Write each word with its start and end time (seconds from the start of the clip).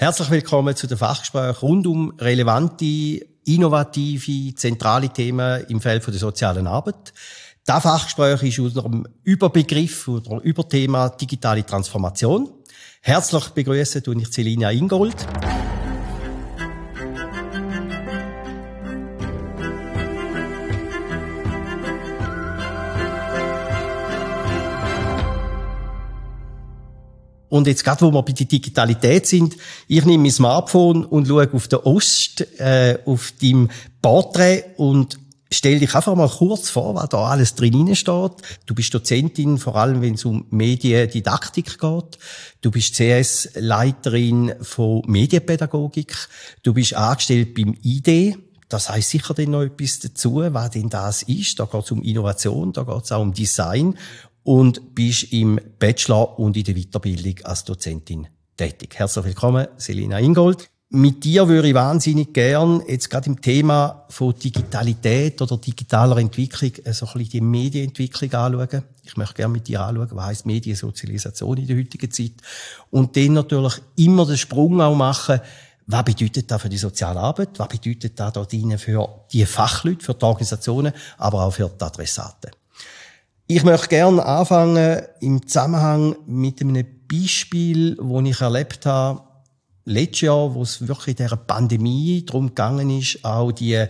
Herzlich 0.00 0.30
willkommen 0.30 0.76
zu 0.76 0.86
den 0.86 0.96
Fachgesprächen 0.96 1.56
rund 1.60 1.86
um 1.88 2.12
relevante, 2.20 3.26
innovative, 3.44 4.54
zentrale 4.54 5.08
Themen 5.08 5.64
im 5.64 5.80
Feld 5.80 6.06
der 6.06 6.14
sozialen 6.14 6.68
Arbeit. 6.68 7.12
Das 7.66 7.82
Fachgespräch 7.82 8.44
ist 8.44 8.60
unter 8.60 8.82
dem 8.82 9.08
Überbegriff 9.24 10.06
oder 10.06 10.40
Überthema 10.40 11.08
digitale 11.08 11.66
Transformation. 11.66 12.48
Herzlich 13.02 13.48
begrüßen 13.48 14.04
tue 14.04 14.20
ich 14.20 14.30
Celina 14.30 14.70
Ingold. 14.70 15.16
Und 27.48 27.66
jetzt 27.66 27.84
gerade, 27.84 28.02
wo 28.02 28.12
wir 28.12 28.22
bei 28.22 28.32
der 28.32 28.46
Digitalität 28.46 29.26
sind, 29.26 29.56
ich 29.86 30.04
nehme 30.04 30.24
mein 30.24 30.32
Smartphone 30.32 31.04
und 31.04 31.26
schaue 31.26 31.48
auf 31.52 31.68
den 31.68 31.78
Ost, 31.80 32.46
äh, 32.58 32.98
auf 33.04 33.32
deinem 33.40 33.70
Porträt 34.02 34.64
und 34.76 35.18
Stell 35.50 35.78
dich 35.78 35.94
einfach 35.94 36.14
mal 36.14 36.28
kurz 36.28 36.68
vor, 36.68 36.94
was 36.94 37.08
da 37.08 37.24
alles 37.24 37.54
drin 37.54 37.96
steht. 37.96 38.32
Du 38.66 38.74
bist 38.74 38.92
Dozentin, 38.92 39.56
vor 39.56 39.76
allem 39.76 40.02
wenn 40.02 40.14
es 40.14 40.26
um 40.26 40.44
Mediendidaktik 40.50 41.78
geht. 41.78 42.18
Du 42.60 42.70
bist 42.70 42.94
CS-Leiterin 42.96 44.52
von 44.60 45.02
Medienpädagogik. 45.06 46.14
Du 46.62 46.74
bist 46.74 46.94
angestellt 46.94 47.54
beim 47.54 47.74
ID. 47.82 48.36
Das 48.68 48.90
heißt 48.90 49.08
sicher 49.08 49.32
dann 49.32 49.52
noch 49.52 49.62
etwas 49.62 50.00
dazu, 50.00 50.42
was 50.46 50.70
denn 50.70 50.90
das 50.90 51.22
ist. 51.22 51.58
Da 51.58 51.64
geht 51.64 51.82
es 51.82 51.90
um 51.92 52.02
Innovation, 52.02 52.74
da 52.74 52.82
geht 52.82 53.04
es 53.04 53.12
auch 53.12 53.22
um 53.22 53.32
Design 53.32 53.96
und 54.48 54.94
bist 54.94 55.30
im 55.30 55.60
Bachelor 55.78 56.38
und 56.38 56.56
in 56.56 56.64
der 56.64 56.74
Weiterbildung 56.74 57.44
als 57.44 57.64
Dozentin 57.64 58.28
tätig. 58.56 58.94
Herzlich 58.96 59.26
willkommen, 59.26 59.68
Selina 59.76 60.18
Ingold. 60.18 60.70
Mit 60.88 61.22
dir 61.22 61.46
würde 61.48 61.68
ich 61.68 61.74
wahnsinnig 61.74 62.32
gern 62.32 62.82
jetzt 62.88 63.10
gerade 63.10 63.26
im 63.26 63.42
Thema 63.42 64.06
von 64.08 64.34
Digitalität 64.34 65.42
oder 65.42 65.58
digitaler 65.58 66.16
Entwicklung 66.16 66.72
äh, 66.82 66.94
so 66.94 67.04
ein 67.04 67.12
bisschen 67.12 67.30
die 67.30 67.40
Medienentwicklung 67.42 68.32
anschauen. 68.32 68.84
Ich 69.02 69.18
möchte 69.18 69.34
gerne 69.34 69.52
mit 69.52 69.68
dir 69.68 69.82
anschauen, 69.82 70.08
was 70.12 70.24
heisst 70.24 70.46
Mediensozialisation 70.46 71.58
in 71.58 71.66
der 71.66 71.76
heutigen 71.76 72.10
Zeit. 72.10 72.32
Und 72.88 73.18
dann 73.18 73.34
natürlich 73.34 73.74
immer 73.96 74.24
den 74.24 74.38
Sprung 74.38 74.80
auch 74.80 74.96
machen, 74.96 75.40
was 75.86 76.04
bedeutet 76.04 76.50
das 76.50 76.62
für 76.62 76.70
die 76.70 76.78
soziale 76.78 77.20
Arbeit? 77.20 77.50
Was 77.58 77.68
bedeutet 77.68 78.18
das 78.18 78.32
dort 78.32 78.52
für 78.78 79.26
die 79.30 79.44
Fachleute, 79.44 80.02
für 80.02 80.14
die 80.14 80.24
Organisationen, 80.24 80.94
aber 81.18 81.44
auch 81.44 81.52
für 81.52 81.68
die 81.68 81.84
Adressaten? 81.84 82.50
Ich 83.50 83.64
möchte 83.64 83.88
gerne 83.88 84.26
anfangen 84.26 85.00
im 85.20 85.46
Zusammenhang 85.46 86.14
mit 86.26 86.60
einem 86.60 86.84
Beispiel, 87.10 87.96
das 87.96 88.24
ich 88.26 88.40
erlebt 88.42 88.84
habe, 88.84 89.22
letztes 89.86 90.20
Jahr, 90.20 90.54
wo 90.54 90.60
es 90.60 90.86
wirklich 90.86 91.18
in 91.18 91.24
dieser 91.24 91.36
Pandemie 91.38 92.26
darum 92.26 92.48
gegangen 92.48 92.90
ist, 92.90 93.24
auch 93.24 93.50
die, 93.50 93.86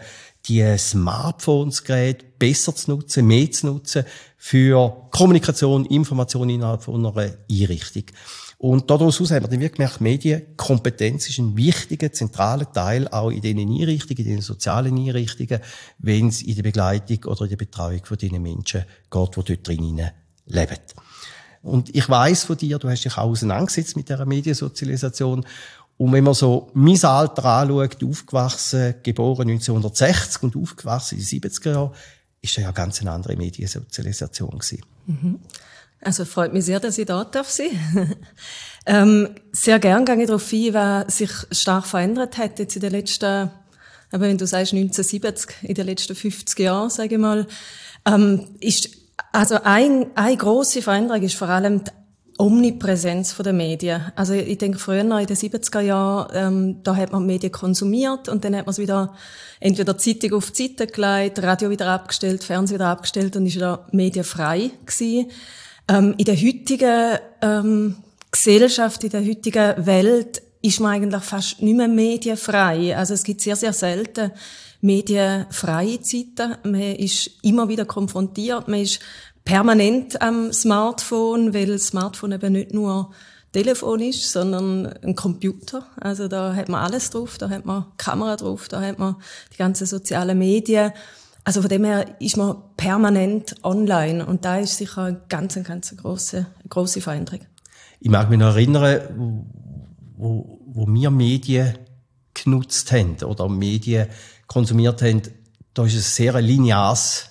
die 0.47 0.79
Smartphones-Geräte 0.79 2.25
besser 2.39 2.73
zu 2.73 2.93
nutzen, 2.93 3.27
mehr 3.27 3.51
zu 3.51 3.67
nutzen 3.67 4.05
für 4.37 5.09
Kommunikation, 5.11 5.87
Information 5.87 6.51
innerhalb 6.51 6.85
von 6.85 7.05
einer 7.05 7.35
Einrichtung. 7.51 8.05
Und 8.61 8.91
daraus 8.91 9.21
haben 9.21 9.31
wir 9.31 9.41
dann 9.49 9.61
wirklich 9.61 9.75
gemerkt, 9.75 10.01
Medienkompetenz 10.01 11.29
ist 11.29 11.39
ein 11.39 11.57
wichtiger, 11.57 12.13
zentraler 12.13 12.71
Teil 12.73 13.07
auch 13.07 13.31
in 13.31 13.41
diesen 13.41 13.61
Einrichtungen, 13.61 14.19
in 14.19 14.25
den 14.25 14.43
sozialen 14.43 14.99
Einrichtungen, 14.99 15.61
wenn 15.99 16.27
es 16.27 16.43
in 16.43 16.57
der 16.57 16.65
Begleitung 16.65 17.25
oder 17.31 17.43
in 17.43 17.51
der 17.51 17.57
Betreuung 17.57 18.05
von 18.05 18.19
diesen 18.19 18.43
Menschen 18.43 18.85
geht, 19.11 19.37
die 19.37 19.45
dort 19.45 19.69
drinnen 19.69 20.11
leben. 20.47 20.79
Und 21.63 21.95
ich 21.95 22.09
weiß 22.09 22.45
von 22.45 22.57
dir, 22.57 22.79
du 22.79 22.89
hast 22.89 23.05
dich 23.05 23.17
auch 23.17 23.31
auseinandergesetzt 23.31 23.97
mit 23.97 24.09
dieser 24.09 24.27
Mediensozialisation. 24.27 25.47
Und 25.97 26.13
wenn 26.13 26.25
man 26.25 26.35
so 26.35 26.69
mein 26.75 27.03
Alter 27.05 27.45
anschaut, 27.45 28.03
aufgewachsen, 28.03 28.95
geboren 29.05 29.51
1960 29.51 30.43
und 30.43 30.57
aufgewachsen 30.57 31.19
in 31.19 31.25
den 31.25 31.51
70er 31.51 31.71
Jahren, 31.71 31.95
ist 32.41 32.57
ja 32.57 32.73
ganz 32.73 33.01
eine 33.01 33.13
andere 33.13 33.37
Mediensozialisation 33.37 34.59
gewesen. 34.59 34.83
Mhm. 35.07 35.41
Also 36.01 36.25
freut 36.25 36.53
mich 36.53 36.65
sehr, 36.65 36.81
dass 36.81 36.99
ich 36.99 37.07
da 37.07 37.25
darf 37.25 37.51
sein. 37.51 37.71
ähm, 38.87 39.35
sehr 39.53 39.79
gern 39.79 40.05
gehe 40.05 40.21
ich 40.21 40.27
darauf 40.27 40.53
ein, 40.53 40.75
was 40.75 41.17
sich 41.19 41.31
stark 41.51 41.87
verändert 41.87 42.39
hat 42.39 42.59
jetzt 42.59 42.77
in 42.77 42.83
den 42.83 42.93
letzten, 42.93 43.51
aber 44.11 44.25
wenn 44.25 44.39
du 44.39 44.47
sagst 44.47 44.73
1970, 44.73 45.69
in 45.69 45.75
den 45.75 45.87
letzten 45.87 46.15
50 46.15 46.59
Jahren, 46.61 46.89
sage 46.89 47.17
ich 47.17 47.21
mal, 47.21 47.47
ähm, 48.07 48.57
ist 48.61 48.91
also 49.33 49.57
ein, 49.63 50.07
eine 50.15 50.37
große 50.37 50.83
Veränderung 50.83 51.23
ist 51.23 51.35
vor 51.35 51.49
allem 51.49 51.85
die 51.85 51.91
Omnipräsenz 52.39 53.37
der 53.37 53.53
Medien. 53.53 54.13
Also 54.15 54.33
ich 54.33 54.59
denke, 54.59 54.79
früher 54.79 55.01
in 55.01 55.11
den 55.11 55.37
70er 55.37 55.81
Jahren, 55.81 56.29
ähm, 56.35 56.83
da 56.85 56.95
hat 56.95 57.11
man 57.13 57.27
Medien 57.27 57.53
konsumiert 57.53 58.29
und 58.29 58.45
dann 58.45 58.55
hat 58.55 58.65
man 58.65 58.71
es 58.71 58.79
wieder 58.79 59.15
entweder 59.59 59.99
Zeitung 59.99 60.35
auf 60.35 60.53
Seite 60.55 60.87
gelegt, 60.87 61.43
Radio 61.43 61.69
wieder 61.69 61.89
abgestellt, 61.89 62.45
Fernsehen 62.45 62.77
wieder 62.77 62.89
abgestellt 62.89 63.37
und 63.37 63.47
ist 63.47 63.57
wieder 63.57 63.87
medienfrei 63.91 64.71
gewesen. 64.87 65.31
Ähm, 65.89 66.15
in 66.19 66.25
der 66.25 66.37
heutigen 66.37 67.19
ähm, 67.41 67.97
Gesellschaft, 68.31 69.05
in 69.05 69.11
der 69.11 69.25
heutigen 69.25 69.87
Welt 69.87 70.43
ist 70.61 70.81
man 70.81 70.93
eigentlich 70.93 71.23
fast 71.23 71.63
nicht 71.63 71.77
mehr 71.77 71.89
medienfrei. 71.89 72.97
Also 72.97 73.15
es 73.15 73.23
gibt 73.25 73.41
sehr, 73.41 73.57
sehr 73.57 73.73
selten 73.73 74.33
medienfreie 74.81 76.01
Zeiten. 76.01 76.57
Man 76.65 76.97
ist 76.97 77.31
immer 77.43 77.69
wieder 77.69 77.85
konfrontiert. 77.85 78.69
Man 78.69 78.81
ist 78.81 79.01
permanent 79.45 80.21
am 80.21 80.53
Smartphone, 80.53 81.55
weil 81.55 81.67
das 81.67 81.87
Smartphone 81.87 82.33
eben 82.33 82.53
nicht 82.53 82.75
nur 82.75 83.11
Telefon 83.53 84.01
ist, 84.01 84.31
sondern 84.31 84.87
ein 85.03 85.15
Computer. 85.15 85.87
Also 85.97 86.29
da 86.29 86.55
hat 86.55 86.69
man 86.69 86.85
alles 86.85 87.11
drauf, 87.11 87.39
da 87.39 87.49
hat 87.49 87.65
man 87.65 87.87
Kamera 87.97 88.37
drauf, 88.37 88.69
da 88.69 88.81
hat 88.83 88.99
man 88.99 89.17
die 89.53 89.57
ganzen 89.57 89.87
sozialen 89.87 90.39
Medien. 90.39 90.93
Also 91.49 91.63
von 91.63 91.71
dem 91.71 91.85
her 91.85 92.05
ist 92.21 92.37
man 92.37 92.57
permanent 92.77 93.55
online 93.65 94.27
und 94.27 94.45
da 94.45 94.59
ist 94.59 94.77
sicher 94.77 95.05
eine 95.05 95.21
ganz, 95.31 95.55
ganz 95.65 95.97
große, 95.97 96.45
große 96.69 97.01
Veränderung. 97.01 97.41
Ich 98.01 98.11
mag 98.11 98.29
mich 98.29 98.39
noch 98.39 98.49
erinnern, 98.49 99.47
wo, 100.19 100.61
wo 100.67 100.87
wir 100.87 101.11
Medien 101.11 101.79
genutzt 102.35 102.93
haben 102.93 103.17
oder 103.25 103.49
Medien 103.49 104.09
konsumiert 104.47 105.01
haben, 105.01 105.23
da 105.73 105.85
war 105.85 105.89
es 105.89 105.95
ein 105.95 106.01
sehr 106.03 106.39
lineares 106.43 107.31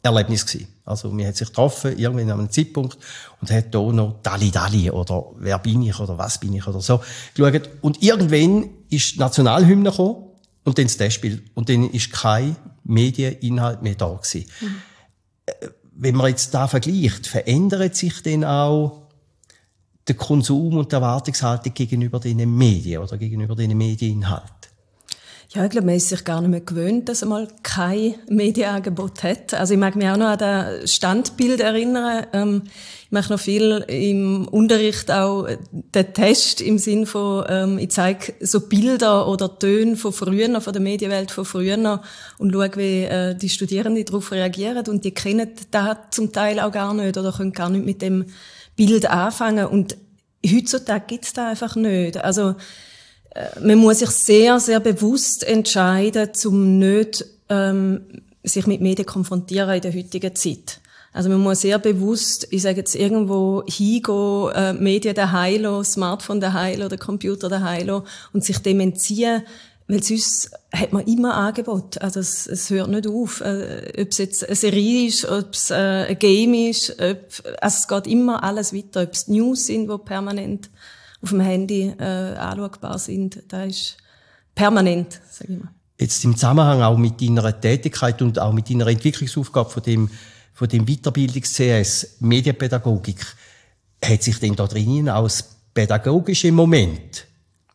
Erlebnis 0.00 0.46
gewesen. 0.46 0.68
Also, 0.86 1.10
man 1.10 1.26
hat 1.26 1.36
sich 1.36 1.48
getroffen, 1.48 1.98
irgendwann 1.98 2.30
an 2.30 2.38
einem 2.38 2.50
Zeitpunkt, 2.50 2.96
und 3.42 3.50
hat 3.50 3.74
da 3.74 3.80
noch 3.80 4.22
Dali 4.22 4.50
Dali 4.50 4.90
oder 4.90 5.32
Wer 5.36 5.58
bin 5.58 5.82
ich 5.82 6.00
oder 6.00 6.16
Was 6.16 6.40
bin 6.40 6.54
ich 6.54 6.66
oder 6.66 6.80
so 6.80 7.02
geschaut. 7.34 7.68
Und 7.82 8.02
irgendwann 8.02 8.70
ist 8.88 9.16
die 9.16 9.18
Nationalhymne 9.18 9.90
gekommen 9.90 10.27
und 10.64 10.78
dann 10.78 10.86
das 10.86 10.96
Testspiel. 10.96 11.42
Und 11.54 11.68
dann 11.68 11.90
ist 11.90 12.12
kein 12.12 12.56
Medieninhalt 12.84 13.82
mehr 13.82 13.94
da 13.94 14.12
gewesen. 14.12 14.46
Mhm. 14.60 14.82
Wenn 15.92 16.14
man 16.14 16.28
jetzt 16.28 16.54
da 16.54 16.68
vergleicht, 16.68 17.26
verändert 17.26 17.96
sich 17.96 18.22
denn 18.22 18.44
auch 18.44 19.08
der 20.06 20.14
Konsum 20.14 20.76
und 20.76 20.92
die 20.92 20.96
Erwartungshaltung 20.96 21.74
gegenüber 21.74 22.20
den 22.20 22.56
Medien 22.56 23.02
oder 23.02 23.18
gegenüber 23.18 23.56
den 23.56 23.76
Medieninhalten? 23.76 24.57
Ja, 25.50 25.64
ich 25.64 25.70
glaube, 25.70 25.86
man 25.86 25.94
ist 25.94 26.10
sich 26.10 26.24
gar 26.24 26.42
nicht 26.42 26.50
mehr 26.50 26.60
gewöhnt, 26.60 27.08
dass 27.08 27.24
man 27.24 27.48
kein 27.62 28.16
Medienangebot 28.28 29.22
hat. 29.22 29.54
Also 29.54 29.72
ich 29.72 29.80
mag 29.80 29.96
mich 29.96 30.06
auch 30.06 30.18
noch 30.18 30.26
an 30.26 30.38
das 30.38 30.92
Standbild 30.92 31.60
erinnern. 31.60 32.26
Ähm, 32.34 32.62
ich 33.06 33.12
mache 33.12 33.32
noch 33.32 33.40
viel 33.40 33.82
im 33.88 34.46
Unterricht 34.46 35.10
auch 35.10 35.48
den 35.72 36.12
Test 36.12 36.60
im 36.60 36.76
Sinn 36.76 37.06
von, 37.06 37.46
ähm, 37.48 37.78
ich 37.78 37.92
zeige 37.92 38.34
so 38.40 38.60
Bilder 38.68 39.26
oder 39.26 39.58
Töne 39.58 39.96
von 39.96 40.12
früher, 40.12 40.60
von 40.60 40.72
der 40.74 40.82
Medienwelt 40.82 41.30
von 41.30 41.46
früher 41.46 42.02
und 42.36 42.52
schaue, 42.52 42.76
wie 42.76 43.04
äh, 43.04 43.34
die 43.34 43.48
Studierenden 43.48 44.04
darauf 44.04 44.30
reagieren. 44.30 44.86
Und 44.86 45.06
die 45.06 45.14
kennen 45.14 45.52
das 45.70 45.96
zum 46.10 46.30
Teil 46.30 46.60
auch 46.60 46.72
gar 46.72 46.92
nicht 46.92 47.16
oder 47.16 47.32
können 47.32 47.54
gar 47.54 47.70
nicht 47.70 47.86
mit 47.86 48.02
dem 48.02 48.26
Bild 48.76 49.08
anfangen. 49.08 49.64
Und 49.64 49.96
heutzutage 50.46 51.06
gibt's 51.06 51.32
da 51.32 51.48
einfach 51.48 51.74
nicht. 51.74 52.18
Also 52.18 52.50
äh, 52.50 52.54
man 53.60 53.78
muss 53.78 54.00
sich 54.00 54.10
sehr, 54.10 54.58
sehr 54.60 54.80
bewusst 54.80 55.44
entscheiden, 55.44 56.34
zum 56.34 56.78
nicht 56.78 57.24
ähm, 57.48 58.00
sich 58.42 58.66
mit 58.66 58.80
Medien 58.80 59.06
konfrontieren 59.06 59.74
in 59.74 59.80
der 59.80 59.94
heutigen 59.94 60.34
Zeit. 60.34 60.80
Also 61.12 61.30
man 61.30 61.40
muss 61.40 61.62
sehr 61.62 61.78
bewusst, 61.78 62.46
ich 62.50 62.62
sage 62.62 62.78
jetzt 62.78 62.94
irgendwo 62.94 63.64
hingehen, 63.66 64.50
äh, 64.54 64.72
Medien 64.72 65.14
daheim 65.14 65.62
lassen, 65.62 65.92
Smartphone 65.92 66.40
daheim 66.40 66.82
oder 66.82 66.96
Computer 66.96 67.48
daheim 67.48 68.02
und 68.32 68.44
sich 68.44 68.58
dem 68.58 68.80
entziehen, 68.80 69.42
weil 69.88 70.02
sonst 70.02 70.50
hat 70.70 70.92
man 70.92 71.06
immer 71.06 71.34
Angebot. 71.34 72.00
Also 72.02 72.20
es, 72.20 72.46
es 72.46 72.68
hört 72.68 72.90
nicht 72.90 73.06
auf. 73.06 73.40
Äh, 73.40 74.02
ob 74.02 74.10
es 74.10 74.18
jetzt 74.18 74.46
eine 74.46 74.54
Serie 74.54 75.08
ist, 75.08 75.24
ob 75.24 75.54
es 75.54 75.70
äh, 75.70 76.06
ein 76.08 76.18
Game 76.18 76.52
ist, 76.52 76.90
ob, 77.00 77.18
also 77.62 77.76
es 77.78 77.88
geht 77.88 78.06
immer 78.06 78.44
alles 78.44 78.74
weiter. 78.74 79.02
Ob 79.02 79.12
es 79.12 79.28
News 79.28 79.66
sind, 79.66 79.90
die 79.90 79.98
permanent 79.98 80.68
auf 81.22 81.30
dem 81.30 81.40
Handy 81.40 81.94
äh, 81.98 82.02
anschaubar 82.36 82.98
sind. 82.98 83.42
Das 83.48 83.66
ist 83.66 83.96
permanent, 84.54 85.20
sage 85.30 85.52
ich 85.52 85.58
mal. 85.60 85.70
Jetzt 86.00 86.24
im 86.24 86.34
Zusammenhang 86.34 86.82
auch 86.82 86.96
mit 86.96 87.20
deiner 87.20 87.60
Tätigkeit 87.60 88.22
und 88.22 88.38
auch 88.38 88.52
mit 88.52 88.70
deiner 88.70 88.86
Entwicklungsaufgabe 88.86 89.70
von 89.70 89.82
dem, 89.82 90.10
von 90.54 90.68
dem 90.68 90.86
Weiterbildungs-CS 90.86 92.18
Medienpädagogik, 92.20 93.26
hat 94.04 94.22
sich 94.22 94.38
denn 94.38 94.54
da 94.54 94.66
drinnen 94.68 95.08
aus 95.08 95.44
pädagogische 95.74 96.52
Moment 96.52 97.26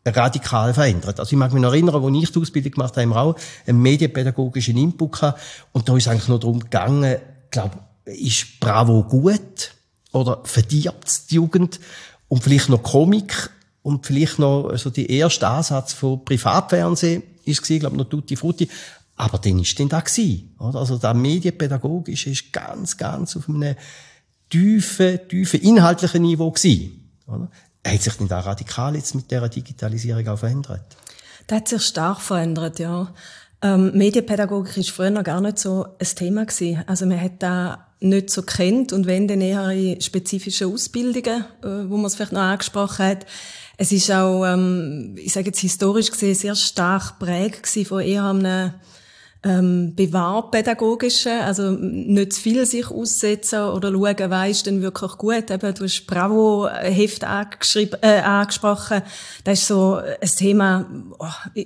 radikal 0.06 0.74
verändert. 0.74 1.20
Also 1.20 1.32
ich 1.32 1.38
mag 1.38 1.52
mich 1.52 1.62
noch 1.62 1.72
erinnern, 1.72 2.02
als 2.02 2.22
ich 2.22 2.32
die 2.32 2.38
Ausbildung 2.38 2.72
gemacht 2.72 2.94
habe 2.94 3.02
im 3.02 3.12
Rau, 3.12 3.34
einen 3.66 3.80
medienpädagogischen 3.80 4.76
Input 4.76 5.22
hatte, 5.22 5.40
und 5.72 5.88
da 5.88 5.96
ist 5.96 6.08
eigentlich 6.08 6.28
nur 6.28 6.40
darum 6.40 6.60
gegangen, 6.60 7.16
ich 7.44 7.50
glaube, 7.50 7.78
ist 8.04 8.60
Bravo 8.60 9.02
gut 9.04 9.72
oder 10.12 10.40
verdirbt 10.44 11.30
die 11.30 11.36
Jugend 11.36 11.80
und 12.28 12.42
vielleicht 12.42 12.68
noch 12.68 12.82
Komik 12.82 13.50
und 13.82 14.06
vielleicht 14.06 14.38
noch 14.38 14.68
also 14.68 14.90
die 14.90 15.10
erste 15.10 15.46
Ansatz 15.46 15.92
von 15.92 16.24
Privatfernsehen 16.24 17.22
ist 17.44 17.62
gewesen, 17.62 17.80
glaube 17.80 17.96
noch 17.96 18.08
Tutti 18.08 18.36
Frutti. 18.36 18.68
Aber 19.16 19.38
dann 19.38 19.60
ist 19.60 19.78
denn 19.78 19.88
da 19.88 20.00
gewesen, 20.00 20.54
oder? 20.58 20.80
Also 20.80 20.98
der 20.98 21.14
medienpädagogische 21.14 22.30
ist 22.30 22.52
ganz, 22.52 22.96
ganz 22.96 23.36
auf 23.36 23.48
einem 23.48 23.76
tiefen, 24.50 25.20
tiefen 25.28 25.60
inhaltlichen 25.60 26.22
Niveau 26.22 26.50
gewesen, 26.50 27.10
oder? 27.26 27.48
Hat 27.86 28.02
sich 28.02 28.14
denn 28.14 28.28
da 28.28 28.40
radikal 28.40 28.96
jetzt 28.96 29.14
mit 29.14 29.30
der 29.30 29.48
Digitalisierung 29.48 30.26
auch 30.28 30.38
verändert? 30.38 30.96
Das 31.46 31.58
hat 31.58 31.68
sich 31.68 31.82
stark 31.82 32.20
verändert, 32.20 32.78
ja. 32.78 33.12
Ähm, 33.60 33.92
Medienpädagogik 33.94 34.78
ist 34.78 34.90
früher 34.90 35.10
noch 35.10 35.22
gar 35.22 35.40
nicht 35.40 35.58
so 35.58 35.86
ein 35.98 36.16
Thema 36.16 36.46
gewesen. 36.46 36.82
Also 36.86 37.06
man 37.06 37.20
hat 37.20 37.42
da 37.42 37.86
nicht 38.04 38.30
so 38.30 38.42
kennt 38.42 38.92
und 38.92 39.06
wenn 39.06 39.28
dann 39.28 39.40
eher 39.40 39.70
in 39.70 40.00
spezifischen 40.00 40.72
Ausbildungen, 40.72 41.44
äh, 41.62 41.88
wo 41.88 41.96
man 41.96 42.06
es 42.06 42.14
vielleicht 42.14 42.32
noch 42.32 42.40
angesprochen 42.40 43.04
hat. 43.04 43.26
Es 43.76 43.90
ist 43.90 44.10
auch, 44.10 44.44
ähm, 44.44 45.16
ich 45.16 45.32
sage 45.32 45.46
jetzt 45.46 45.60
historisch 45.60 46.10
gesehen, 46.10 46.34
sehr 46.34 46.54
stark 46.54 47.18
prägt 47.18 47.66
von 47.66 48.00
eher 48.00 48.24
einem 48.24 48.74
ähm, 49.44 49.94
bewahrpädagogischen, 49.94 51.40
also 51.40 51.70
nicht 51.70 52.32
zu 52.32 52.40
viel 52.40 52.64
sich 52.64 52.90
aussetzen 52.90 53.60
oder 53.60 53.92
schauen, 53.92 54.30
weisst 54.30 54.66
denn 54.66 54.80
wirklich 54.80 55.12
gut. 55.18 55.50
Eben, 55.50 55.74
du 55.74 55.84
hast 55.84 56.06
Bravo-Heft 56.06 57.22
äh, 57.22 58.20
angesprochen. 58.20 59.02
Das 59.44 59.60
ist 59.60 59.66
so 59.66 59.96
ein 59.96 60.28
Thema, 60.36 60.86
oh, 61.18 61.60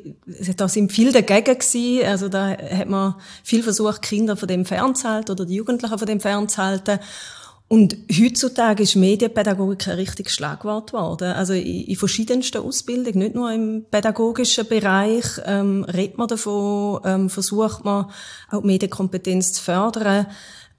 da 0.56 0.68
sind 0.68 0.90
viele 0.90 1.12
dagegen 1.12 1.58
gewesen. 1.58 2.04
Also 2.06 2.28
da 2.28 2.50
hat 2.50 2.88
man 2.88 3.14
viel 3.44 3.62
versucht, 3.62 4.02
Kinder 4.02 4.36
von 4.36 4.48
dem 4.48 4.64
fernzuhalten 4.64 5.32
oder 5.32 5.46
die 5.46 5.54
Jugendlichen 5.54 5.98
von 5.98 6.06
dem 6.06 6.20
fernzuhalten. 6.20 6.98
Und 7.68 7.98
heutzutage 8.10 8.84
ist 8.84 8.96
Medienpädagogik 8.96 9.88
ein 9.88 9.96
richtiges 9.96 10.32
Schlagwort 10.32 10.92
geworden. 10.92 11.32
Also 11.32 11.52
in, 11.52 11.96
verschiedensten 11.96 12.62
Ausbildungen, 12.62 13.18
nicht 13.18 13.34
nur 13.34 13.52
im 13.52 13.84
pädagogischen 13.90 14.66
Bereich, 14.66 15.26
ähm, 15.44 15.84
redet 15.84 16.16
man 16.16 16.28
davon, 16.28 17.00
ähm, 17.04 17.28
versucht 17.28 17.84
man 17.84 18.06
auch 18.50 18.62
die 18.62 18.66
Medienkompetenz 18.66 19.52
zu 19.52 19.62
fördern. 19.62 20.26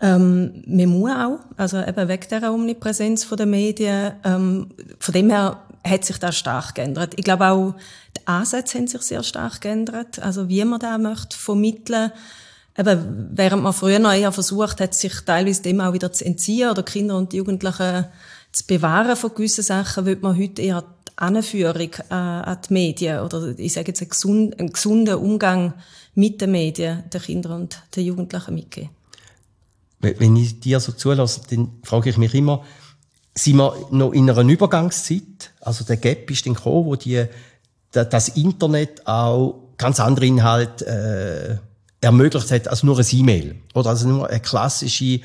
Ähm, 0.02 0.64
man 0.66 0.88
muss 0.88 1.12
auch, 1.12 1.40
also 1.58 1.80
eben 1.80 2.08
wegen 2.08 2.30
der 2.30 2.54
Omnipräsenz 2.54 3.28
der 3.30 3.46
Medien. 3.46 4.14
Ähm, 4.24 4.72
von 4.98 5.14
dem 5.14 5.30
her 5.30 5.62
hat 5.86 6.06
sich 6.06 6.18
das 6.18 6.38
stark 6.38 6.74
geändert. 6.74 7.14
Ich 7.18 7.24
glaube 7.24 7.50
auch, 7.50 7.76
die 8.18 8.26
Ansätze 8.26 8.80
haben 8.80 8.88
sich 8.88 9.02
sehr 9.04 9.22
stark 9.22 9.62
geändert. 9.62 10.20
Also 10.20 10.50
wie 10.50 10.66
man 10.66 10.80
da 10.80 10.98
möchte 10.98 11.38
vermitteln 11.38 12.12
eben, 12.80 13.30
während 13.34 13.64
man 13.64 13.74
früher 13.74 14.00
noch 14.00 14.14
eher 14.14 14.32
versucht 14.32 14.80
hat, 14.80 14.94
sich 14.94 15.14
teilweise 15.26 15.62
dem 15.62 15.82
auch 15.82 15.94
wieder 15.94 16.12
zu 16.12 16.26
entziehen 16.26 16.70
oder 16.70 16.84
Kinder 16.84 17.18
und 17.18 17.34
Jugendliche 17.34 18.10
zu 18.52 18.66
bewahren 18.66 19.16
von 19.16 19.34
gewissen 19.36 19.64
Sachen, 19.64 20.06
wird 20.06 20.24
man 20.24 20.38
heute 20.38 20.62
eher 20.62 20.82
die 20.82 21.18
Anführung 21.18 21.92
äh, 22.10 22.14
an 22.14 22.58
die 22.68 22.74
Medien 22.74 23.20
oder 23.20 23.58
ich 23.58 23.74
sage 23.74 23.90
jetzt 23.90 24.02
einen 24.02 24.10
gesunden, 24.10 24.60
einen 24.60 24.74
gesunden 24.74 25.16
Umgang 25.16 25.74
mit 26.16 26.42
den 26.42 26.52
Medien 26.52 27.04
den 27.12 27.22
Kindern 27.22 27.62
und 27.62 27.82
den 27.96 28.06
Jugendlichen 28.06 28.56
mitgeben. 28.56 28.90
Wenn 30.00 30.38
ich 30.38 30.60
dir 30.62 30.80
so 30.80 30.94
zulasse, 30.94 31.42
dann 31.50 31.72
frage 31.84 32.10
ich 32.10 32.18
mich 32.18 32.34
immer, 32.34 32.64
sind 33.36 33.58
wir 33.58 33.76
noch 33.92 34.14
in 34.14 34.30
einer 34.30 34.50
Übergangszeit? 34.50 35.52
Also 35.60 35.84
der 35.84 35.98
Gap 35.98 36.32
ist 36.32 36.46
dann 36.46 36.54
gekommen, 36.54 36.86
wo 36.86 36.96
die, 36.96 37.26
das 37.92 38.30
Internet 38.30 39.06
auch 39.06 39.74
ganz 39.78 40.00
andere 40.00 40.26
Inhalte 40.26 41.60
äh, 41.62 41.69
ermöglicht 42.02 42.52
hat 42.52 42.68
als 42.68 42.84
nur 42.84 42.98
ein 42.98 43.06
E-Mail 43.12 43.56
oder 43.74 43.90
also 43.90 44.08
nur 44.08 44.30
eine 44.30 44.40
klassische 44.40 45.22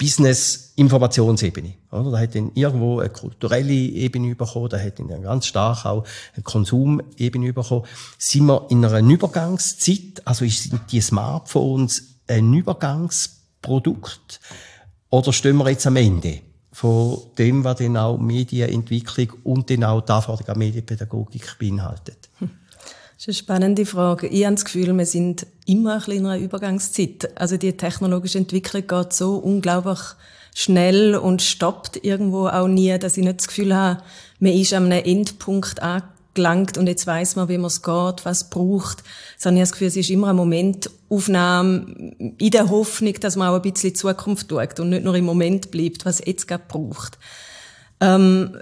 Business-Informationsebene. 0.00 1.74
Oder? 1.92 2.10
Da 2.12 2.18
hat 2.20 2.34
dann 2.34 2.52
irgendwo 2.54 3.00
eine 3.00 3.10
kulturelle 3.10 3.72
Ebene 3.72 4.34
bekommen, 4.34 4.70
da 4.70 4.78
hat 4.78 4.98
dann 4.98 5.22
ganz 5.22 5.46
stark 5.46 5.84
auch 5.84 6.06
eine 6.34 6.42
Konsumebene 6.42 7.52
bekommen. 7.52 7.84
Sind 8.16 8.46
wir 8.46 8.66
in 8.70 8.84
einer 8.84 9.06
Übergangszeit, 9.06 10.22
also 10.24 10.46
sind 10.46 10.80
die 10.90 11.02
Smartphones 11.02 12.20
ein 12.26 12.52
Übergangsprodukt 12.54 14.40
oder 15.10 15.32
stehen 15.32 15.56
wir 15.56 15.68
jetzt 15.68 15.86
am 15.86 15.96
Ende 15.96 16.40
von 16.72 17.18
dem, 17.36 17.64
was 17.64 17.78
dann 17.78 17.96
auch 17.96 18.16
Medienentwicklung 18.16 19.32
und 19.44 19.68
dann 19.68 19.84
auch 19.84 20.00
die 20.00 20.12
Anforderung 20.12 20.48
an 20.48 20.58
Medienpädagogik 20.58 21.58
beinhaltet? 21.58 22.30
Hm. 22.38 22.50
Das 23.20 23.28
ist 23.28 23.42
eine 23.50 23.58
spannende 23.58 23.84
Frage. 23.84 24.28
Ich 24.28 24.46
habe 24.46 24.54
das 24.54 24.64
Gefühl, 24.64 24.96
wir 24.96 25.04
sind 25.04 25.46
immer 25.66 26.02
ein 26.02 26.10
in 26.10 26.24
einer 26.24 26.38
Übergangszeit. 26.38 27.28
Also 27.38 27.58
die 27.58 27.76
technologische 27.76 28.38
Entwicklung 28.38 28.86
geht 28.86 29.12
so 29.12 29.34
unglaublich 29.34 29.98
schnell 30.54 31.14
und 31.16 31.42
stoppt 31.42 32.02
irgendwo 32.02 32.46
auch 32.46 32.66
nie, 32.66 32.98
dass 32.98 33.18
ich 33.18 33.24
nicht 33.24 33.40
das 33.40 33.48
Gefühl 33.48 33.76
habe, 33.76 34.02
man 34.38 34.52
ist 34.52 34.72
an 34.72 34.90
einem 34.90 35.04
Endpunkt 35.04 35.82
angelangt 35.82 36.78
und 36.78 36.86
jetzt 36.86 37.06
weiß 37.06 37.36
man, 37.36 37.50
wie 37.50 37.58
man 37.58 37.66
es 37.66 37.82
geht, 37.82 38.24
was 38.24 38.38
es 38.38 38.48
braucht. 38.48 39.04
Sondern 39.36 39.58
ich 39.58 39.60
habe 39.60 39.68
das 39.68 39.72
Gefühl, 39.72 39.88
es 39.88 39.96
ist 39.98 40.08
immer 40.08 40.28
eine 40.28 40.36
Momentaufnahme 40.38 42.14
in 42.38 42.50
der 42.50 42.70
Hoffnung, 42.70 43.20
dass 43.20 43.36
man 43.36 43.50
auch 43.50 43.56
ein 43.56 43.70
bisschen 43.70 43.94
Zukunft 43.94 44.48
schaut 44.48 44.80
und 44.80 44.88
nicht 44.88 45.04
nur 45.04 45.14
im 45.14 45.26
Moment 45.26 45.70
bleibt, 45.70 46.06
was 46.06 46.20
es 46.20 46.26
jetzt 46.26 46.48
gerade 46.48 46.64
braucht. 46.66 47.18
Ähm, 48.00 48.56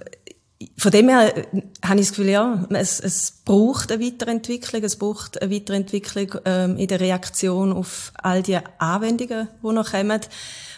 von 0.77 0.91
dem 0.91 1.09
her 1.09 1.37
äh, 1.37 1.63
habe 1.85 2.01
ich 2.01 2.09
das 2.09 2.17
Gefühl, 2.17 2.31
ja, 2.31 2.67
es, 2.71 2.99
es 2.99 3.33
braucht 3.45 3.93
eine 3.93 4.05
Weiterentwicklung, 4.05 4.83
es 4.83 4.97
braucht 4.97 5.41
eine 5.41 5.55
Weiterentwicklung 5.55 6.35
ähm, 6.45 6.77
in 6.77 6.89
der 6.89 7.01
Reaktion 7.01 7.73
auf 7.73 8.13
all 8.21 8.43
die 8.43 8.59
Anwendungen, 8.79 9.49
die 9.63 9.73
noch 9.73 9.93
kommen. 9.93 10.21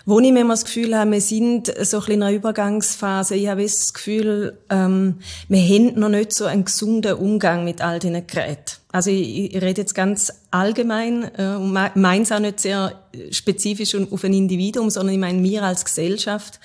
Wo 0.07 0.19
ich 0.19 0.33
mir 0.33 0.47
das 0.49 0.65
Gefühl 0.65 0.97
habe, 0.97 1.13
wir 1.13 1.21
sind 1.21 1.73
so 1.83 2.01
ein 2.01 2.13
in 2.13 2.23
einer 2.23 2.35
Übergangsphase. 2.35 3.37
Ich 3.37 3.49
habe 3.49 3.63
das 3.63 3.93
Gefühl, 3.93 4.59
ähm, 4.71 5.21
wir 5.49 5.61
haben 5.61 5.99
noch 5.99 6.09
nicht 6.09 6.33
so 6.33 6.47
einen 6.47 6.65
gesunden 6.65 7.15
Umgang 7.15 7.65
mit 7.65 7.83
all 7.83 7.99
diesen 7.99 8.27
Geräten. 8.27 8.77
Also 8.93 9.11
ich, 9.11 9.55
ich 9.55 9.63
rede 9.63 9.83
jetzt 9.83 9.95
ganz 9.95 10.33
allgemein 10.51 11.31
äh, 11.39 11.55
und 11.55 11.73
meine 11.73 12.23
es 12.23 12.33
auch 12.33 12.41
nicht 12.41 12.61
sehr 12.61 13.01
spezifisch 13.31 13.95
auf 13.95 14.25
ein 14.25 14.35
Individuum, 14.35 14.91
sondern 14.91 15.15
ich 15.15 15.21
meine 15.21 15.43
wir 15.43 15.63
als 15.63 15.85
Gesellschaft 15.85 16.61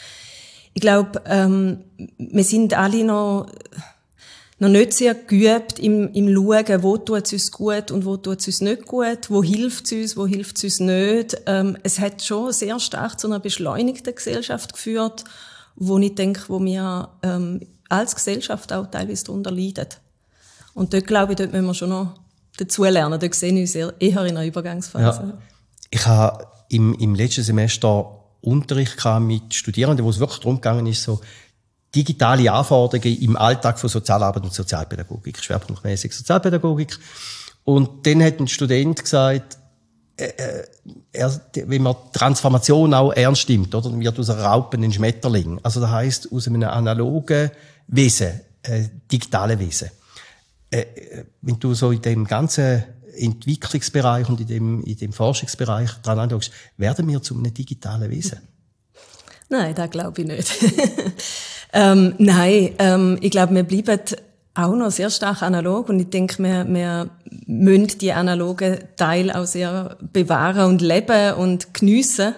ich 0.76 0.82
glaube, 0.82 1.22
ähm, 1.26 1.86
wir 2.18 2.44
sind 2.44 2.78
alle 2.78 3.06
noch, 3.06 3.48
noch 4.60 4.68
nicht 4.68 4.92
sehr 4.92 5.16
geübt 5.16 5.80
im, 5.80 6.12
im 6.12 6.28
Schauen, 6.36 6.84
wo 6.84 6.98
tut 6.98 7.26
es 7.26 7.32
uns 7.32 7.52
gut 7.52 7.92
und 7.92 8.06
wo 8.06 8.18
tut 8.18 8.42
es 8.42 8.48
uns 8.48 8.60
nicht 8.60 8.86
gut, 8.86 9.30
wo 9.30 9.42
hilft 9.42 9.86
es 9.86 9.92
uns, 9.94 10.18
wo 10.18 10.28
hilft 10.28 10.58
es 10.58 10.66
uns 10.66 10.80
nicht. 10.82 11.38
Ähm, 11.46 11.78
es 11.84 12.00
hat 12.00 12.22
schon 12.22 12.52
sehr 12.52 12.78
stark 12.82 13.18
zu 13.22 13.28
einer 13.28 13.40
beschleunigten 13.40 14.14
Gesellschaft 14.14 14.74
geführt, 14.74 15.24
wo 15.78 15.98
ich 15.98 16.14
denke, 16.14 16.42
wo 16.50 16.60
wir 16.60 17.08
ähm, 17.24 17.62
als 17.88 18.14
Gesellschaft 18.14 18.74
auch 18.74 18.88
teilweise 18.88 19.24
darunter 19.24 19.52
leiden. 19.52 19.88
Und 20.74 20.94
dort 20.94 21.08
glaube 21.08 21.32
ich, 21.32 21.38
dort 21.38 21.54
müssen 21.54 21.68
wir 21.68 21.74
schon 21.74 21.90
noch 21.90 22.16
dazulernen. 22.58 23.18
Dort 23.18 23.34
sehen 23.34 23.56
wir 23.56 23.62
uns 23.62 23.76
eher 23.76 23.94
in 24.02 24.18
einer 24.18 24.46
Übergangsphase. 24.46 25.22
Ja. 25.22 25.38
Ich 25.90 26.06
habe 26.06 26.48
im, 26.68 26.94
im 26.96 27.16
letzten 27.16 27.44
Semester 27.44 28.25
Unterricht 28.46 29.04
mit 29.22 29.54
Studierenden, 29.54 30.06
wo 30.06 30.10
es 30.10 30.20
wirklich 30.20 30.40
darum 30.40 30.56
gegangen 30.56 30.86
ist, 30.88 31.04
so 31.04 31.20
digitale 31.96 32.52
Anforderungen 32.52 33.22
im 33.22 33.38
Alltag 33.38 33.80
von 33.80 33.90
Sozialarbeit 33.90 34.44
und 34.44 34.54
Sozialpädagogik, 34.54 35.42
schwerpunktmäßig 35.42 36.14
Sozialpädagogik. 36.14 37.00
Und 37.64 38.06
dann 38.06 38.22
hat 38.24 38.40
ein 38.40 38.48
Student 38.48 39.02
gesagt, 39.02 39.58
äh, 40.18 40.26
äh 40.26 40.64
er, 41.12 41.42
wenn 41.66 41.82
man 41.82 41.96
Transformation 42.14 42.94
auch 42.94 43.12
ernst 43.12 43.50
nimmt, 43.50 43.74
oder, 43.74 43.90
dann 43.90 44.00
wird 44.00 44.20
aus 44.20 44.30
einer 44.30 44.44
Raupe 44.44 44.78
ein 44.78 44.92
Schmetterling. 44.92 45.60
Also 45.64 45.80
das 45.80 45.90
heißt 45.90 46.32
aus 46.32 46.48
einem 46.48 46.64
analogen 46.64 47.50
Wesen, 47.88 48.42
äh, 48.64 48.84
digitale 49.12 49.58
Wesen. 49.58 49.90
Äh, 50.70 50.82
äh 50.82 51.26
wenn 51.42 51.60
du 51.60 51.74
so 51.74 51.92
in 51.92 52.02
dem 52.02 52.26
ganzen 52.26 52.84
Entwicklungsbereich 53.18 54.30
und 54.30 54.42
in 54.42 54.48
dem, 54.48 54.84
in 54.84 54.98
dem 54.98 55.14
Forschungsbereich 55.14 55.92
dran 56.02 56.20
anschaust, 56.20 56.52
werden 56.78 57.08
wir 57.08 57.22
zu 57.22 57.36
einem 57.36 57.54
digitalen 57.54 58.10
Wesen? 58.10 58.40
Nein, 59.50 59.76
da 59.76 59.88
glaube 59.88 60.22
ich 60.22 60.28
nicht. 60.28 60.52
ähm, 61.74 62.16
nein, 62.18 62.72
ähm, 62.80 63.18
ich 63.22 63.32
glaube, 63.32 63.54
wir 63.54 63.64
bleiben 63.64 64.00
auch 64.56 64.76
noch 64.76 64.90
sehr 64.90 65.10
stark 65.10 65.42
analog 65.42 65.90
und 65.90 66.00
ich 66.00 66.10
denke, 66.10 66.42
wir, 66.42 66.66
wir 66.68 67.10
müssen 67.46 67.98
die 68.00 68.14
analogen 68.14 68.80
Teil 68.96 69.30
auch 69.32 69.46
sehr 69.46 69.98
bewahren 70.14 70.70
und 70.70 70.82
leben 70.82 71.34
und 71.34 71.74
geniessen. 71.74 72.34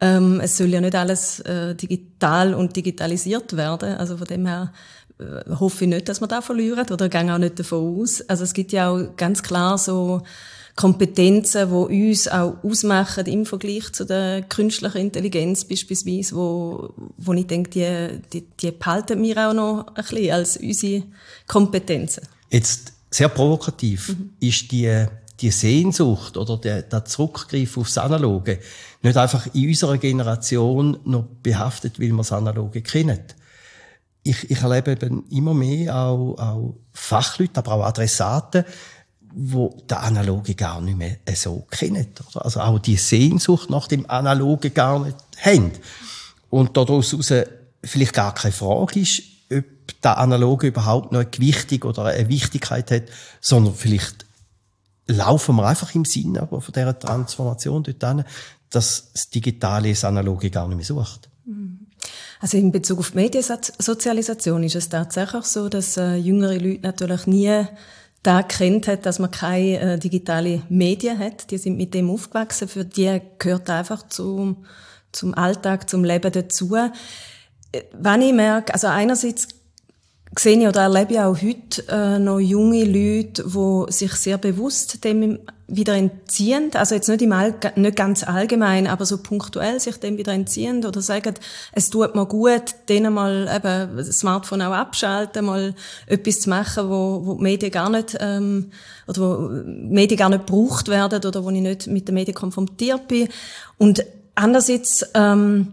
Ähm, 0.00 0.40
es 0.40 0.58
soll 0.58 0.68
ja 0.68 0.80
nicht 0.80 0.94
alles 0.94 1.40
äh, 1.40 1.74
digital 1.74 2.52
und 2.52 2.76
digitalisiert 2.76 3.56
werden. 3.56 3.94
Also 3.94 4.18
von 4.18 4.26
dem 4.26 4.46
her 4.46 4.72
hoffe 5.60 5.84
ich 5.84 5.90
nicht, 5.90 6.08
dass 6.08 6.20
wir 6.20 6.26
da 6.26 6.40
verlieren 6.40 6.86
oder 6.90 7.08
gehe 7.08 7.32
auch 7.32 7.38
nicht 7.38 7.58
davon 7.58 8.00
aus. 8.00 8.20
Also 8.22 8.44
es 8.44 8.52
gibt 8.52 8.72
ja 8.72 8.90
auch 8.90 9.16
ganz 9.16 9.42
klar 9.42 9.78
so 9.78 10.22
Kompetenzen, 10.76 11.68
die 11.68 12.08
uns 12.10 12.26
auch 12.26 12.56
ausmachen 12.64 13.26
im 13.26 13.46
Vergleich 13.46 13.92
zu 13.92 14.04
der 14.04 14.42
künstlichen 14.42 14.98
Intelligenz 14.98 15.64
beispielsweise, 15.64 16.34
wo, 16.34 16.94
wo 17.16 17.32
ich 17.32 17.46
denke, 17.46 17.70
die, 17.70 18.20
die, 18.32 18.46
die 18.60 18.72
behalten 18.72 19.22
wir 19.22 19.48
auch 19.48 19.54
noch 19.54 19.86
ein 19.94 20.04
bisschen 20.04 20.32
als 20.32 20.56
unsere 20.56 21.04
Kompetenzen. 21.46 22.26
Jetzt 22.50 22.92
sehr 23.08 23.28
provokativ 23.28 24.08
mhm. 24.08 24.30
ist 24.40 24.72
die, 24.72 25.06
die 25.40 25.50
Sehnsucht 25.52 26.36
oder 26.36 26.56
der, 26.56 26.82
der 26.82 27.04
Zurückgriff 27.04 27.78
aufs 27.78 27.96
Analoge 27.96 28.58
nicht 29.02 29.16
einfach 29.16 29.46
in 29.54 29.68
unserer 29.68 29.98
Generation 29.98 30.98
noch 31.04 31.26
behaftet, 31.42 32.00
weil 32.00 32.08
wir 32.08 32.16
das 32.16 32.32
Analoge 32.32 32.82
kennen. 32.82 33.20
Ich, 34.24 34.50
ich 34.50 34.60
erlebe 34.62 34.92
eben 34.92 35.28
immer 35.28 35.54
mehr 35.54 35.94
auch, 35.94 36.36
auch 36.38 36.74
Fachleute, 36.92 37.58
aber 37.58 37.74
auch 37.74 37.84
Adressaten, 37.84 38.64
wo 39.34 39.82
der 39.88 40.02
Analoge 40.02 40.54
gar 40.54 40.80
nicht 40.80 40.96
mehr 40.96 41.18
so 41.34 41.66
kennen. 41.70 42.06
Oder? 42.30 42.44
Also 42.44 42.60
auch 42.60 42.78
die 42.78 42.96
Sehnsucht 42.96 43.70
nach 43.70 43.86
dem 43.86 44.08
Analoge 44.08 44.70
gar 44.70 45.04
nicht 45.04 45.16
haben. 45.40 45.72
Und 46.50 46.76
daraus 46.76 47.14
vielleicht 47.82 48.12
gar 48.12 48.34
keine 48.34 48.52
Frage 48.52 49.00
ist, 49.00 49.22
ob 49.52 49.64
der 50.02 50.18
Analoge 50.18 50.68
überhaupt 50.68 51.12
noch 51.12 51.20
eine 51.20 51.30
Gewichtung 51.30 51.82
oder 51.82 52.06
eine 52.06 52.28
Wichtigkeit 52.28 52.90
hat, 52.90 53.02
sondern 53.40 53.74
vielleicht 53.74 54.24
laufen 55.06 55.56
wir 55.56 55.66
einfach 55.66 55.94
im 55.94 56.04
Sinne 56.04 56.42
aber 56.42 56.60
von 56.60 56.72
dieser 56.72 56.98
Transformation 56.98 57.82
dort 57.82 58.02
hin, 58.02 58.24
dass 58.70 59.12
das 59.12 59.30
Digitale 59.30 59.90
das 59.90 60.04
Analoge 60.04 60.50
gar 60.50 60.66
nicht 60.66 60.76
mehr 60.76 60.86
sucht. 60.86 61.28
Also 62.44 62.58
in 62.58 62.72
Bezug 62.72 62.98
auf 62.98 63.12
die 63.12 63.16
Mediensozialisation 63.16 64.64
ist 64.64 64.74
es 64.74 64.90
tatsächlich 64.90 65.46
so, 65.46 65.70
dass 65.70 65.96
äh, 65.96 66.16
jüngere 66.16 66.58
Leute 66.58 66.82
natürlich 66.82 67.26
nie 67.26 67.64
da 68.22 68.42
kennt 68.42 68.86
hat, 68.86 69.06
dass 69.06 69.18
man 69.18 69.30
keine 69.30 69.80
äh, 69.80 69.98
digitale 69.98 70.60
Medien 70.68 71.18
hat. 71.18 71.50
Die 71.50 71.56
sind 71.56 71.78
mit 71.78 71.94
dem 71.94 72.10
aufgewachsen. 72.10 72.68
Für 72.68 72.84
die 72.84 73.18
gehört 73.38 73.70
einfach 73.70 74.06
zum, 74.08 74.66
zum 75.10 75.32
Alltag, 75.32 75.88
zum 75.88 76.04
Leben 76.04 76.30
dazu. 76.30 76.74
Äh, 76.74 76.90
wenn 77.94 78.20
ich 78.20 78.34
merke, 78.34 78.74
also 78.74 78.88
einerseits 78.88 79.48
sehe 80.38 80.58
ich 80.58 80.66
oder 80.66 80.82
erlebe 80.82 81.14
ich 81.14 81.20
auch 81.20 81.36
heute 81.36 81.84
äh, 81.88 82.18
noch 82.18 82.38
junge 82.38 82.84
Leute, 82.84 83.44
die 83.44 83.92
sich 83.92 84.12
sehr 84.14 84.38
bewusst 84.38 85.04
dem 85.04 85.38
wieder 85.66 85.94
entziehen, 85.94 86.70
also 86.74 86.94
jetzt 86.94 87.08
nicht, 87.08 87.22
im 87.22 87.32
All 87.32 87.54
nicht 87.76 87.96
ganz 87.96 88.22
allgemein, 88.22 88.86
aber 88.86 89.06
so 89.06 89.18
punktuell 89.18 89.80
sich 89.80 89.96
dem 89.96 90.18
wieder 90.18 90.32
entziehen 90.32 90.84
oder 90.84 91.00
sagen, 91.00 91.34
es 91.72 91.88
tut 91.88 92.14
mir 92.14 92.26
gut, 92.26 92.74
denen 92.88 93.14
mal 93.14 93.48
eben 93.54 93.96
das 93.96 94.18
Smartphone 94.18 94.62
auch 94.62 94.74
abschalten, 94.74 95.46
mal 95.46 95.74
etwas 96.06 96.40
zu 96.40 96.50
machen, 96.50 96.90
wo, 96.90 97.22
wo 97.24 97.34
die 97.36 97.42
Medien 97.42 97.72
gar 97.72 97.88
nicht 97.88 98.16
ähm, 98.20 98.72
oder 99.06 99.20
wo 99.20 99.48
Medien 99.64 100.18
gar 100.18 100.28
nicht 100.28 100.46
gebraucht 100.46 100.88
werden 100.88 101.24
oder 101.24 101.44
wo 101.44 101.50
ich 101.50 101.60
nicht 101.62 101.86
mit 101.86 102.08
den 102.08 102.14
Medien 102.14 102.34
konfrontiert 102.34 103.08
bin. 103.08 103.28
Und 103.78 104.04
andererseits 104.34 105.06
ähm, 105.14 105.72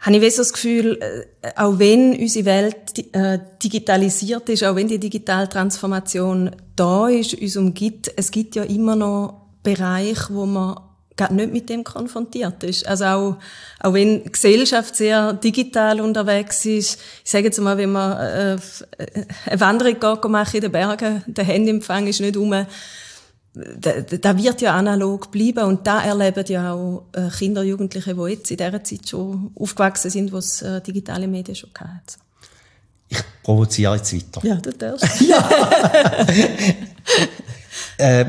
habe 0.00 0.16
ich 0.16 0.34
so 0.34 0.42
das 0.42 0.52
Gefühl, 0.52 0.98
äh, 1.00 1.50
auch 1.56 1.78
wenn 1.78 2.16
unsere 2.16 2.44
Welt 2.44 3.14
äh, 3.14 3.38
digitalisiert 3.62 4.48
ist, 4.48 4.64
auch 4.64 4.76
wenn 4.76 4.88
die 4.88 4.98
digitale 4.98 5.48
Transformation 5.48 6.54
da 6.76 7.08
ist, 7.08 7.34
uns 7.34 7.56
umgibt, 7.56 8.12
es 8.16 8.30
gibt 8.30 8.54
ja 8.54 8.62
immer 8.62 8.94
noch 8.94 9.48
Bereiche, 9.62 10.28
wo 10.30 10.46
man 10.46 10.78
gar 11.16 11.32
nicht 11.32 11.52
mit 11.52 11.68
dem 11.68 11.84
konfrontiert 11.84 12.62
ist. 12.62 12.86
Also 12.86 13.04
auch, 13.04 13.36
auch 13.80 13.92
wenn 13.92 14.22
die 14.22 14.30
Gesellschaft 14.30 14.94
sehr 14.94 15.32
digital 15.34 16.00
unterwegs 16.00 16.64
ist, 16.64 17.00
ich 17.24 17.30
sage 17.30 17.46
jetzt 17.46 17.60
mal, 17.60 17.76
wenn 17.76 17.92
man 17.92 18.12
äh, 18.18 18.56
eine 19.46 19.60
Wanderung 19.60 20.30
machen 20.30 20.56
in 20.56 20.62
den 20.62 20.72
Bergen, 20.72 21.24
der 21.26 21.44
Handyempfang 21.44 22.06
ist 22.06 22.20
nicht 22.20 22.36
um, 22.36 22.54
da, 23.54 24.00
da 24.00 24.36
wird 24.36 24.60
ja 24.60 24.74
analog 24.74 25.30
bleiben 25.30 25.64
und 25.64 25.86
da 25.86 26.02
erleben 26.02 26.44
ja 26.48 26.72
auch 26.72 27.04
äh, 27.12 27.28
Kinder, 27.28 27.62
Jugendliche, 27.62 28.14
die 28.14 28.30
jetzt 28.30 28.50
in 28.50 28.56
dieser 28.56 28.84
Zeit 28.84 29.08
schon 29.08 29.50
aufgewachsen 29.58 30.10
sind, 30.10 30.32
wo 30.32 30.36
es 30.38 30.62
äh, 30.62 30.80
digitale 30.80 31.26
Medien 31.26 31.56
schon 31.56 31.70
hatten. 31.78 32.20
Ich 33.08 33.18
provoziere 33.42 33.96
jetzt 33.96 34.14
weiter. 34.14 34.46
Ja, 34.46 34.56
du 34.56 34.70
darfst. 34.72 35.20
ja. 35.28 35.48
äh, 37.96 38.24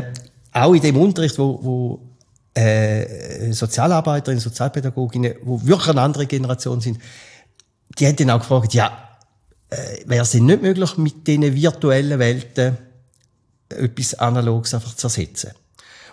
auch 0.53 0.73
in 0.73 0.81
dem 0.81 0.97
Unterricht, 0.97 1.37
wo, 1.37 1.59
wo 1.61 1.99
äh, 2.53 3.51
Sozialarbeiterinnen, 3.51 4.41
Sozialpädagoginnen, 4.41 5.35
wo 5.43 5.61
wirklich 5.65 5.89
eine 5.89 6.01
andere 6.01 6.25
Generation 6.25 6.79
sind, 6.79 6.97
die 7.97 8.07
haben 8.07 8.15
dann 8.15 8.29
auch 8.31 8.39
gefragt, 8.39 8.73
ja, 8.73 9.09
äh, 9.69 9.75
wäre 10.05 10.23
es 10.23 10.31
denn 10.31 10.45
nicht 10.45 10.61
möglich, 10.61 10.97
mit 10.97 11.27
diesen 11.27 11.55
virtuellen 11.55 12.17
Welten 12.19 12.77
etwas 13.69 14.15
Analoges 14.15 14.73
einfach 14.73 14.95
zu 14.95 15.07
ersetzen. 15.07 15.51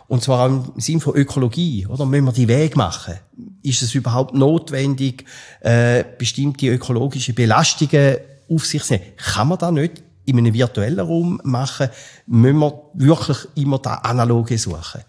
Und 0.09 0.23
zwar 0.23 0.47
im 0.47 0.73
Sinne 0.77 1.01
von 1.01 1.17
Ökologie, 1.17 1.87
oder? 1.87 2.07
Müssen 2.07 2.27
wir 2.27 2.33
die 2.33 2.49
Weg 2.49 2.77
machen? 2.77 3.15
Ist 3.63 3.83
es 3.83 3.95
überhaupt 3.95 4.35
notwendig, 4.35 5.25
äh, 5.61 6.05
bestimmte 6.17 6.69
ökologische 6.69 7.33
Belastungen 7.33 8.19
auf 8.49 8.65
sich 8.65 8.85
zu 8.85 8.95
nehmen? 8.95 9.07
Kann 9.17 9.49
man 9.49 9.59
das 9.59 9.73
nicht 9.73 10.03
in 10.25 10.39
einem 10.39 10.55
virtuellen 10.55 11.01
Raum 11.01 11.41
machen? 11.43 11.89
Müssen 12.27 12.59
wir 12.59 12.83
wirklich 12.95 13.39
immer 13.57 13.79
da 13.79 13.95
Analoge 13.95 14.59
suchen? 14.59 15.03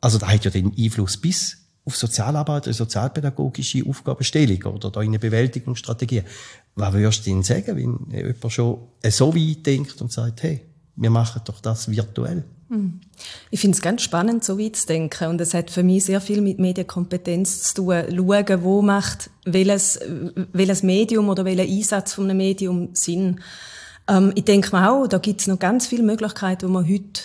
Also, 0.00 0.18
da 0.18 0.28
hat 0.28 0.44
ja 0.44 0.50
den 0.52 0.72
Einfluss 0.78 1.16
bis 1.16 1.56
auf 1.84 1.96
Sozialarbeit 1.96 2.66
oder 2.66 2.74
sozialpädagogische 2.74 3.82
Aufgabenstellung 3.88 4.74
oder 4.74 4.90
da 4.90 5.00
in 5.00 5.08
eine 5.08 5.18
Bewältigungsstrategie. 5.18 6.22
Was 6.76 6.92
würdest 6.92 7.26
du 7.26 7.30
denn 7.30 7.42
sagen, 7.42 7.76
wenn 7.76 8.16
jemand 8.16 8.52
schon 8.52 8.78
so 9.08 9.34
weit 9.34 9.66
denkt 9.66 10.00
und 10.00 10.12
sagt, 10.12 10.42
hey, 10.44 10.60
wir 10.98 11.10
machen 11.10 11.42
doch 11.44 11.60
das 11.60 11.90
virtuell. 11.90 12.44
Hm. 12.70 13.00
Ich 13.50 13.60
finde 13.60 13.76
es 13.76 13.82
ganz 13.82 14.02
spannend, 14.02 14.44
so 14.44 14.58
weit 14.58 14.76
zu 14.76 14.86
denken. 14.86 15.28
Und 15.28 15.40
es 15.40 15.54
hat 15.54 15.70
für 15.70 15.82
mich 15.82 16.04
sehr 16.04 16.20
viel 16.20 16.40
mit 16.40 16.58
Medienkompetenz 16.58 17.62
zu 17.62 17.74
tun. 17.76 18.04
Schauen, 18.14 18.62
wo 18.62 18.82
macht 18.82 19.30
welches, 19.44 20.00
welches 20.52 20.82
Medium 20.82 21.28
oder 21.28 21.44
welcher 21.44 21.62
Einsatz 21.62 22.12
von 22.12 22.24
einem 22.24 22.38
Medium 22.38 22.90
Sinn. 22.92 23.40
Ähm, 24.08 24.32
ich 24.34 24.44
denke 24.44 24.76
mir 24.76 24.90
auch, 24.90 25.06
da 25.06 25.18
gibt 25.18 25.40
es 25.40 25.46
noch 25.46 25.58
ganz 25.58 25.86
viele 25.86 26.02
Möglichkeiten, 26.02 26.66
die 26.66 26.72
man 26.72 26.88
heute 26.88 27.22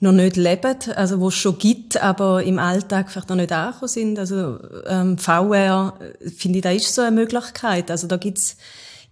noch 0.00 0.12
nicht 0.12 0.36
leben, 0.36 0.76
also 0.96 1.20
wo 1.20 1.28
es 1.28 1.34
schon 1.34 1.56
gibt, 1.56 2.02
aber 2.02 2.42
im 2.42 2.58
Alltag 2.58 3.10
vielleicht 3.10 3.30
noch 3.30 3.36
nicht 3.36 3.52
angekommen 3.52 3.88
sind. 3.88 4.18
Also 4.18 4.58
ähm, 4.86 5.16
VR, 5.16 5.94
finde 6.36 6.58
ich, 6.58 6.62
da 6.62 6.72
ist 6.72 6.94
so 6.94 7.00
eine 7.00 7.12
Möglichkeit. 7.12 7.90
Also 7.90 8.06
da 8.06 8.16
gibt's 8.16 8.58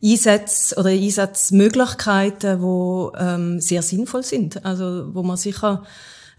Einsätze 0.02 0.76
oder 0.76 0.90
Einsatzmöglichkeiten, 0.90 2.60
die 2.60 3.18
ähm, 3.18 3.60
sehr 3.60 3.82
sinnvoll 3.82 4.22
sind. 4.22 4.64
Also 4.64 5.14
wo 5.14 5.22
man 5.22 5.36
sicher 5.36 5.84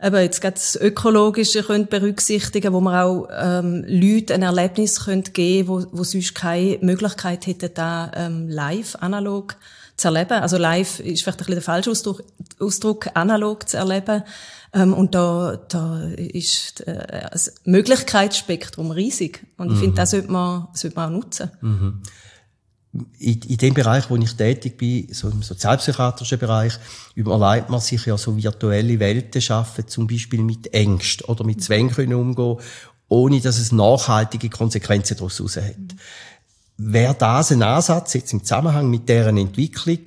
eben 0.02 0.18
jetzt 0.18 0.42
gerade 0.42 0.56
das 0.56 0.76
Ökologische 0.76 1.64
können 1.64 1.88
berücksichtigen, 1.88 2.74
wo 2.74 2.82
man 2.82 2.96
auch 2.96 3.28
ähm, 3.32 3.86
Leuten 3.88 4.34
ein 4.34 4.42
Erlebnis 4.42 5.06
können 5.06 5.24
geben, 5.24 5.70
wo, 5.70 5.86
wo 5.92 6.04
sonst 6.04 6.36
keine 6.36 6.80
Möglichkeit 6.82 7.48
hätten, 7.48 7.70
da 7.74 8.12
ähm, 8.14 8.50
live, 8.50 8.98
analog 9.00 9.56
zu 9.96 10.10
erleben. 10.10 10.42
Also 10.42 10.58
live 10.58 11.00
ist 11.00 11.24
vielleicht 11.24 11.38
ein 11.40 11.46
bisschen 11.46 11.56
der 11.56 11.62
falsche 11.62 11.92
Ausdruck, 11.92 12.24
Ausdruck 12.60 13.12
analog 13.14 13.70
zu 13.70 13.78
erleben. 13.78 14.24
Ähm, 14.74 14.94
und 14.94 15.16
da, 15.16 15.58
da 15.70 16.02
ist 16.18 16.82
äh, 16.82 17.30
das 17.32 17.54
Möglichkeitsspektrum 17.64 18.92
riesig. 18.92 19.46
Und 19.58 19.68
ich 19.68 19.76
mhm. 19.76 19.80
finde, 19.80 19.96
das 19.96 20.12
sollte 20.12 20.32
man, 20.32 20.68
sollte 20.74 20.98
man 20.98 21.10
auch 21.10 21.18
nutzen. 21.18 21.52
Mhm 21.62 22.02
in, 23.20 23.42
in 23.42 23.58
dem 23.58 23.74
Bereich, 23.74 24.10
wo 24.10 24.16
ich 24.18 24.36
tätig 24.36 24.78
bin, 24.78 25.08
so 25.12 25.30
im 25.30 25.42
sozialpsychiatrischen 25.42 26.38
Bereich, 26.38 26.74
überlegt 27.16 27.70
man 27.70 27.80
sich 27.80 28.06
ja 28.06 28.18
so 28.18 28.38
virtuelle 28.38 29.00
Welten 29.00 29.42
schaffen, 29.42 29.88
zum 29.88 30.08
Beispiel 30.08 30.42
mit 30.42 30.74
Ängsten 30.74 31.26
oder 31.26 31.44
mit 31.44 31.64
Zwängen 31.64 31.92
können 31.92 32.14
umgehen, 32.14 32.58
ohne 33.08 33.42
dass 33.42 33.58
es 33.58 33.72
nachhaltige 33.72 34.50
Konsequenzen 34.50 35.18
daraus 35.18 35.40
hat. 35.58 35.96
Wäre 36.78 37.16
das 37.16 37.52
ein 37.52 37.64
Ansatz 37.64 38.14
jetzt 38.14 38.34
im 38.34 38.44
Zusammenhang 38.44 38.90
mit 38.90 39.10
deren 39.10 39.38
Entwicklung, 39.38 40.00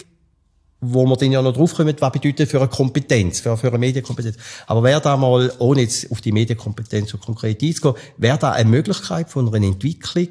wo 0.80 1.06
wir 1.06 1.16
dann 1.16 1.32
ja 1.32 1.42
noch 1.42 1.54
draufkommen, 1.54 1.96
was 1.98 2.12
bedeutet 2.12 2.48
für 2.48 2.58
eine 2.58 2.68
Kompetenz, 2.68 3.40
für, 3.40 3.56
für 3.56 3.68
eine 3.68 3.78
Medienkompetenz. 3.78 4.36
Aber 4.66 4.82
wäre 4.82 5.00
da 5.00 5.16
mal, 5.16 5.52
ohne 5.58 5.82
jetzt 5.82 6.10
auf 6.12 6.20
die 6.20 6.32
Medienkompetenz 6.32 7.10
so 7.10 7.18
konkret 7.18 7.62
einzugehen, 7.62 7.96
wäre 8.18 8.38
da 8.38 8.52
eine 8.52 8.68
Möglichkeit 8.68 9.30
von 9.30 9.52
einer 9.52 9.66
Entwicklung 9.66 10.28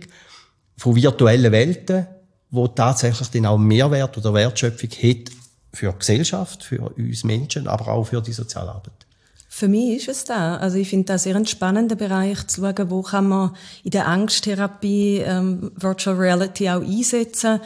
von 0.78 0.96
virtuellen 0.96 1.52
Welten, 1.52 2.08
wo 2.52 2.68
tatsächlich 2.68 3.30
dann 3.30 3.46
auch 3.46 3.58
Mehrwert 3.58 4.18
oder 4.18 4.34
Wertschöpfung 4.34 4.90
hat 4.90 5.32
für 5.74 5.92
die 5.92 6.00
Gesellschaft, 6.00 6.64
für 6.64 6.80
uns 6.82 7.24
Menschen, 7.24 7.68
aber 7.68 7.88
auch 7.90 8.06
für 8.06 8.22
die 8.22 8.32
Sozialarbeit. 8.32 9.06
Für 9.50 9.70
mich 9.70 9.96
ist 9.96 10.10
es 10.10 10.26
da. 10.26 10.58
Also 10.58 10.78
ich 10.78 10.90
finde 10.90 11.06
das 11.06 11.24
sehr 11.24 11.36
ein 11.38 11.46
spannender 11.46 11.96
Bereich 11.96 12.46
zu 12.48 12.60
schauen, 12.62 12.90
wo 12.90 13.02
kann 13.02 13.30
man 13.30 13.56
in 13.86 13.92
der 13.92 14.06
Angsttherapie 14.06 15.20
ähm, 15.20 15.72
Virtual 15.76 16.18
Reality 16.18 16.70
auch 16.70 16.82
einsetzen. 16.82 17.62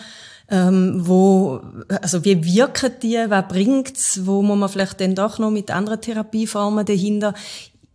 Ähm, 0.51 1.07
wo, 1.07 1.61
also 2.01 2.23
wie 2.25 2.43
wirken 2.43 2.91
die, 3.01 3.17
was 3.27 3.47
bringt's, 3.47 4.25
wo 4.25 4.43
muss 4.43 4.57
man 4.57 4.69
vielleicht 4.69 5.01
dann 5.01 5.15
doch 5.15 5.39
noch 5.39 5.51
mit 5.51 5.71
anderen 5.71 6.01
Therapieformen 6.01 6.85
dahinter. 6.85 7.33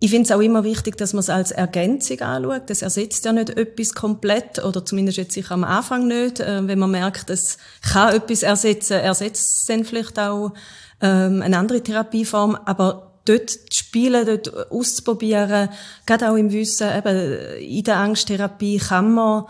Ich 0.00 0.10
finde 0.10 0.24
es 0.24 0.32
auch 0.32 0.40
immer 0.40 0.64
wichtig, 0.64 0.96
dass 0.96 1.12
man 1.12 1.20
es 1.20 1.30
als 1.30 1.50
Ergänzung 1.50 2.20
anschaut. 2.20 2.68
Das 2.68 2.82
ersetzt 2.82 3.24
ja 3.24 3.32
nicht 3.32 3.50
etwas 3.50 3.94
komplett, 3.94 4.62
oder 4.62 4.84
zumindest 4.84 5.18
jetzt 5.18 5.34
sicher 5.34 5.52
am 5.52 5.64
Anfang 5.64 6.06
nicht. 6.06 6.40
Äh, 6.40 6.66
wenn 6.66 6.78
man 6.78 6.90
merkt, 6.90 7.30
es 7.30 7.58
kann 7.80 8.14
etwas 8.14 8.42
ersetzen, 8.42 8.94
ersetzt 8.94 9.58
es 9.60 9.64
dann 9.66 9.84
vielleicht 9.84 10.18
auch 10.18 10.52
ähm, 11.00 11.42
eine 11.42 11.58
andere 11.58 11.80
Therapieform. 11.80 12.56
Aber 12.64 13.14
dort 13.24 13.50
zu 13.50 13.58
spielen, 13.72 14.26
dort 14.26 14.70
auszuprobieren, 14.70 15.70
gerade 16.06 16.30
auch 16.30 16.36
im 16.36 16.52
Wissen, 16.52 16.88
eben 16.96 17.58
in 17.58 17.84
der 17.84 17.96
Angsttherapie 17.96 18.78
kann 18.78 19.14
man 19.14 19.44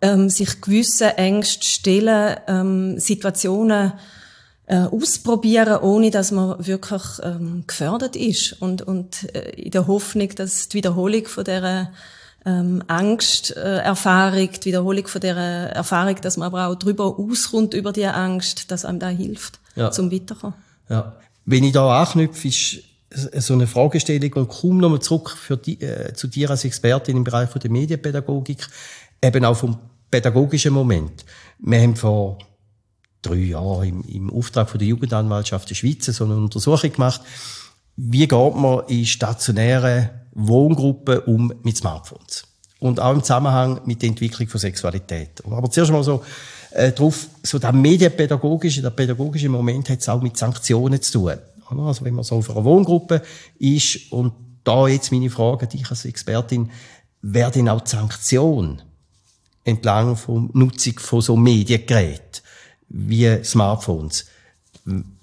ähm, 0.00 0.28
sich 0.28 0.60
gewisse 0.60 1.16
Ängste 1.16 1.64
stellen, 1.64 2.36
ähm, 2.48 2.98
Situationen 2.98 3.92
äh, 4.66 4.76
ausprobieren, 4.76 5.78
ohne 5.82 6.10
dass 6.10 6.30
man 6.30 6.66
wirklich 6.66 7.02
ähm, 7.22 7.64
gefördert 7.66 8.16
ist 8.16 8.60
und, 8.62 8.82
und 8.82 9.34
äh, 9.34 9.50
in 9.50 9.70
der 9.70 9.86
Hoffnung, 9.86 10.28
dass 10.36 10.68
die 10.68 10.78
Wiederholung 10.78 11.26
von 11.26 11.44
der 11.44 11.92
ähm, 12.46 12.82
Angsterfahrung, 12.86 14.48
äh, 14.48 14.58
die 14.58 14.66
Wiederholung 14.66 15.06
von 15.06 15.20
der 15.20 15.36
Erfahrung, 15.36 16.16
dass 16.20 16.36
man 16.36 16.46
aber 16.46 16.68
auch 16.68 16.74
darüber 16.76 17.18
auskommt 17.18 17.74
über 17.74 17.92
die 17.92 18.06
Angst, 18.06 18.70
dass 18.70 18.84
einem 18.84 18.98
da 18.98 19.08
hilft, 19.08 19.60
ja. 19.76 19.90
zum 19.90 20.10
Weiterkommen. 20.10 20.56
Ja. 20.88 21.14
Wenn 21.44 21.64
ich 21.64 21.72
da 21.72 22.00
anknüpfe, 22.00 22.48
ist 22.48 22.82
so 23.10 23.54
eine 23.54 23.66
Fragestellung 23.66 24.32
und 24.32 24.48
komm 24.48 24.78
nochmal 24.78 25.00
zurück 25.00 25.30
für 25.30 25.56
die, 25.56 25.80
äh, 25.80 26.14
zu 26.14 26.26
dir 26.26 26.50
als 26.50 26.64
Expertin 26.64 27.18
im 27.18 27.24
Bereich 27.24 27.50
von 27.50 27.60
der 27.60 27.70
Medienpädagogik, 27.70 28.66
eben 29.22 29.44
auch 29.44 29.56
vom 29.56 29.78
pädagogischen 30.10 30.72
Moment. 30.72 31.24
Wir 31.58 31.80
haben 31.80 31.96
vor 31.96 32.38
drei 33.24 33.36
Jahren 33.36 33.88
im, 33.88 34.02
im 34.02 34.30
Auftrag 34.30 34.68
von 34.68 34.78
der 34.78 34.88
Jugendanwaltschaft 34.88 35.70
der 35.70 35.74
Schweiz 35.74 36.06
so 36.06 36.24
eine 36.24 36.36
Untersuchung 36.36 36.92
gemacht. 36.92 37.20
Wie 37.96 38.26
geht 38.26 38.54
man 38.56 38.82
in 38.88 39.06
stationären 39.06 40.10
Wohngruppen 40.32 41.20
um 41.20 41.52
mit 41.62 41.76
Smartphones? 41.76 42.44
Und 42.80 43.00
auch 43.00 43.12
im 43.12 43.22
Zusammenhang 43.22 43.80
mit 43.86 44.02
der 44.02 44.10
Entwicklung 44.10 44.48
von 44.48 44.60
Sexualität. 44.60 45.42
Aber 45.46 45.70
zuerst 45.70 45.90
mal 45.90 46.04
so, 46.04 46.22
äh, 46.72 46.92
drauf, 46.92 47.28
so 47.42 47.58
der 47.58 47.72
medienpädagogische, 47.72 48.82
der 48.82 48.90
pädagogische 48.90 49.48
Moment 49.48 49.88
hat 49.88 50.00
es 50.00 50.08
auch 50.08 50.20
mit 50.20 50.36
Sanktionen 50.36 51.00
zu 51.00 51.12
tun. 51.12 51.38
Also 51.66 52.04
wenn 52.04 52.14
man 52.14 52.24
so 52.24 52.36
auf 52.36 52.50
einer 52.50 52.64
Wohngruppe 52.64 53.22
ist 53.58 54.12
und 54.12 54.32
da 54.64 54.86
jetzt 54.86 55.12
meine 55.12 55.30
Frage, 55.30 55.66
dich 55.66 55.88
als 55.88 56.04
Expertin, 56.04 56.70
wäre 57.22 57.50
denn 57.50 57.68
auch 57.68 57.80
die 57.80 57.90
Sanktion 57.90 58.82
entlang 59.64 60.16
von 60.16 60.50
Nutzung 60.52 60.98
von 60.98 61.20
so 61.22 61.36
Mediengeräten 61.36 62.43
wie 62.96 63.42
Smartphones, 63.42 64.26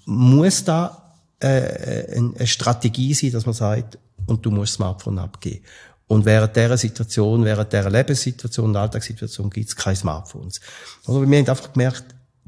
muss 0.04 0.64
da 0.64 1.14
äh, 1.40 2.16
eine 2.16 2.46
Strategie 2.46 3.14
sein, 3.14 3.32
dass 3.32 3.46
man 3.46 3.54
sagt, 3.54 3.98
und 4.26 4.44
du 4.44 4.50
musst 4.50 4.74
Smartphone 4.74 5.18
abgeben. 5.18 5.64
Und 6.06 6.26
während 6.26 6.54
dieser 6.54 6.76
Situation, 6.76 7.44
während 7.44 7.72
dieser 7.72 7.88
Lebenssituation, 7.90 8.76
Alltagssituation 8.76 9.48
gibt 9.48 9.68
es 9.68 9.74
keine 9.74 9.96
Smartphones. 9.96 10.60
Oder 11.06 11.26
wir 11.26 11.38
haben 11.38 11.48
einfach 11.48 11.72
gemerkt, 11.72 12.04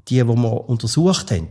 die, 0.08 0.16
die 0.16 0.24
wir 0.24 0.68
untersucht 0.68 1.30
haben, 1.30 1.48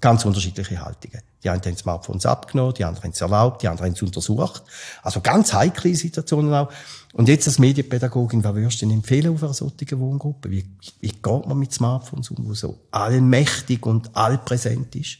ganz 0.00 0.24
unterschiedliche 0.24 0.82
Haltungen. 0.82 1.20
Die 1.44 1.50
einen 1.50 1.62
haben 1.62 1.76
Smartphones 1.76 2.24
abgenommen, 2.24 2.74
die 2.74 2.84
anderen 2.84 3.04
haben 3.04 3.12
es 3.12 3.20
erlaubt, 3.20 3.62
die 3.62 3.68
anderen 3.68 3.90
haben 3.90 3.94
es 3.94 4.02
untersucht. 4.02 4.62
Also 5.02 5.20
ganz 5.20 5.52
heikle 5.52 5.94
Situationen 5.94 6.54
auch. 6.54 6.72
Und 7.12 7.28
jetzt 7.28 7.48
als 7.48 7.58
Medienpädagogin, 7.58 8.44
was 8.44 8.54
würdest 8.54 8.82
du 8.82 8.86
denn 8.86 8.96
empfehlen 8.96 9.34
auf 9.34 9.42
einer 9.42 9.52
solchen 9.52 9.98
Wohngruppe? 9.98 10.50
Wie, 10.50 10.64
wie 11.00 11.08
geht 11.08 11.24
man 11.24 11.58
mit 11.58 11.72
Smartphones 11.72 12.30
um, 12.30 12.48
wo 12.48 12.54
so 12.54 12.78
allmächtig 12.92 13.84
und 13.84 14.14
allpräsent 14.14 14.94
ist? 14.94 15.18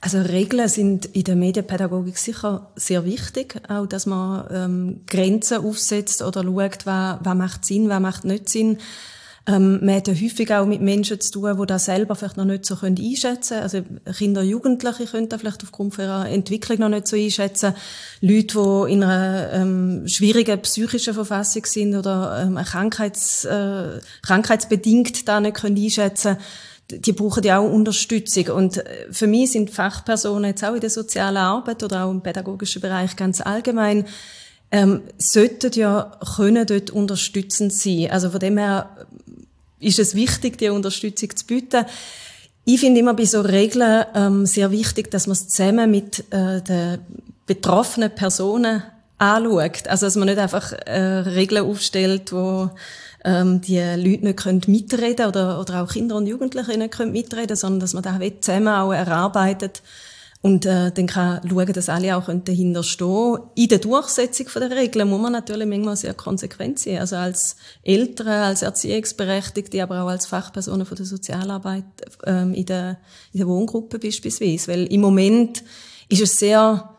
Also 0.00 0.20
Regeln 0.20 0.68
sind 0.68 1.06
in 1.06 1.22
der 1.22 1.36
Medienpädagogik 1.36 2.18
sicher 2.18 2.72
sehr 2.74 3.04
wichtig, 3.04 3.62
auch 3.68 3.86
dass 3.86 4.06
man 4.06 4.48
ähm, 4.50 5.00
Grenzen 5.06 5.64
aufsetzt 5.64 6.22
oder 6.22 6.42
schaut, 6.42 6.86
was, 6.86 7.18
was 7.22 7.34
macht 7.36 7.64
Sinn, 7.64 7.88
was 7.88 8.00
macht 8.00 8.24
nicht 8.24 8.48
Sinn. 8.48 8.78
Ähm, 9.46 9.84
man 9.84 9.96
hat 9.96 10.06
ja 10.06 10.14
häufig 10.14 10.52
auch 10.52 10.66
mit 10.66 10.80
Menschen 10.80 11.20
zu 11.20 11.32
tun, 11.32 11.56
die 11.60 11.66
das 11.66 11.86
selber 11.86 12.14
vielleicht 12.14 12.36
noch 12.36 12.44
nicht 12.44 12.64
so 12.64 12.76
können 12.76 12.96
einschätzen 12.96 13.58
können. 13.58 13.62
Also 13.62 13.82
Kinder 14.16 14.42
Jugendliche 14.42 15.06
können 15.06 15.28
das 15.28 15.40
vielleicht 15.40 15.64
aufgrund 15.64 15.98
ihrer 15.98 16.28
Entwicklung 16.28 16.78
noch 16.78 16.88
nicht 16.88 17.08
so 17.08 17.16
einschätzen. 17.16 17.74
Leute, 18.20 18.86
die 18.86 18.92
in 18.92 19.02
einer 19.02 19.52
ähm, 19.52 20.06
schwierigen 20.06 20.62
psychischen 20.62 21.14
Verfassung 21.14 21.64
sind 21.66 21.96
oder 21.96 22.44
ähm, 22.44 22.54
Krankheits, 22.56 23.44
äh, 23.44 23.98
krankheitsbedingt 24.22 25.26
da 25.26 25.40
nicht 25.40 25.56
können 25.56 25.76
einschätzen 25.76 26.36
die 26.90 27.12
brauchen 27.12 27.42
ja 27.42 27.58
auch 27.58 27.70
Unterstützung. 27.70 28.48
Und 28.48 28.76
äh, 28.76 29.06
für 29.10 29.26
mich 29.26 29.52
sind 29.52 29.70
Fachpersonen 29.70 30.50
jetzt 30.50 30.64
auch 30.64 30.74
in 30.74 30.80
der 30.80 30.90
sozialen 30.90 31.38
Arbeit 31.38 31.82
oder 31.82 32.04
auch 32.04 32.10
im 32.10 32.20
pädagogischen 32.20 32.82
Bereich 32.82 33.16
ganz 33.16 33.40
allgemein 33.40 34.04
ähm, 34.72 35.02
sollten 35.18 35.70
ja 35.74 36.18
können 36.34 36.66
dort 36.66 36.90
unterstützend 36.90 37.72
sein. 37.72 38.08
Also 38.10 38.30
von 38.30 38.40
dem 38.40 38.58
her 38.58 39.06
ist 39.82 39.98
es 39.98 40.14
wichtig, 40.14 40.58
die 40.58 40.68
Unterstützung 40.68 41.34
zu 41.36 41.46
bieten. 41.46 41.84
Ich 42.64 42.80
finde 42.80 43.00
immer 43.00 43.14
bei 43.14 43.24
so 43.24 43.40
Regeln 43.40 44.04
ähm, 44.14 44.46
sehr 44.46 44.70
wichtig, 44.70 45.10
dass 45.10 45.26
man 45.26 45.32
es 45.32 45.48
zusammen 45.48 45.90
mit 45.90 46.24
äh, 46.32 46.62
den 46.62 47.00
betroffenen 47.46 48.14
Personen 48.14 48.84
anschaut. 49.18 49.88
Also 49.88 50.06
dass 50.06 50.16
man 50.16 50.28
nicht 50.28 50.38
einfach 50.38 50.72
äh, 50.72 51.00
Regeln 51.00 51.64
aufstellt, 51.64 52.32
wo 52.32 52.70
ähm, 53.24 53.60
die 53.60 53.78
Leute 53.78 54.24
nicht 54.24 54.36
können 54.36 54.62
mitreden 54.66 55.26
oder, 55.26 55.60
oder 55.60 55.82
auch 55.82 55.92
Kinder 55.92 56.16
und 56.16 56.26
Jugendliche 56.26 56.76
nicht 56.78 56.92
können 56.92 57.12
mitreden 57.12 57.56
sondern 57.56 57.80
dass 57.80 57.94
man 57.94 58.02
da 58.02 58.18
zusammen 58.40 58.68
auch 58.68 58.92
erarbeitet, 58.92 59.82
und 60.42 60.66
äh, 60.66 60.90
dann 60.90 61.06
kann 61.06 61.40
schauen, 61.48 61.72
dass 61.72 61.88
alle 61.88 62.16
auch 62.16 62.28
dahinter 62.44 62.82
stehen 62.82 63.38
In 63.54 63.68
der 63.68 63.78
Durchsetzung 63.78 64.46
der 64.56 64.72
Regeln 64.72 65.08
muss 65.08 65.20
man 65.20 65.30
natürlich 65.30 65.68
manchmal 65.68 65.96
sehr 65.96 66.14
konsequent 66.14 66.80
sein. 66.80 66.98
Also 66.98 67.14
als 67.14 67.54
Eltern, 67.84 68.26
als 68.26 68.62
Erziehungsberechtigte, 68.62 69.80
aber 69.80 70.02
auch 70.02 70.08
als 70.08 70.26
Fachpersonen 70.26 70.84
von 70.84 70.96
der 70.96 71.06
Sozialarbeit 71.06 71.84
ähm, 72.26 72.54
in, 72.54 72.66
der, 72.66 72.98
in 73.32 73.38
der 73.38 73.46
Wohngruppe 73.46 74.00
beispielsweise. 74.00 74.72
Weil 74.72 74.86
im 74.86 75.00
Moment 75.00 75.62
ist 76.08 76.22
es 76.22 76.36
sehr 76.40 76.90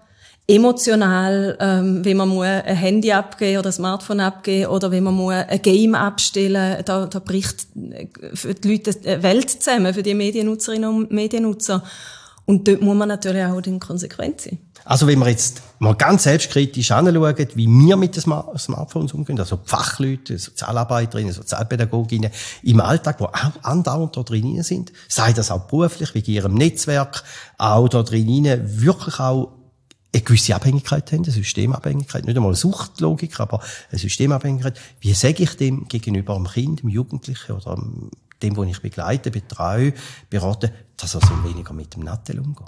emotional, 0.47 1.57
ähm, 1.59 2.05
wenn 2.05 2.15
man 2.15 2.29
muss 2.29 2.45
ein 2.45 2.75
Handy 2.77 3.11
abgeben 3.11 3.59
oder 3.59 3.71
ein 3.71 3.73
Smartphone 3.73 4.21
abgeben 4.21 4.67
oder 4.67 4.89
wenn 4.89 5.03
man 5.03 5.15
muss 5.15 5.33
ein 5.33 5.61
Game 5.61 5.95
abstellen, 5.95 6.81
da, 6.85 7.07
da 7.07 7.19
bricht 7.19 7.67
für 8.33 8.53
die 8.53 8.71
Leute 8.71 8.95
die 8.95 9.21
Welt 9.21 9.49
zusammen, 9.49 9.93
für 9.93 10.03
die 10.03 10.13
Mediennutzerinnen 10.13 10.89
und 10.89 11.11
Mediennutzer. 11.11 11.83
Und 12.45 12.67
dort 12.67 12.81
muss 12.81 12.95
man 12.95 13.07
natürlich 13.07 13.43
auch 13.45 13.61
den 13.61 13.79
konsequent 13.79 14.41
sein. 14.41 14.57
Also 14.85 15.07
wenn 15.07 15.19
wir 15.19 15.29
jetzt 15.29 15.61
mal 15.79 15.95
ganz 15.95 16.23
selbstkritisch 16.23 16.91
anschauen, 16.91 17.37
wie 17.55 17.67
wir 17.67 17.95
mit 17.95 18.15
den 18.15 18.21
Smartphones 18.21 19.13
umgehen, 19.13 19.39
also 19.39 19.55
die 19.55 19.69
Fachleute, 19.69 20.37
Sozialarbeiterinnen, 20.37 21.31
Sozialpädagoginnen 21.31 22.31
im 22.63 22.81
Alltag, 22.81 23.19
die 23.19 23.23
auch 23.23 23.33
andauernd 23.61 24.17
da 24.17 24.23
drin 24.23 24.61
sind, 24.61 24.91
sei 25.07 25.31
das 25.31 25.51
auch 25.51 25.67
beruflich, 25.67 26.13
wie 26.15 26.19
in 26.19 26.33
ihrem 26.33 26.53
Netzwerk, 26.55 27.23
auch 27.57 27.87
da 27.87 28.03
drin 28.03 28.43
wirklich 28.63 29.19
auch 29.19 29.53
eine 30.13 30.21
gewisse 30.21 30.53
Abhängigkeit 30.53 31.11
haben, 31.11 31.23
eine 31.23 31.31
Systemabhängigkeit, 31.31 32.25
nicht 32.25 32.35
einmal 32.35 32.51
eine 32.51 32.57
Suchtlogik, 32.57 33.39
aber 33.39 33.61
eine 33.89 33.99
Systemabhängigkeit. 33.99 34.79
Wie 34.99 35.13
sage 35.13 35.43
ich 35.43 35.55
dem 35.55 35.87
gegenüber 35.87 36.35
einem 36.35 36.47
Kind, 36.47 36.81
einem 36.81 36.89
Jugendlichen 36.89 37.53
oder 37.53 37.71
einem 37.71 38.11
dem, 38.43 38.55
wo 38.55 38.63
ich 38.63 38.81
begleite, 38.81 39.31
betreue, 39.31 39.93
berate, 40.29 40.71
dass 40.97 41.15
er 41.15 41.21
so 41.21 41.43
weniger 41.43 41.73
mit 41.73 41.95
dem 41.95 42.03
Nattel 42.03 42.39
umgeht. 42.39 42.67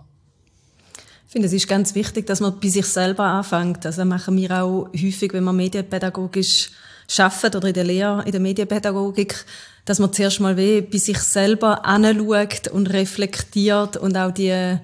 Ich 1.28 1.32
finde, 1.32 1.48
es 1.48 1.54
ist 1.54 1.68
ganz 1.68 1.94
wichtig, 1.96 2.26
dass 2.28 2.40
man 2.40 2.60
bei 2.60 2.70
sich 2.70 2.86
selber 2.86 3.26
anfängt. 3.26 3.86
Also 3.86 4.06
machen 4.06 4.38
wir 4.38 4.64
auch 4.64 4.90
häufig, 4.94 5.34
wenn 5.34 5.44
man 5.44 5.58
medienpädagogisch 5.58 6.72
arbeitet 7.18 7.56
oder 7.56 7.68
in 7.68 7.74
der 7.74 7.84
Lehre, 7.84 8.24
in 8.24 8.32
der 8.32 8.42
Medienpädagogik, 8.42 9.46
dass 9.84 10.00
man 10.00 10.14
zuerst 10.14 10.40
mal 10.40 10.56
bei 10.56 10.98
sich 10.98 11.20
selber 11.20 11.86
anschaut 11.86 12.70
und 12.70 12.88
reflektiert 12.88 13.98
und 13.98 14.18
auch 14.18 14.32
die 14.32 14.78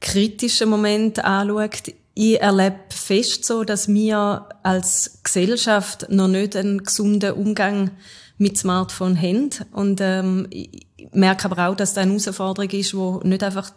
kritischen 0.00 0.70
Momente 0.70 1.24
anschaut. 1.24 1.92
Ich 2.14 2.40
erlebe 2.40 2.78
fest 2.88 3.44
so, 3.44 3.64
dass 3.64 3.88
wir 3.88 4.48
als 4.62 5.18
Gesellschaft 5.22 6.06
noch 6.08 6.28
nicht 6.28 6.56
einen 6.56 6.84
gesunden 6.84 7.32
Umgang 7.32 7.90
mit 8.38 8.58
Smartphone 8.58 9.20
haben. 9.20 9.50
Und 9.72 10.00
ähm, 10.00 10.46
ich 10.50 10.86
merke 11.12 11.50
aber 11.50 11.68
auch, 11.68 11.76
dass 11.76 11.94
das 11.94 12.02
eine 12.02 12.12
Herausforderung 12.12 12.70
ist, 12.70 12.92
die 12.92 13.28
nicht 13.28 13.42
einfach 13.42 13.70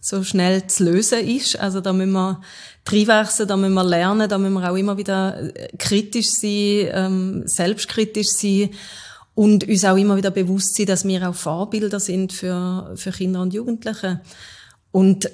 so 0.00 0.22
schnell 0.22 0.66
zu 0.66 0.84
lösen 0.84 1.26
ist. 1.26 1.58
Also 1.58 1.80
da 1.80 1.92
müssen 1.92 2.12
wir 2.12 2.40
reinwachsen, 2.86 3.48
da 3.48 3.56
müssen 3.56 3.74
wir 3.74 3.84
lernen, 3.84 4.28
da 4.28 4.38
müssen 4.38 4.54
wir 4.54 4.70
auch 4.70 4.76
immer 4.76 4.96
wieder 4.96 5.54
äh, 5.56 5.76
kritisch 5.76 6.30
sein, 6.30 6.90
ähm, 6.92 7.42
selbstkritisch 7.46 8.28
sein 8.28 8.70
und 9.34 9.68
uns 9.68 9.84
auch 9.84 9.96
immer 9.96 10.16
wieder 10.16 10.30
bewusst 10.30 10.76
sein, 10.76 10.86
dass 10.86 11.06
wir 11.06 11.28
auch 11.28 11.34
Vorbilder 11.34 12.00
sind 12.00 12.32
für, 12.32 12.92
für 12.96 13.10
Kinder 13.10 13.42
und 13.42 13.52
Jugendliche. 13.52 14.20
Und 14.92 15.30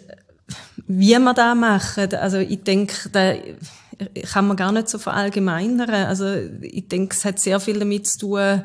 wie 0.86 1.18
wir 1.18 1.34
da 1.34 1.54
machen, 1.54 2.14
also 2.14 2.38
ich 2.38 2.62
denke, 2.62 3.10
kann 4.32 4.46
man 4.46 4.56
gar 4.56 4.72
nicht 4.72 4.88
so 4.88 4.98
verallgemeinern. 4.98 5.90
Also 5.90 6.34
ich 6.60 6.88
denke, 6.88 7.14
es 7.16 7.24
hat 7.24 7.38
sehr 7.38 7.60
viel 7.60 7.78
damit 7.78 8.06
zu 8.06 8.18
tun, 8.18 8.62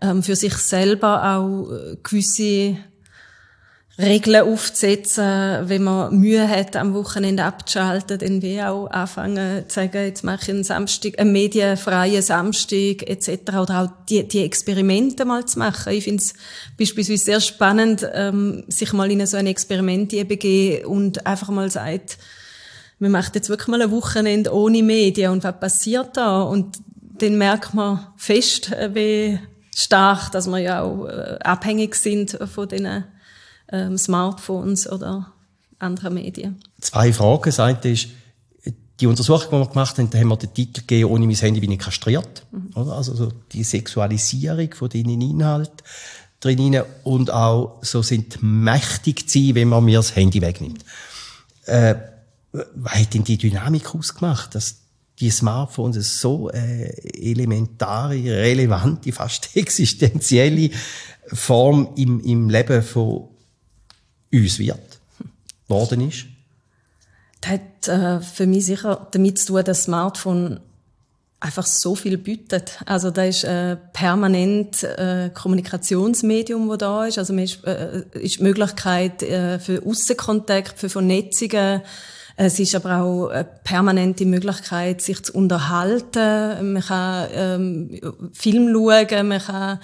ähm, 0.00 0.22
für 0.22 0.36
sich 0.36 0.54
selber 0.56 1.36
auch 1.36 1.70
äh, 1.70 1.96
gewisse 2.02 2.76
Regeln 4.00 4.42
aufzusetzen, 4.42 5.68
wenn 5.68 5.84
man 5.84 6.16
Mühe 6.18 6.48
hat, 6.48 6.74
am 6.76 6.94
Wochenende 6.94 7.44
abzuschalten, 7.44 8.18
dann 8.18 8.42
will 8.42 8.60
auch 8.60 8.86
anfangen 8.86 9.68
zu 9.68 9.74
sagen, 9.74 10.04
jetzt 10.04 10.24
mache 10.24 10.42
ich 10.42 10.50
einen 10.50 10.64
Samstag, 10.64 11.18
einen 11.18 11.32
medienfreien 11.32 12.22
Samstag 12.22 13.02
etc. 13.08 13.30
Oder 13.60 13.82
auch 13.82 14.06
die, 14.08 14.26
die 14.26 14.44
Experimente 14.44 15.24
mal 15.24 15.44
zu 15.44 15.58
machen. 15.58 15.92
Ich 15.92 16.04
finde 16.04 16.22
es 16.22 16.34
beispielsweise 16.78 17.24
sehr 17.24 17.40
spannend, 17.40 18.08
ähm, 18.14 18.64
sich 18.68 18.92
mal 18.92 19.10
in 19.10 19.24
so 19.26 19.36
ein 19.36 19.46
Experiment 19.46 20.10
begeben 20.28 20.86
und 20.86 21.26
einfach 21.26 21.48
mal 21.50 21.70
sagt, 21.70 22.16
man 23.00 23.10
macht 23.10 23.34
jetzt 23.34 23.48
wirklich 23.48 23.68
mal 23.68 23.82
ein 23.82 23.90
Wochenende 23.90 24.54
ohne 24.54 24.82
Medien 24.82 25.32
und 25.32 25.42
was 25.42 25.58
passiert 25.58 26.16
da? 26.16 26.42
Und 26.42 26.76
dann 27.18 27.36
merkt 27.36 27.74
man 27.74 28.06
fest, 28.16 28.70
äh, 28.72 28.94
wie 28.94 29.38
stark, 29.74 30.30
dass 30.32 30.46
wir 30.46 30.58
ja 30.58 30.82
auch 30.82 31.06
äh, 31.06 31.38
abhängig 31.42 31.94
sind 31.96 32.38
von 32.52 32.68
diesen 32.68 33.04
ähm, 33.72 33.98
Smartphones 33.98 34.90
oder 34.90 35.32
anderen 35.78 36.14
Medien. 36.14 36.60
Zwei 36.80 37.12
Fragen. 37.12 37.42
Das 37.46 37.58
eine 37.58 37.78
ist, 37.84 38.08
die 39.00 39.06
Untersuchung, 39.06 39.48
die 39.50 39.66
wir 39.66 39.68
gemacht 39.68 39.96
haben, 39.96 40.10
da 40.10 40.18
haben 40.18 40.28
wir 40.28 40.36
den 40.36 40.52
Titel 40.52 40.80
gegeben, 40.80 41.10
ohne 41.10 41.26
mein 41.26 41.36
Handy 41.36 41.60
bin 41.60 41.72
ich 41.72 41.78
kastriert. 41.78 42.44
Mhm. 42.50 42.70
Oder? 42.74 42.92
Also 42.92 43.14
so 43.14 43.32
die 43.52 43.64
Sexualisierung 43.64 44.74
von 44.74 44.90
den 44.90 45.08
Inhalten 45.08 45.78
drin 46.40 46.82
und 47.04 47.30
auch 47.30 47.78
so 47.82 48.02
sind 48.02 48.42
mächtig 48.42 49.28
zu 49.28 49.38
sein, 49.38 49.54
wenn 49.54 49.68
man 49.68 49.84
mir 49.84 49.98
das 49.98 50.14
Handy 50.16 50.42
wegnimmt. 50.42 50.84
Äh, 51.64 51.94
was 52.52 52.94
hat 52.94 53.14
denn 53.14 53.24
die 53.24 53.38
Dynamik 53.38 53.94
ausgemacht, 53.94 54.54
dass 54.54 54.76
die 55.18 55.30
Smartphones 55.30 56.20
so 56.20 56.50
äh, 56.50 56.90
elementare, 57.30 58.14
relevante, 58.16 59.12
fast 59.12 59.50
existenzielle 59.54 60.70
Form 61.26 61.90
im, 61.96 62.20
im 62.20 62.48
Leben 62.48 62.82
von 62.82 63.28
uns 64.32 64.58
wird, 64.58 65.00
worden 65.68 66.08
ist? 66.08 66.26
Das 67.40 67.52
hat 67.52 67.88
äh, 67.88 68.20
für 68.20 68.46
mich 68.46 68.66
sicher 68.66 69.06
damit 69.10 69.38
zu 69.38 69.46
tun, 69.46 69.56
dass 69.56 69.64
das 69.64 69.84
Smartphone 69.84 70.60
einfach 71.40 71.66
so 71.66 71.94
viel 71.94 72.18
bietet. 72.18 72.78
Also 72.84 73.10
da 73.10 73.24
ist 73.24 73.44
äh, 73.44 73.76
permanent 73.94 74.82
äh, 74.82 75.30
Kommunikationsmedium, 75.32 76.68
wo 76.68 76.76
da 76.76 77.06
ist. 77.06 77.18
Also 77.18 77.32
man 77.32 77.44
ist, 77.44 77.64
äh, 77.64 78.02
ist 78.12 78.38
die 78.38 78.42
Möglichkeit 78.42 79.22
äh, 79.22 79.58
für 79.58 79.82
Aussenkontakt, 79.84 80.78
für 80.78 80.90
Vernetzungen. 80.90 81.80
Es 82.42 82.58
ist 82.58 82.74
aber 82.74 83.02
auch 83.02 83.28
eine 83.28 83.44
permanente 83.44 84.24
Möglichkeit, 84.24 85.02
sich 85.02 85.22
zu 85.22 85.34
unterhalten. 85.34 86.72
Man 86.72 86.82
kann 86.82 87.28
ähm, 87.34 88.00
Film 88.32 88.72
schauen, 88.72 89.28
man 89.28 89.40
kann 89.40 89.78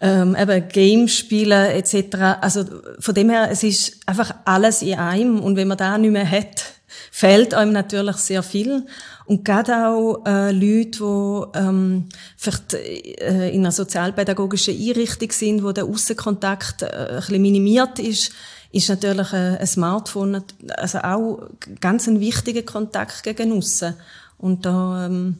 ähm, 0.00 0.34
eben 0.34 0.68
Games 0.68 1.14
spielen 1.14 1.66
etc. 1.66 2.38
Also 2.40 2.64
von 3.00 3.14
dem 3.14 3.28
her, 3.28 3.50
es 3.50 3.62
ist 3.64 4.00
einfach 4.06 4.34
alles 4.46 4.80
in 4.80 4.98
einem 4.98 5.40
und 5.40 5.56
wenn 5.56 5.68
man 5.68 5.76
da 5.76 5.98
nicht 5.98 6.10
mehr 6.10 6.30
hat, 6.30 6.64
fehlt 7.10 7.52
einem 7.52 7.72
natürlich 7.72 8.16
sehr 8.16 8.42
viel. 8.42 8.86
Und 9.26 9.44
gerade 9.44 9.86
auch 9.86 10.24
äh, 10.26 10.52
Leute, 10.52 11.00
die 11.00 11.58
ähm, 11.58 12.08
vielleicht 12.38 12.72
äh, 12.72 13.50
in 13.50 13.60
einer 13.60 13.72
sozialpädagogischen 13.72 14.74
Einrichtung 14.74 15.32
sind, 15.32 15.62
wo 15.62 15.72
der 15.72 15.84
Aussenkontakt 15.84 16.80
äh, 16.80 16.86
ein 16.86 17.16
bisschen 17.16 17.42
minimiert 17.42 17.98
ist, 17.98 18.32
ist 18.72 18.88
natürlich 18.88 19.32
ein, 19.32 19.66
Smartphone 19.66 20.42
also 20.76 20.98
auch 20.98 21.48
ganz 21.80 22.06
ein 22.06 22.20
wichtiger 22.20 22.62
Kontakt 22.62 23.22
gegen 23.22 23.52
aussen. 23.52 23.94
Und 24.38 24.64
da 24.64 25.06
ähm, 25.06 25.38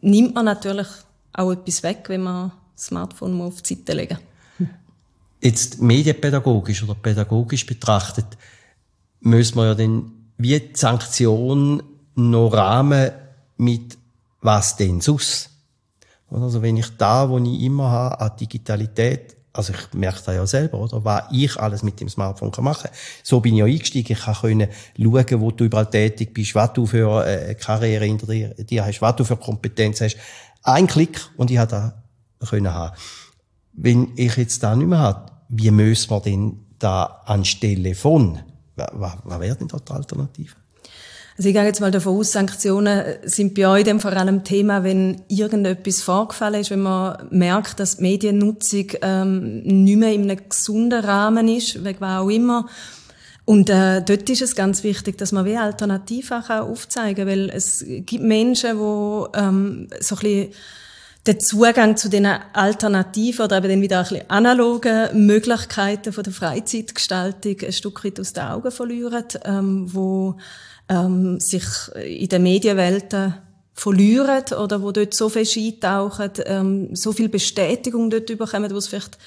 nimmt 0.00 0.34
man 0.34 0.44
natürlich 0.44 0.88
auch 1.32 1.52
etwas 1.52 1.82
weg, 1.82 2.04
wenn 2.08 2.22
man 2.22 2.52
das 2.74 2.86
Smartphone 2.86 3.36
mal 3.36 3.46
auf 3.46 3.62
die 3.62 3.74
Seite 3.74 3.92
legen. 3.94 4.18
Jetzt 5.40 5.80
medienpädagogisch 5.80 6.82
oder 6.82 6.94
pädagogisch 6.94 7.64
betrachtet, 7.64 8.26
müssen 9.20 9.56
wir 9.56 9.66
ja 9.66 9.74
dann 9.74 10.12
wie 10.36 10.58
die 10.58 10.70
Sanktion 10.74 11.82
noch 12.14 12.50
rahmen 12.50 13.12
mit 13.56 13.96
was 14.40 14.76
denn 14.76 15.00
sus? 15.00 15.50
Also 16.30 16.62
wenn 16.62 16.76
ich 16.76 16.96
da, 16.96 17.28
wo 17.28 17.38
ich 17.38 17.62
immer 17.62 17.90
habe, 17.90 18.20
an 18.20 18.36
Digitalität, 18.38 19.37
also 19.58 19.72
ich 19.72 19.92
merke 19.92 20.22
das 20.24 20.36
ja 20.36 20.46
selber, 20.46 20.78
oder, 20.78 21.04
was 21.04 21.24
ich 21.32 21.56
alles 21.58 21.82
mit 21.82 22.00
dem 22.00 22.08
Smartphone 22.08 22.52
kann 22.52 22.62
machen 22.62 22.90
So 23.24 23.40
bin 23.40 23.54
ich 23.54 23.58
ja 23.58 23.64
eingestiegen. 23.64 24.12
Ich 24.12 24.20
kann 24.20 24.34
schauen, 24.36 24.68
wo 25.40 25.50
du 25.50 25.64
überall 25.64 25.90
tätig 25.90 26.32
bist, 26.32 26.54
was 26.54 26.72
du 26.74 26.86
für 26.86 27.24
eine 27.24 27.56
Karriere 27.56 28.04
hinter 28.04 28.26
dir, 28.28 28.84
hast, 28.86 29.02
was 29.02 29.16
du 29.16 29.24
für 29.24 29.36
Kompetenz 29.36 30.00
hast. 30.00 30.16
Ein 30.62 30.86
Klick 30.86 31.20
und 31.36 31.50
ich 31.50 31.58
habe 31.58 31.70
da 31.70 32.02
können 32.46 32.72
haben. 32.72 32.96
Wenn 33.72 34.12
ich 34.14 34.36
jetzt 34.36 34.62
da 34.62 34.76
nicht 34.76 34.86
mehr 34.86 35.00
habe, 35.00 35.32
wie 35.48 35.72
müssen 35.72 36.10
wir 36.10 36.20
denn 36.20 36.64
da 36.78 37.22
anstelle 37.26 37.96
von 37.96 38.38
was, 38.76 39.18
was 39.24 39.40
wäre 39.40 39.56
denn 39.56 39.66
dort 39.66 39.88
die 39.88 39.92
Alternative? 39.92 40.54
Also 41.38 41.50
ich 41.50 41.54
gehe 41.54 41.64
jetzt 41.64 41.80
mal 41.80 41.92
davon 41.92 42.16
aus, 42.16 42.32
Sanktionen 42.32 43.14
sind 43.22 43.54
bei 43.54 43.68
euch 43.68 43.84
dann 43.84 44.00
vor 44.00 44.12
allem 44.12 44.42
Thema, 44.42 44.82
wenn 44.82 45.22
irgendetwas 45.28 46.02
vorgefallen 46.02 46.62
ist, 46.62 46.72
wenn 46.72 46.80
man 46.80 47.28
merkt, 47.30 47.78
dass 47.78 47.98
die 47.98 48.02
Mediennutzung 48.02 48.86
ähm, 49.02 49.62
nicht 49.62 49.98
mehr 49.98 50.12
in 50.12 50.28
einem 50.28 50.48
gesunden 50.48 51.04
Rahmen 51.04 51.46
ist, 51.46 51.84
wegen 51.84 52.00
was 52.00 52.18
auch 52.18 52.28
immer. 52.28 52.66
Und 53.44 53.70
äh, 53.70 54.02
dort 54.02 54.28
ist 54.28 54.42
es 54.42 54.56
ganz 54.56 54.82
wichtig, 54.82 55.16
dass 55.16 55.30
man 55.30 55.44
wie 55.44 55.56
Alternativen 55.56 56.42
auch 56.42 56.50
aufzeigen 56.50 57.28
kann, 57.28 57.28
weil 57.28 57.50
es 57.50 57.84
gibt 57.86 58.24
Menschen, 58.24 58.76
die 58.76 59.38
ähm, 59.38 59.88
so 60.00 60.16
ein 60.16 60.18
bisschen 60.18 60.48
den 61.28 61.38
Zugang 61.38 61.96
zu 61.96 62.08
den 62.08 62.26
alternativen 62.26 63.44
oder 63.44 63.58
eben 63.58 63.68
dann 63.68 63.82
wieder 63.82 63.98
ein 63.98 64.08
bisschen 64.08 64.28
analogen 64.28 65.26
Möglichkeiten 65.26 66.12
von 66.12 66.24
der 66.24 66.32
Freizeitgestaltung 66.32 67.56
ein 67.64 67.72
Stück 67.72 68.04
weit 68.04 68.18
aus 68.18 68.32
den 68.32 68.42
Augen 68.42 68.72
verlieren, 68.72 69.24
ähm, 69.44 69.94
wo 69.94 70.36
ähm, 70.88 71.40
sich 71.40 71.64
in 71.94 72.28
den 72.28 72.42
Medienwelten 72.42 73.34
verlieren 73.74 74.44
oder 74.60 74.82
wo 74.82 74.90
dort 74.90 75.14
so 75.14 75.28
fest 75.28 75.56
eintauchen, 75.56 76.30
ähm, 76.46 76.94
so 76.94 77.12
viel 77.12 77.28
Bestätigung 77.28 78.10
dort 78.10 78.26
bekommen, 78.26 78.72
wo 78.72 78.76
es 78.78 78.88
vielleicht 78.88 79.18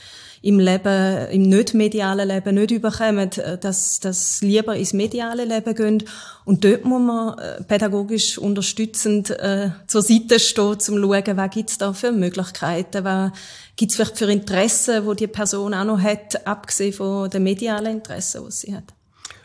im 0.43 0.59
Leben, 0.59 1.27
im 1.29 1.43
nicht 1.43 1.75
medialen 1.75 2.27
Leben 2.27 2.55
nicht 2.55 2.71
überkommen, 2.71 3.31
äh, 3.33 3.57
dass, 3.59 3.99
dass 3.99 4.41
lieber 4.41 4.75
ins 4.75 4.93
mediale 4.93 5.45
Leben 5.45 5.75
gehen. 5.75 6.03
Und 6.45 6.63
dort 6.63 6.83
muss 6.83 7.01
man 7.01 7.37
äh, 7.37 7.63
pädagogisch 7.63 8.39
unterstützend 8.39 9.29
äh, 9.29 9.69
zur 9.87 10.01
Seite 10.01 10.39
stehen, 10.39 10.65
um 10.65 10.79
zu 10.79 10.99
schauen, 10.99 11.37
was 11.37 11.51
gibt's 11.51 11.77
da 11.77 11.93
für 11.93 12.11
Möglichkeiten, 12.11 13.03
was 13.03 13.31
gibt's 13.75 13.95
vielleicht 13.95 14.17
für 14.17 14.31
Interessen, 14.31 15.05
wo 15.05 15.13
die 15.13 15.27
Person 15.27 15.75
auch 15.75 15.85
noch 15.85 16.01
hat, 16.01 16.45
abgesehen 16.47 16.93
von 16.93 17.29
den 17.29 17.43
medialen 17.43 17.97
Interessen, 17.97 18.43
die 18.45 18.51
sie 18.51 18.75
hat. 18.75 18.85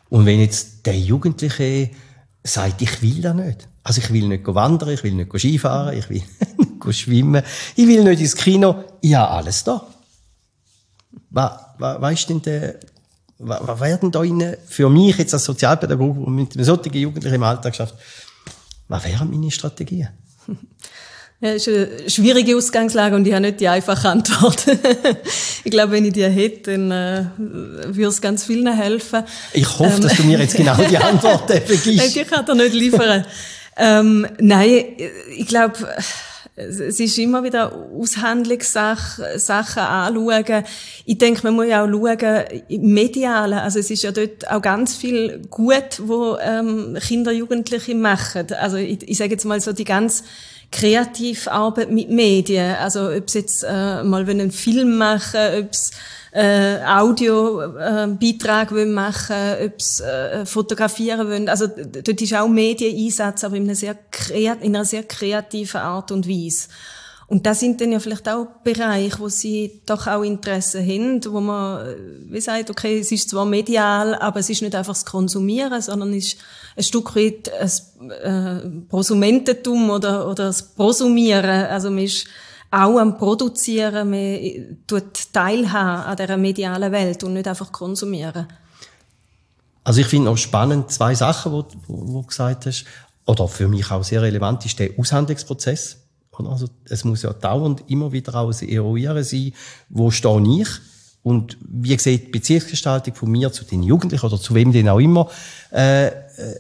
Und 0.09 0.25
wenn 0.25 0.41
jetzt 0.41 0.87
der 0.87 0.99
Jugendliche 0.99 1.91
sagt, 2.47 2.83
ich 2.83 3.03
will 3.03 3.21
da 3.21 3.35
nicht. 3.35 3.69
Also 3.83 4.01
ich 4.01 4.13
will 4.13 4.29
nicht 4.29 4.47
wandern, 4.47 4.91
ich 4.91 5.03
will 5.05 5.15
nicht 5.15 5.31
Skifahren, 5.39 5.97
ich 5.97 6.09
will 6.11 6.23
nicht 6.85 6.99
schwimmen, 6.99 7.43
ich 7.75 7.87
will 7.87 8.05
nicht 8.05 8.21
ins 8.21 8.37
Kino. 8.37 8.85
Ich 9.01 9.15
habe 9.15 9.31
alles 9.31 9.65
da. 9.65 9.87
Was, 11.31 11.53
was, 11.79 12.01
was 12.01 12.13
ist 12.13 12.29
denn 12.29 12.43
der, 12.43 12.81
was, 13.39 13.67
was 13.67 13.81
werden 13.81 14.11
da 14.11 14.23
innen, 14.23 14.57
für 14.67 14.89
mich 14.89 15.19
jetzt 15.19 15.35
als 15.35 15.45
Sozialpädagoge 15.45 16.21
und 16.21 16.35
mit 16.35 16.55
einem 16.55 16.65
solchen 16.65 16.93
Jugendlichen 16.93 17.35
im 17.35 17.43
Alltag 17.43 17.75
schafft, 17.75 17.95
was 18.89 19.05
wären 19.05 19.31
meine 19.31 19.51
Strategien? 19.51 20.09
Ja, 21.41 21.53
das 21.53 21.67
ist 21.67 21.69
eine 21.69 22.11
schwierige 22.11 22.57
Ausgangslage 22.57 23.15
und 23.15 23.27
ich 23.27 23.35
habe 23.35 23.43
nicht 23.43 23.61
die 23.61 23.69
einfache 23.69 24.09
Antwort. 24.09 24.65
ich 25.65 25.71
glaube, 25.71 25.93
wenn 25.93 26.07
ich 26.07 26.15
die 26.15 26.25
hätte, 26.25 26.73
dann 26.73 26.91
äh, 26.91 27.25
würde 27.37 28.09
es 28.09 28.23
ganz 28.23 28.45
vielen 28.45 28.73
helfen. 28.75 29.23
Ich 29.53 29.79
hoffe, 29.79 29.97
ähm, 29.97 30.01
dass 30.01 30.17
du 30.17 30.23
mir 30.23 30.39
jetzt 30.39 30.57
genau 30.57 30.77
die 30.77 30.97
Antwort 30.97 31.47
gibst. 31.49 32.17
Die 32.17 32.25
kann 32.25 32.47
er 32.49 32.55
nicht 32.55 32.73
liefern. 32.73 33.27
ähm, 33.77 34.27
nein, 34.39 34.85
ich 35.37 35.47
glaube, 35.47 35.77
es 36.59 37.01
ist 37.01 37.19
immer 37.19 37.45
wieder 37.45 37.71
Aushandlungssache, 37.71 39.39
Sachen 39.39 39.83
anschauen. 39.83 40.65
Ich 41.05 41.19
denke, 41.19 41.43
man 41.43 41.55
muss 41.55 41.67
ja 41.67 41.85
auch 41.85 41.89
schauen, 41.89 42.45
im 42.69 42.95
Medialen, 42.95 43.59
also 43.59 43.79
es 43.79 43.91
ist 43.91 44.03
ja 44.03 44.11
dort 44.11 44.51
auch 44.51 44.63
ganz 44.63 44.97
viel 44.97 45.43
gut, 45.51 46.01
wo 46.03 46.39
ähm, 46.41 46.97
Kinder, 47.07 47.31
Jugendliche 47.31 47.95
machen. 47.95 48.47
Also 48.59 48.79
ich, 48.79 49.07
ich 49.07 49.19
sage 49.19 49.33
jetzt 49.33 49.45
mal 49.45 49.61
so 49.61 49.75
die 49.75 49.85
ganz 49.85 50.25
kreative 50.71 51.51
Arbeit 51.51 51.91
mit 51.91 52.11
Medien. 52.11 52.77
Also 52.77 53.11
ob 53.11 53.31
sie 53.31 53.41
jetzt 53.41 53.65
äh, 53.65 54.03
mal 54.03 54.29
einen 54.29 54.51
Film 54.51 54.99
machen, 54.99 55.41
ob 55.59 55.71
es 55.71 55.93
äh, 56.33 56.85
Audiobeitrag 56.85 58.73
äh, 58.73 58.85
machen 58.85 59.57
ob 59.65 59.81
sie 59.81 60.05
äh, 60.05 60.45
fotografieren 60.45 61.27
wollen. 61.29 61.49
Also 61.49 61.67
dort 61.67 62.21
ist 62.21 62.35
auch 62.35 62.49
Medieneinsatz, 62.49 63.45
aber 63.45 63.57
in 63.57 63.65
einer, 63.65 63.75
sehr 63.75 63.97
kreat 64.11 64.63
in 64.63 64.77
einer 64.77 64.85
sehr 64.85 65.05
kreativen 65.05 65.81
Art 65.81 66.13
und 66.13 66.29
Weise. 66.29 66.69
Und 67.29 67.45
das 67.45 67.59
sind 67.59 67.81
dann 67.81 67.91
ja 67.91 67.99
vielleicht 67.99 68.29
auch 68.29 68.47
Bereiche, 68.63 69.19
wo 69.19 69.29
sie 69.29 69.83
doch 69.85 70.07
auch 70.07 70.23
Interesse 70.23 70.81
haben, 70.81 71.21
wo 71.25 71.41
man, 71.41 71.87
äh, 71.87 71.97
wie 72.31 72.41
sagt, 72.41 72.71
okay, 72.71 73.01
es 73.01 73.11
ist 73.11 73.31
zwar 73.31 73.45
medial, 73.45 74.15
aber 74.15 74.39
es 74.41 74.49
ist 74.49 74.63
nicht 74.63 74.77
einfach 74.77 74.93
das 74.93 75.05
Konsumieren, 75.05 75.83
sondern 75.83 76.13
es 76.15 76.27
ist 76.27 76.37
ein 76.77 76.85
Stück 76.85 77.17
weit 77.17 77.51
ein 77.53 78.11
äh, 78.11 78.89
Prosumententum 78.89 79.91
oder, 79.91 80.29
oder 80.29 80.47
das 80.47 80.63
Prosumieren. 80.63 81.67
Also 81.67 81.91
man 81.91 82.05
ist 82.05 82.29
auch 82.71 82.99
am 82.99 83.19
Produzieren, 83.19 84.11
man 84.11 84.79
tut 84.87 85.33
teilhaben 85.33 86.07
an 86.07 86.17
dieser 86.17 86.37
medialen 86.37 86.93
Welt 86.93 87.25
und 87.25 87.33
nicht 87.33 87.49
einfach 87.49 87.73
konsumieren. 87.73 88.47
Also 89.83 90.01
ich 90.01 90.07
finde 90.07 90.31
auch 90.31 90.37
spannend 90.37 90.91
zwei 90.93 91.15
Sachen, 91.15 91.65
die 91.73 91.77
du 91.89 92.23
gesagt 92.23 92.67
hast, 92.67 92.85
oder 93.25 93.49
für 93.49 93.67
mich 93.67 93.91
auch 93.91 94.05
sehr 94.05 94.23
relevant 94.23 94.65
ist 94.65 94.79
der 94.79 94.91
Aushandlungsprozess. 94.97 96.06
Also 96.45 96.69
es 96.85 97.05
muss 97.05 97.23
ja 97.23 97.33
dauernd 97.33 97.85
immer 97.89 98.13
wieder 98.13 98.35
ein 98.35 98.69
Eruieren 98.69 99.23
sein, 99.23 99.53
wo 99.89 100.11
stehe 100.11 100.61
ich 100.61 100.69
und 101.27 101.59
wie 101.61 101.99
sieht 101.99 102.29
die 102.29 102.31
Beziehungsgestaltung 102.31 103.13
von 103.15 103.29
mir 103.29 103.51
zu 103.51 103.65
den 103.65 103.83
Jugendlichen 103.83 104.25
oder 104.25 104.39
zu 104.39 104.55
wem 104.55 104.71
denn 104.71 104.89
auch 104.89 105.01
immer 105.01 105.29
äh, 105.73 106.07
äh, 106.07 106.13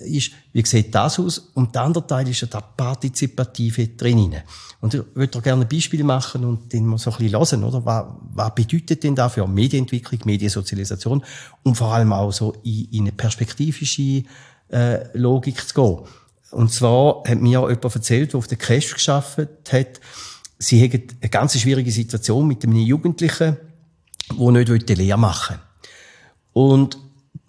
ist, 0.05 0.33
wie 0.53 0.67
sieht 0.67 0.93
das 0.93 1.21
aus? 1.21 1.39
Und 1.55 1.73
der 1.73 1.83
andere 1.83 2.05
Teil 2.05 2.29
ist 2.29 2.41
ja 2.41 2.49
der 2.49 2.65
Partizipative 2.77 3.87
drin. 3.89 4.35
Und 4.81 4.95
ich 4.95 5.03
würde 5.15 5.41
gerne 5.41 5.62
ein 5.62 5.69
Beispiel 5.69 6.03
machen 6.03 6.45
und 6.45 6.73
den 6.73 6.85
mal 6.85 6.99
so 6.99 7.12
ein 7.12 7.19
bisschen 7.19 7.39
hören, 7.39 7.62
oder? 7.62 7.85
Was, 7.85 8.07
was 8.35 8.55
bedeutet 8.57 9.05
denn 9.05 9.15
da 9.15 9.29
für 9.29 9.47
Medienentwicklung, 9.47 10.21
Mediensozialisation 10.25 11.23
und 11.62 11.77
vor 11.77 11.95
allem 11.95 12.12
auch 12.12 12.33
so 12.33 12.53
in, 12.65 12.89
in 12.91 13.01
eine 13.03 13.12
perspektivische 13.12 14.25
äh, 14.73 15.17
Logik 15.17 15.65
zu 15.69 15.75
gehen? 15.75 15.99
Und 16.51 16.73
zwar 16.73 17.23
hat 17.27 17.41
mir 17.41 17.61
jemand 17.61 17.85
erzählt, 17.85 18.33
der 18.33 18.39
auf 18.39 18.47
der 18.47 18.59
Cash 18.59 18.95
geschafft 18.95 19.39
hat, 19.39 20.01
sie 20.59 20.83
haben 20.83 21.03
eine 21.21 21.31
ganz 21.31 21.59
schwierige 21.59 21.91
Situation 21.91 22.47
mit 22.47 22.65
einem 22.65 22.77
Jugendlichen, 22.77 23.57
der 24.31 24.51
nicht 24.51 24.89
Lehre 24.89 25.19
machen 25.19 25.57
will. 25.57 25.93
Und 26.53 26.99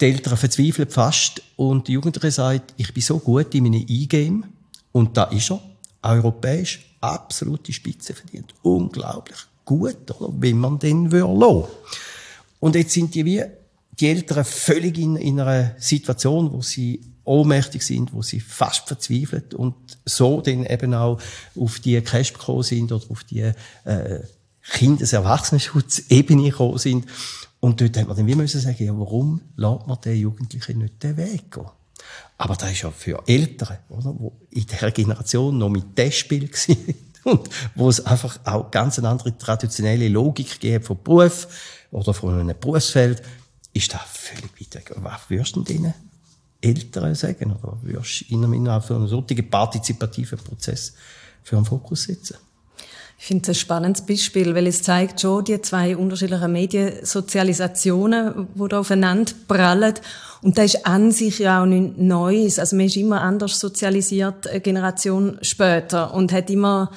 die 0.02 0.06
Eltern 0.06 0.38
verzweifeln 0.38 0.90
fast 0.90 1.42
und 1.56 1.88
die 1.88 1.94
Jugendliche 1.94 2.32
sagt, 2.32 2.74
ich 2.78 2.94
bin 2.94 3.02
so 3.02 3.20
gut 3.20 3.54
in 3.56 3.64
meinem 3.64 3.86
E-Game 3.88 4.46
und 4.92 5.16
da 5.16 5.26
ist 5.26 5.52
er, 5.52 5.62
europäisch, 6.02 6.96
absolute 7.02 7.74
Spitze 7.74 8.14
verdient. 8.14 8.54
Unglaublich 8.62 9.38
gut, 9.68 10.10
oder? 10.20 10.34
wenn 10.40 10.58
man 10.58 10.80
den 10.80 11.12
lassen 11.12 11.64
Und 12.60 12.76
jetzt 12.76 12.92
sind 12.92 13.14
die 13.14 13.26
wie 13.26 13.44
die 14.00 14.08
Eltern 14.08 14.46
völlig 14.46 14.98
in, 14.98 15.16
in 15.16 15.40
einer 15.40 15.76
Situation, 15.78 16.52
wo 16.52 16.62
sie 16.62 17.02
ohnmächtig 17.28 17.84
sind, 17.84 18.14
wo 18.14 18.22
sie 18.22 18.40
fast 18.40 18.88
verzweifelt 18.88 19.54
und 19.54 19.76
so 20.06 20.42
dann 20.42 20.66
eben 20.66 20.94
auch 20.94 21.20
auf 21.60 21.80
die 21.80 22.00
Cash 22.02 22.34
gekommen 22.34 22.64
sind 22.64 22.92
oder 22.92 23.06
auf 23.10 23.24
die 23.24 23.52
äh, 23.84 24.22
Kindes-Erwachsenenschutz-Ebene 24.72 26.50
gekommen 26.50 26.78
sind. 26.78 27.06
Und 27.60 27.82
dort 27.82 27.98
hat 27.98 28.08
man 28.08 28.18
dann 28.18 28.28
wie 28.28 28.36
müssen 28.36 28.62
sagen, 28.62 28.84
ja, 28.84 28.98
warum 28.98 29.42
lässt 29.56 29.88
man 29.88 30.00
den 30.02 30.18
Jugendlichen 30.18 30.80
nicht 30.80 31.04
den 31.04 31.18
Weg 31.18 31.52
gehen? 31.52 31.66
Aber 32.38 32.56
das 32.56 32.72
ist 32.72 32.82
ja 32.84 32.92
für 32.92 33.22
Eltern, 33.26 33.78
oder, 33.90 34.14
die 34.14 34.60
in 34.60 34.68
dieser 34.68 34.92
Generation 34.92 35.58
noch 35.58 35.70
mit 35.70 35.96
Testspiel 35.96 36.50
waren 36.50 36.96
und 37.24 37.50
wo 37.76 37.90
es 37.90 38.06
einfach 38.06 38.40
auch 38.46 38.72
ganz 38.72 39.00
eine 39.00 39.10
andere 39.10 39.38
traditionelle 39.38 40.08
Logik 40.08 40.60
gibt 40.60 40.86
vom 40.86 41.02
Beruf 41.04 41.48
oder 41.92 42.14
von 42.14 42.40
einem 42.40 42.56
Berufsfeld, 42.58 43.22
ist 43.74 43.94
das 43.94 44.02
völlig 44.06 44.76
weit 44.76 45.04
Was 45.04 45.30
würdest 45.30 45.56
du 45.56 45.64
denen 45.64 45.94
Eltern 46.62 47.16
sagen? 47.16 47.56
Oder 47.62 47.78
würdest 47.82 48.26
du 48.30 48.36
innerhalb 48.36 48.84
von 48.84 48.98
einem 48.98 49.08
solchen 49.08 49.50
partizipativen 49.50 50.40
Prozess 50.40 50.94
für 51.44 51.56
einen 51.56 51.66
Fokus 51.66 52.04
setzen? 52.04 52.38
Ich 53.20 53.26
finde 53.26 53.44
es 53.44 53.58
ein 53.58 53.62
spannendes 53.62 54.06
Beispiel, 54.06 54.54
weil 54.54 54.68
es 54.68 54.84
zeigt 54.84 55.22
schon 55.22 55.44
die 55.44 55.60
zwei 55.62 55.98
unterschiedlichen 55.98 56.52
Mediensozialisationen, 56.52 58.48
die 58.54 58.68
da 58.68 58.80
aufeinander 58.80 59.32
prallen. 59.48 59.96
Und 60.44 60.58
das 60.58 60.76
ist 60.76 60.86
an 60.86 61.12
sich 61.12 61.40
ja 61.40 61.62
auch 61.64 61.66
nichts 61.66 61.98
Neues. 61.98 62.60
Also 62.60 62.76
man 62.76 62.86
ist 62.86 62.96
immer 62.96 63.22
anders 63.22 63.60
sozialisiert, 63.60 64.48
eine 64.48 64.62
Generation 64.62 65.40
später, 65.42 66.14
und 66.14 66.32
hat 66.32 66.52
immer 66.52 66.92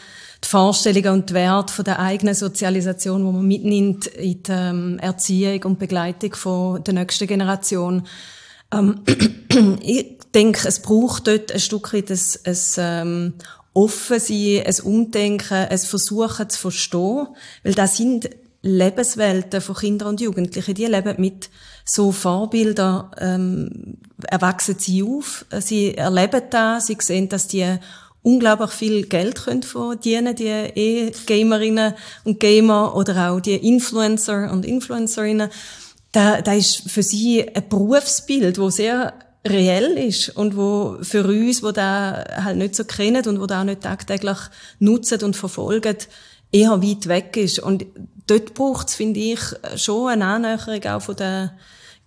die 0.45 0.49
Vorstellungen 0.49 1.15
und 1.15 1.31
die 1.31 1.35
Werte 1.35 1.73
von 1.73 1.87
der 1.87 1.99
eigenen 1.99 2.35
Sozialisation, 2.35 3.25
wo 3.25 3.33
man 3.33 3.47
mitnimmt 3.47 4.07
in 4.09 4.43
die 4.43 4.53
ähm, 4.53 4.99
Erziehung 4.99 5.65
und 5.65 5.79
Begleitung 5.79 6.35
von 6.35 6.85
der 6.85 6.95
nächsten 6.95 7.29
Generation. 7.29 8.07
Ähm, 8.73 9.01
ich 9.83 10.19
denke, 10.35 10.69
es 10.69 10.81
braucht 10.81 11.27
dort 11.27 11.53
ein 11.53 11.61
Stück 11.61 11.93
weit 11.93 12.11
ein, 12.11 12.21
ein 12.45 12.57
ähm, 12.77 13.35
offen 13.73 14.21
sein, 14.21 14.63
ein 14.67 14.81
Umdenken, 14.85 15.55
ein 15.55 15.79
Versuchen 15.79 16.51
zu 16.51 16.59
verstehen, 16.59 17.29
weil 17.63 17.75
das 17.75 17.97
sind 17.97 18.31
Lebenswelten 18.63 19.61
von 19.61 19.75
Kindern 19.75 20.09
und 20.09 20.21
Jugendlichen, 20.21 20.75
die 20.75 20.85
leben 20.85 21.15
mit 21.19 21.49
so 21.85 22.13
Vorbildern, 22.13 23.11
ähm, 23.19 23.97
erwachsen 24.29 24.77
sie 24.79 25.03
auf, 25.03 25.47
sie 25.61 25.95
erleben 25.95 26.43
das, 26.51 26.87
sie 26.87 26.99
sehen, 27.01 27.29
dass 27.29 27.49
die 27.49 27.79
unglaublich 28.23 28.71
viel 28.73 29.07
Geld 29.07 29.45
können 29.45 29.63
verdienen, 29.63 30.37
die 30.37 30.49
E-Gamerinnen 30.49 31.95
und 32.25 32.39
Gamer 32.39 32.95
oder 32.95 33.31
auch 33.31 33.41
die 33.41 33.55
Influencer 33.55 34.53
und 34.53 34.67
Influencerinnen. 34.67 35.49
Da, 36.13 36.43
da 36.43 36.53
ist 36.55 36.91
für 36.91 37.03
sie 37.03 37.47
ein 37.49 37.69
Berufsbild, 37.69 38.59
wo 38.59 38.71
sehr 38.71 39.15
reell 39.47 39.97
ist 39.97 40.31
und 40.37 40.57
wo 40.57 40.99
für 41.03 41.25
uns, 41.25 41.63
wo 41.63 41.73
da 41.73 42.25
halt 42.45 42.57
nicht 42.57 42.75
so 42.75 42.85
kennen 42.85 43.27
und 43.27 43.41
wo 43.41 43.47
da 43.47 43.61
auch 43.61 43.65
nicht 43.65 43.83
tagtäglich 43.83 44.39
nutzen 44.79 45.23
und 45.23 45.37
verfolgen, 45.37 45.97
eher 46.53 46.83
weit 46.83 47.07
weg 47.09 47.37
ist. 47.37 47.61
Und 47.61 47.87
dort 48.27 48.55
braucht 48.55 48.89
es, 48.89 48.95
finde 48.95 49.21
ich, 49.21 49.41
schon 49.77 50.11
eine 50.11 50.27
Annäherung 50.27 50.85
auch 50.85 51.03
von 51.03 51.17
der 51.17 51.53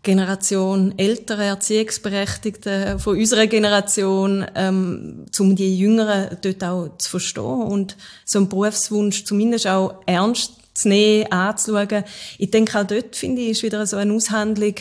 Generation 0.04 0.94
ältere 0.98 1.46
Erziehungsberechtigten 1.46 3.00
von 3.00 3.18
unserer 3.18 3.48
Generation, 3.48 4.46
ähm, 4.54 5.26
um 5.40 5.56
die 5.56 5.78
Jüngeren 5.78 6.38
dort 6.42 6.64
auch 6.64 6.98
zu 6.98 7.10
verstehen 7.10 7.62
und 7.64 7.96
so 8.26 8.40
einen 8.40 8.50
Berufswunsch 8.50 9.24
zumindest 9.24 9.66
auch 9.66 10.04
ernst 10.06 10.52
zu 10.74 10.90
nehmen, 10.90 11.32
anzuschauen. 11.32 12.04
Ich 12.38 12.52
denke 12.52 12.80
auch 12.80 12.86
dort, 12.86 13.16
finde 13.16 13.42
ich, 13.42 13.52
ist 13.52 13.64
wieder 13.64 13.86
so 13.86 13.98
eine 13.98 14.14
Aushandlung, 14.14 14.76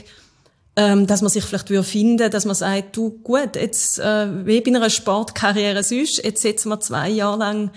ähm, 0.76 1.06
dass 1.06 1.20
man 1.20 1.30
sich 1.30 1.44
vielleicht 1.44 1.70
würde 1.70 1.84
finden, 1.84 2.30
dass 2.30 2.44
man 2.44 2.54
sagt, 2.54 2.96
du, 2.96 3.10
gut, 3.22 3.56
jetzt, 3.56 3.98
äh, 3.98 4.46
wie 4.46 4.60
bei 4.60 4.70
einer 4.74 4.88
Sportkarriere 4.88 5.82
sonst, 5.82 6.24
jetzt 6.24 6.42
setzen 6.42 6.70
wir 6.70 6.80
zwei 6.80 7.10
Jahre 7.10 7.38
lang 7.38 7.70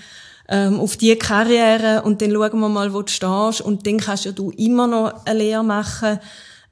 ähm, 0.48 0.80
auf 0.80 0.96
die 0.96 1.16
Karriere 1.16 2.04
und 2.04 2.22
dann 2.22 2.32
schauen 2.32 2.60
wir 2.60 2.70
mal, 2.70 2.94
wo 2.94 3.02
du 3.02 3.12
stehst 3.12 3.62
und 3.62 3.86
dann 3.86 4.00
kannst 4.00 4.26
ja 4.26 4.32
du 4.32 4.52
immer 4.52 4.88
noch 4.88 5.26
eine 5.26 5.40
Lehre 5.40 5.64
machen 5.64 6.20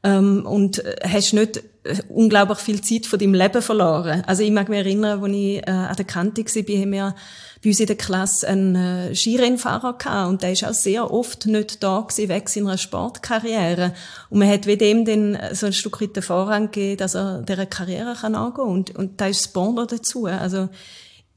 ähm, 0.04 0.46
und 0.46 0.82
hast 1.04 1.34
nicht 1.34 1.58
äh, 1.58 1.62
unglaublich 2.08 2.60
viel 2.60 2.82
Zeit 2.82 3.06
von 3.06 3.20
deinem 3.20 3.34
Leben 3.34 3.62
verloren. 3.62 4.24
Also 4.26 4.44
ich 4.44 4.52
mag 4.52 4.70
mich 4.70 4.80
erinnern, 4.80 5.22
als 5.22 5.34
ich 5.34 5.58
äh, 5.58 5.72
an 5.72 5.96
der 5.96 6.06
Kante 6.06 6.44
war, 6.44 6.82
haben 6.82 6.92
wir 6.92 7.16
bei 7.62 7.70
uns 7.70 7.80
in 7.80 7.88
der 7.88 7.98
Klasse 7.98 8.48
einen 8.48 8.76
äh, 8.76 9.16
Skirennfahrer 9.16 9.98
gehabt 9.98 10.30
und 10.30 10.42
der 10.44 10.54
ist 10.54 10.64
auch 10.64 10.74
sehr 10.74 11.12
oft 11.12 11.46
nicht 11.46 11.84
da 11.84 12.00
gewesen, 12.02 12.30
weg 12.30 12.50
seiner 12.50 12.78
Sportkarriere. 12.78 13.94
Und 14.30 14.40
man 14.40 14.50
hat 14.50 14.66
wie 14.66 14.78
dem 14.78 15.04
dann 15.06 15.38
so 15.54 15.66
ein 15.66 15.74
Stück 15.74 16.02
weit 16.02 16.16
den 16.16 16.24
Vorrang 16.24 16.72
gegeben, 16.72 16.98
dass 16.98 17.16
er 17.16 17.42
dieser 17.42 17.66
Karriere 17.66 18.16
kann 18.20 18.36
angehen 18.36 18.68
und, 18.68 18.96
und 18.96 19.20
da 19.20 19.28
ist 19.28 19.54
Bond 19.54 19.92
dazu. 19.92 20.26
Also 20.26 20.70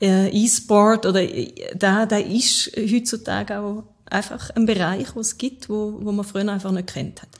äh, 0.01 0.29
E-Sport 0.29 1.07
oder 1.07 1.23
äh, 1.23 1.53
da, 1.77 2.07
da 2.07 2.19
ist 2.19 2.71
heutzutage 2.77 3.59
auch 3.59 3.85
einfach 4.09 4.51
ein 4.51 4.67
Bereich, 4.67 5.17
wo 5.17 5.21
es 5.21 5.39
gibt, 5.39 5.69
wo, 5.69 5.99
wo 6.01 6.13
man 6.13 6.25
früher 6.25 6.49
einfach 6.49 6.71
nicht 6.71 6.89
kennt 6.89 7.23
hat. 7.23 7.31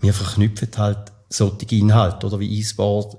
Wir 0.00 0.12
verknüpfen 0.12 0.68
halt 0.76 1.12
solche 1.28 1.74
Inhalte, 1.74 2.26
oder 2.26 2.40
wie 2.40 2.58
E-Sport, 2.60 3.16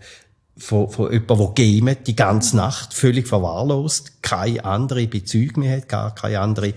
von, 0.57 0.89
von 0.89 1.11
jemandem, 1.11 1.53
der 1.55 1.65
gamet, 1.65 2.07
die 2.07 2.15
ganze 2.15 2.57
Nacht, 2.57 2.93
völlig 2.93 3.27
verwahrlost, 3.27 4.23
keine 4.23 4.65
andere 4.65 5.07
Bezüge 5.07 5.59
mehr 5.59 5.77
hat, 5.77 5.89
gar 5.89 6.15
keine 6.15 6.39
andere 6.39 6.73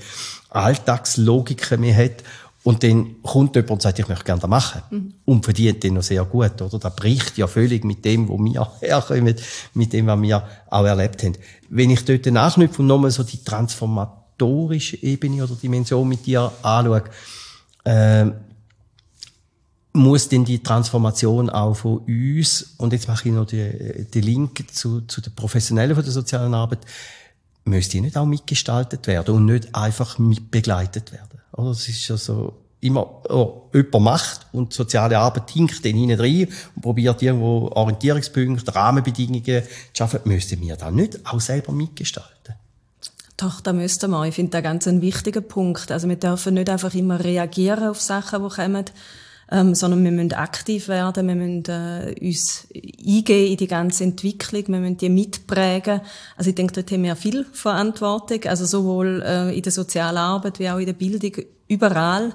Alltagslogik 0.51 1.79
mehr 1.79 1.97
hat. 1.97 2.23
Und 2.63 2.83
dann 2.83 3.23
kommt 3.23 3.57
jemand 3.57 3.71
und 3.71 3.83
sagt, 3.83 3.99
ich 3.99 4.09
möchte 4.09 4.25
gerne 4.25 4.41
das 4.41 4.51
machen. 4.51 4.83
Mhm. 4.91 5.15
Und 5.25 5.45
verdient 5.45 5.83
den 5.83 5.95
noch 5.95 6.03
sehr 6.03 6.25
gut, 6.27 6.61
oder? 6.61 6.79
Das 6.79 6.95
bricht 6.95 7.39
ja 7.39 7.47
völlig 7.47 7.85
mit 7.85 8.05
dem, 8.05 8.29
wo 8.29 8.39
wir 8.39 8.71
herkommen, 8.81 9.35
mit 9.73 9.93
dem, 9.95 10.07
was 10.07 10.21
wir 10.21 10.47
auch 10.69 10.85
erlebt 10.85 11.23
haben. 11.23 11.37
Wenn 11.71 11.89
ich 11.89 12.05
dort 12.05 12.27
nachknüpfe 12.27 12.83
und 12.83 12.89
nochmal 12.89 13.11
so 13.11 13.23
die 13.23 13.43
transformatorische 13.43 15.03
Ebene 15.03 15.43
oder 15.45 15.55
Dimension 15.55 16.07
mit 16.07 16.27
dir 16.27 16.53
anschaue, 16.63 17.05
äh, 17.85 18.27
muss 19.93 20.29
denn 20.29 20.45
die 20.45 20.63
Transformation 20.63 21.51
auch 21.51 21.75
von 21.75 21.99
uns, 21.99 22.75
und 22.79 22.93
jetzt 22.93 23.09
mache 23.09 23.29
ich 23.29 23.35
noch 23.35 23.47
den, 23.47 24.07
den 24.13 24.23
Link 24.23 24.65
zu, 24.73 25.01
zu 25.03 25.21
den 25.21 25.35
Professionellen 25.35 25.95
von 25.95 26.05
der 26.05 26.13
sozialen 26.13 26.55
Arbeit, 26.55 26.81
müsste 27.65 27.93
die 27.93 28.01
nicht 28.03 28.17
auch 28.17 28.27
mitgestaltet 28.27 29.07
werden 29.07 29.35
und 29.35 29.47
nicht 29.47 29.75
einfach 29.75 30.19
mitbegleitet 30.19 31.13
werden? 31.13 31.41
Oder? 31.53 31.71
Es 31.71 31.89
ist 31.89 32.07
ja 32.09 32.17
so, 32.17 32.55
immer, 32.81 33.23
oh, 33.31 33.69
jemand 33.75 34.05
macht 34.05 34.47
und 34.53 34.73
soziale 34.73 35.19
Arbeit 35.19 35.51
hinkt 35.51 35.85
den 35.85 35.97
hinein 35.97 36.21
rein 36.21 36.49
und 36.75 36.83
probiert 36.83 37.23
irgendwo 37.23 37.69
Orientierungspunkte, 37.75 38.75
Rahmenbedingungen 38.75 39.63
zu 39.63 39.69
schaffen, 39.93 40.21
müssten 40.25 40.61
wir 40.61 40.77
da 40.77 40.91
nicht 40.91 41.19
auch 41.27 41.41
selber 41.41 41.73
mitgestalten? 41.73 42.55
Doch, 43.37 43.61
da 43.61 43.73
müssten 43.73 44.11
wir. 44.11 44.27
Ich 44.27 44.35
finde 44.35 44.51
das 44.51 44.63
ganz 44.63 44.87
ein 44.87 45.01
wichtiger 45.01 45.41
Punkt. 45.41 45.91
Also 45.91 46.09
wir 46.09 46.17
dürfen 46.17 46.55
nicht 46.55 46.69
einfach 46.69 46.95
immer 46.95 47.23
reagieren 47.25 47.89
auf 47.89 48.01
Sachen, 48.01 48.43
die 48.43 48.55
kommen, 48.55 48.85
ähm, 49.51 49.75
sondern 49.75 50.05
wir 50.05 50.13
müssen 50.13 50.33
aktiv 50.33 50.89
werden, 50.89 51.27
wir 51.27 51.35
müssen 51.35 51.65
äh, 51.67 52.15
uns 52.21 52.69
eingehen 52.75 53.53
in 53.53 53.57
die 53.57 53.67
ganze 53.67 54.05
Entwicklung, 54.05 54.65
wir 54.69 54.79
müssen 54.79 54.99
die 54.99 55.09
mitprägen. 55.09 56.01
Also 56.37 56.51
ich 56.51 56.55
denke, 56.55 56.75
dort 56.75 56.91
haben 56.93 57.03
wir 57.03 57.17
viel 57.17 57.45
Verantwortung, 57.53 58.45
also 58.45 58.65
sowohl 58.65 59.23
äh, 59.27 59.57
in 59.57 59.63
der 59.63 59.73
sozialen 59.73 60.19
Arbeit 60.19 60.59
wie 60.59 60.71
auch 60.71 60.79
in 60.79 60.87
der 60.87 60.93
Bildung, 60.93 61.45
überall. 61.69 62.33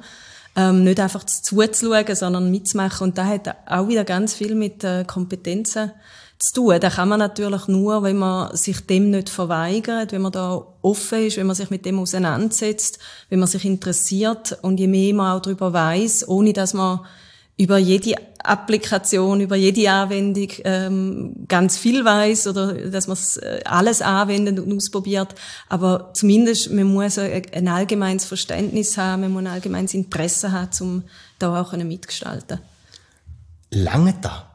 Ähm, 0.58 0.86
nicht 0.86 1.00
einfach 1.02 1.26
zuzuschauen, 1.26 2.16
sondern 2.16 2.50
mitzumachen. 2.50 3.10
Und 3.10 3.18
da 3.18 3.26
hat 3.26 3.54
auch 3.66 3.90
wieder 3.90 4.06
ganz 4.06 4.34
viel 4.34 4.56
mit 4.56 4.84
äh, 4.86 5.04
Kompetenzen 5.06 5.92
zu 6.40 6.54
tun. 6.54 6.80
Da 6.80 6.90
kann 6.90 7.10
man 7.10 7.20
natürlich 7.20 7.68
nur, 7.68 8.04
wenn 8.04 8.18
man 8.18 8.56
sich 8.56 8.86
dem 8.86 9.12
nicht 9.12 9.30
verweigert, 9.30 10.12
wenn 10.12 10.22
man 10.22 10.32
da 10.32 10.66
offen 10.82 11.26
ist, 11.26 11.38
wenn 11.38 11.48
man 11.48 11.56
sich 11.56 11.70
mit 11.70 11.86
dem 11.86 12.00
auseinandersetzt, 12.00 13.00
wenn 13.30 13.40
man 13.40 13.48
sich 13.48 13.66
interessiert 13.66 14.58
und 14.62 14.80
je 14.80 14.88
mehr 14.88 15.14
man 15.14 15.38
auch 15.38 15.42
darüber 15.42 15.74
weiß, 15.74 16.28
ohne 16.28 16.54
dass 16.54 16.74
man 16.74 17.00
über 17.58 17.78
jede 17.78 18.16
Applikation, 18.44 19.42
über 19.42 19.56
jede 19.56 19.90
Anwendung 19.90 20.50
ähm, 20.66 21.46
ganz 21.48 21.78
viel 21.78 22.04
weiß 22.04 22.48
oder 22.48 22.74
dass 22.74 23.08
man 23.08 23.18
äh, 23.42 23.64
alles 23.64 24.02
anwendet 24.02 24.60
und 24.60 24.76
ausprobiert. 24.76 25.34
Aber 25.70 26.12
zumindest 26.14 26.72
man 26.72 26.86
muss 26.86 27.18
ein 27.18 27.68
allgemeines 27.68 28.26
Verständnis 28.26 28.98
haben, 28.98 29.22
man 29.22 29.32
muss 29.32 29.42
ein 29.44 29.48
allgemeines 29.48 29.94
Interesse 29.94 30.52
haben, 30.52 30.70
um 30.82 31.04
da 31.40 31.62
auch 31.62 31.72
mitgestalten. 31.74 32.60
Lange 33.72 34.16
da. 34.22 34.55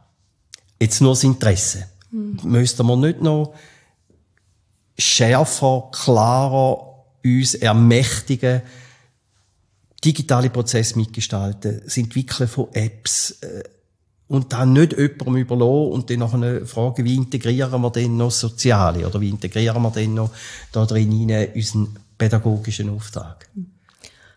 Jetzt 0.80 1.00
nur 1.00 1.12
das 1.12 1.24
Interesse. 1.24 1.86
Hm. 2.10 2.38
Müsste 2.42 2.82
man 2.82 3.00
nicht 3.00 3.20
noch 3.20 3.54
schärfer, 4.98 5.88
klarer 5.92 7.04
uns 7.24 7.54
ermächtigen, 7.54 8.62
digitale 10.04 10.50
Prozesse 10.50 10.98
mitgestalten, 10.98 11.82
das 11.84 11.96
Entwickeln 11.96 12.48
von 12.48 12.68
Apps, 12.72 13.32
äh, 13.42 13.62
und 14.30 14.52
dann 14.52 14.74
nicht 14.74 14.92
jemandem 14.92 15.38
überlassen 15.38 15.90
und 15.90 16.08
dann 16.08 16.20
nachher 16.20 16.64
fragen, 16.64 17.04
wie 17.04 17.16
integrieren 17.16 17.82
wir 17.82 17.90
denn 17.90 18.16
noch 18.16 18.30
Soziale 18.30 19.04
oder 19.04 19.20
wie 19.20 19.28
integrieren 19.28 19.82
wir 19.82 19.90
denn 19.90 20.14
noch 20.14 20.30
da 20.70 20.86
drin 20.86 21.12
unseren 21.52 21.98
pädagogischen 22.16 22.90
Auftrag? 22.90 23.48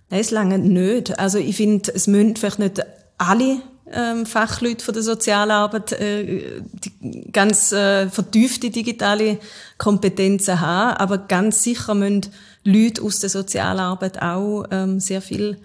Nein, 0.10 0.20
es 0.20 0.32
lange 0.32 0.58
nicht. 0.58 1.20
Also 1.20 1.38
ich 1.38 1.56
finde, 1.56 1.94
es 1.94 2.08
müssen 2.08 2.36
vielleicht 2.36 2.58
nicht 2.58 2.82
alle 3.20 3.62
ähm, 3.92 4.26
Fachleute 4.26 4.84
von 4.84 4.94
der 4.94 5.04
Sozialarbeit 5.04 5.92
äh, 5.94 6.62
die 6.62 7.32
ganz 7.32 7.72
äh, 7.72 8.10
vertiefte 8.10 8.70
digitale 8.70 9.40
Kompetenzen 9.78 10.62
haben, 10.62 10.98
aber 10.98 11.18
ganz 11.18 11.64
sicher 11.64 11.94
müssen 11.94 12.28
Leute 12.64 13.02
aus 13.02 13.20
der 13.20 13.30
Sozialarbeit 13.30 14.22
auch 14.22 14.66
ähm, 14.72 15.00
sehr 15.00 15.22
viel 15.22 15.58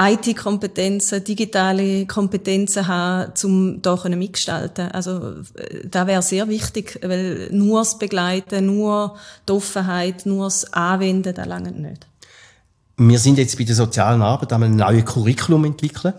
IT-Kompetenzen, 0.00 1.22
digitale 1.22 2.06
Kompetenzen 2.06 2.88
haben, 2.88 3.32
um 3.44 3.82
da 3.82 3.98
mitgestalten 4.08 4.90
Also, 4.92 5.42
äh, 5.54 5.86
da 5.86 6.06
wäre 6.06 6.22
sehr 6.22 6.48
wichtig, 6.48 6.98
weil 7.02 7.50
nur 7.52 7.80
das 7.80 7.98
Begleiten, 7.98 8.66
nur 8.66 9.16
die 9.46 9.52
Offenheit, 9.52 10.24
nur 10.24 10.46
das 10.46 10.72
Anwenden, 10.72 11.34
das 11.34 11.46
lange 11.46 11.72
nicht. 11.72 12.06
Wir 12.96 13.18
sind 13.18 13.38
jetzt 13.38 13.58
bei 13.58 13.64
der 13.64 13.74
sozialen 13.74 14.22
Arbeit 14.22 14.52
ein 14.54 14.76
neues 14.76 15.04
Curriculum 15.04 15.66
entwickeln. 15.66 16.14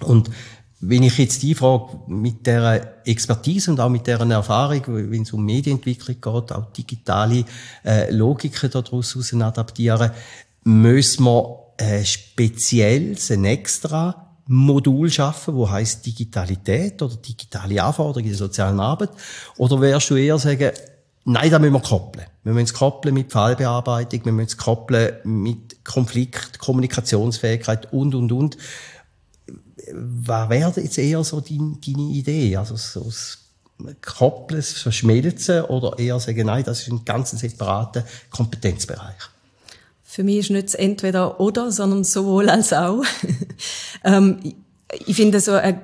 Und 0.00 0.30
wenn 0.80 1.02
ich 1.02 1.16
jetzt 1.18 1.42
die 1.42 1.54
Frage 1.54 2.00
mit 2.06 2.46
der 2.46 2.98
Expertise 3.06 3.70
und 3.70 3.80
auch 3.80 3.88
mit 3.88 4.06
deren 4.06 4.30
Erfahrung, 4.30 4.82
wenn 4.86 5.22
es 5.22 5.32
um 5.32 5.44
Medienentwicklung 5.44 6.16
geht, 6.16 6.52
auch 6.52 6.72
digitale 6.72 7.44
äh, 7.84 8.10
Logiken 8.10 8.70
daraus 8.70 9.32
adaptieren, 9.32 10.10
müssen 10.64 11.24
wir 11.24 11.72
äh, 11.78 12.04
spezielles, 12.04 13.30
ein 13.30 13.44
extra 13.46 14.26
Modul 14.48 15.10
schaffen, 15.10 15.54
wo 15.54 15.68
heißt 15.68 16.06
Digitalität 16.06 17.02
oder 17.02 17.16
digitale 17.16 17.82
Anforderungen 17.82 18.26
in 18.26 18.30
der 18.30 18.38
sozialen 18.38 18.78
Arbeit? 18.78 19.10
Oder 19.56 19.80
wärst 19.80 20.10
du 20.10 20.16
eher 20.16 20.38
sagen, 20.38 20.70
nein, 21.24 21.50
da 21.50 21.58
müssen 21.58 21.72
wir 21.72 21.80
koppeln. 21.80 22.26
Wir 22.44 22.52
müssen 22.52 22.66
es 22.66 22.74
koppeln 22.74 23.14
mit 23.14 23.32
Fallbearbeitung, 23.32 24.24
wir 24.24 24.32
müssen 24.32 24.48
es 24.48 24.56
koppeln 24.56 25.16
mit 25.24 25.84
Konflikt, 25.84 26.58
Kommunikationsfähigkeit 26.58 27.92
und, 27.92 28.14
und, 28.14 28.30
und 28.30 28.56
was 29.92 30.48
wäre 30.48 30.72
jetzt 30.76 30.98
eher 30.98 31.22
so 31.24 31.40
deine, 31.40 31.76
deine 31.84 32.10
Idee? 32.12 32.56
Also 32.56 32.76
so 32.76 33.10
Koppeln, 34.00 34.62
Verschmelzen 34.62 35.62
oder 35.64 35.98
eher 35.98 36.18
sagen, 36.18 36.46
nein, 36.46 36.64
das 36.64 36.80
ist 36.80 36.90
ein 36.90 37.04
ganz 37.04 37.30
separater 37.32 38.04
Kompetenzbereich? 38.30 39.16
Für 40.02 40.24
mich 40.24 40.38
ist 40.38 40.50
nicht 40.50 40.74
entweder 40.74 41.40
oder, 41.40 41.70
sondern 41.70 42.04
sowohl 42.04 42.48
als 42.48 42.72
auch. 42.72 43.02
ähm, 44.04 44.54
ich 45.06 45.16
finde 45.16 45.40
so 45.40 45.52
ein, 45.52 45.80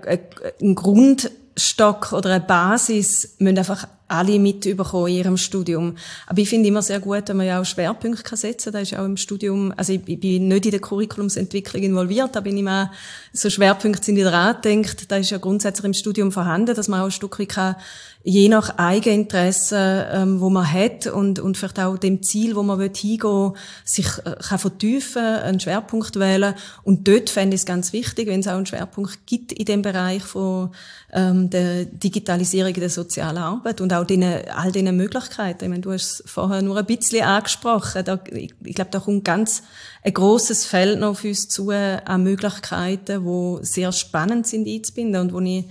ein 0.61 0.75
Grundstock 0.75 2.13
oder 2.13 2.31
eine 2.31 2.41
Basis 2.41 3.35
müssen 3.39 3.59
einfach 3.59 3.87
alle 4.09 4.39
mitbekommen 4.39 5.09
in 5.09 5.17
ihrem 5.17 5.37
Studium. 5.37 5.97
Aber 6.27 6.39
ich 6.41 6.49
finde 6.49 6.69
immer 6.69 6.83
sehr 6.83 7.01
gut, 7.01 7.29
wenn 7.29 7.37
man 7.37 7.47
ja 7.47 7.61
auch 7.61 7.65
Schwerpunkte 7.65 8.37
setzen 8.37 8.65
kann. 8.65 8.73
Da 8.75 8.81
ist 8.81 8.97
auch 8.97 9.05
im 9.05 9.17
Studium, 9.17 9.73
also 9.77 9.93
ich, 9.93 10.01
ich 10.07 10.21
bin 10.21 10.49
nicht 10.49 10.67
in 10.67 10.71
der 10.71 10.81
Curriculumsentwicklung 10.81 11.83
involviert, 11.83 12.37
da 12.37 12.41
bin 12.41 12.57
ich 12.57 12.63
mal 12.63 12.91
so 13.33 13.49
Schwerpunkte 13.49 14.05
sind 14.05 14.17
wieder 14.17 14.33
angedenkt. 14.35 15.11
Da 15.11 15.17
ist 15.17 15.31
ja 15.31 15.39
grundsätzlich 15.39 15.85
im 15.85 15.95
Studium 15.95 16.33
vorhanden, 16.33 16.75
dass 16.75 16.89
man 16.89 17.01
auch 17.01 17.07
ein 17.07 17.11
Stück 17.11 17.39
weit 17.39 17.49
kann 17.49 17.77
je 18.25 18.49
nach 18.49 18.79
Eigeninteresse, 18.79 20.09
ähm, 20.13 20.41
wo 20.41 20.49
man 20.49 20.71
hat 20.71 21.07
und, 21.07 21.41
und 21.41 21.57
vielleicht 21.57 21.81
auch 21.81 21.97
dem 21.99 22.23
Ziel, 22.23 22.55
wo 22.55 22.63
man 22.63 22.81
hingehen 22.81 23.23
will, 23.23 23.53
sich 23.85 24.07
äh, 24.25 24.37
kann 24.41 24.59
vertiefen, 24.59 25.23
einen 25.23 25.61
Schwerpunkt 25.61 26.19
wählen. 26.19 26.55
Und 26.85 27.09
dort 27.09 27.31
fände 27.31 27.55
ich 27.55 27.63
es 27.63 27.67
ganz 27.67 27.93
wichtig, 27.93 28.29
wenn 28.29 28.41
es 28.41 28.49
auch 28.49 28.57
einen 28.57 28.67
Schwerpunkt 28.67 29.27
gibt 29.27 29.53
in 29.53 29.65
dem 29.65 29.83
Bereich 29.83 30.23
von 30.23 30.71
ähm, 31.13 31.51
der 31.51 31.85
Digitalisierung 31.85 32.73
der 32.75 32.91
sozialen 32.91 33.39
Arbeit 33.39 33.81
und 33.81 33.93
auch 33.93 34.02
den, 34.05 34.23
all 34.23 34.73
diesen 34.73 34.97
Möglichkeiten. 34.97 35.65
Ich 35.65 35.71
meine, 35.71 35.81
du 35.81 35.93
hast 35.93 36.21
es 36.21 36.25
vorher 36.27 36.63
nur 36.63 36.77
ein 36.79 36.87
bisschen 36.87 37.25
angesprochen. 37.25 38.05
Da, 38.05 38.19
ich, 38.31 38.55
ich 38.65 38.75
glaube, 38.75 38.91
da 38.91 39.01
kommt 39.01 39.25
ganz 39.25 39.63
ein 40.03 40.15
großes 40.15 40.67
Feld 40.67 41.01
noch 41.01 41.11
auf 41.11 41.25
uns 41.25 41.49
zu 41.49 41.71
an 41.71 42.23
Möglichkeiten, 42.23 43.25
wo 43.25 43.61
sehr 43.63 43.93
spannend 43.93 44.47
sind 44.47 44.69
einzubinden 44.69 45.21
und 45.21 45.33
wo 45.33 45.41
ich 45.41 45.65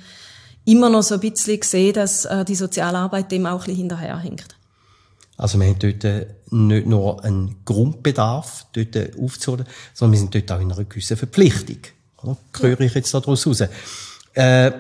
immer 0.65 0.89
noch 0.89 1.03
so 1.03 1.15
ein 1.15 1.21
bisschen 1.21 1.61
sehe, 1.61 1.93
dass 1.93 2.25
äh, 2.25 2.45
die 2.45 2.55
Sozialarbeit 2.55 3.31
dem 3.31 3.45
auch 3.45 3.61
ein 3.61 3.65
bisschen 3.65 3.75
hinterherhinkt. 3.77 4.55
Also 5.37 5.59
wir 5.59 5.67
haben 5.67 5.79
dort 5.79 6.03
äh, 6.03 6.27
nicht 6.51 6.85
nur 6.85 7.23
einen 7.23 7.55
Grundbedarf 7.65 8.67
dort 8.73 8.95
äh, 8.95 9.11
aufzuholen, 9.19 9.65
sondern 9.93 10.13
wir 10.13 10.19
sind 10.19 10.35
dort 10.35 10.51
auch 10.51 10.61
in 10.61 10.71
einer 10.71 10.83
gewissen 10.83 11.17
Verpflichtung. 11.17 11.79
Oder? 12.21 12.37
Höre 12.59 12.81
ich 12.81 12.93
jetzt 12.93 13.13
daraus 13.13 13.47
raus. 13.47 13.63
Äh, 14.33 14.71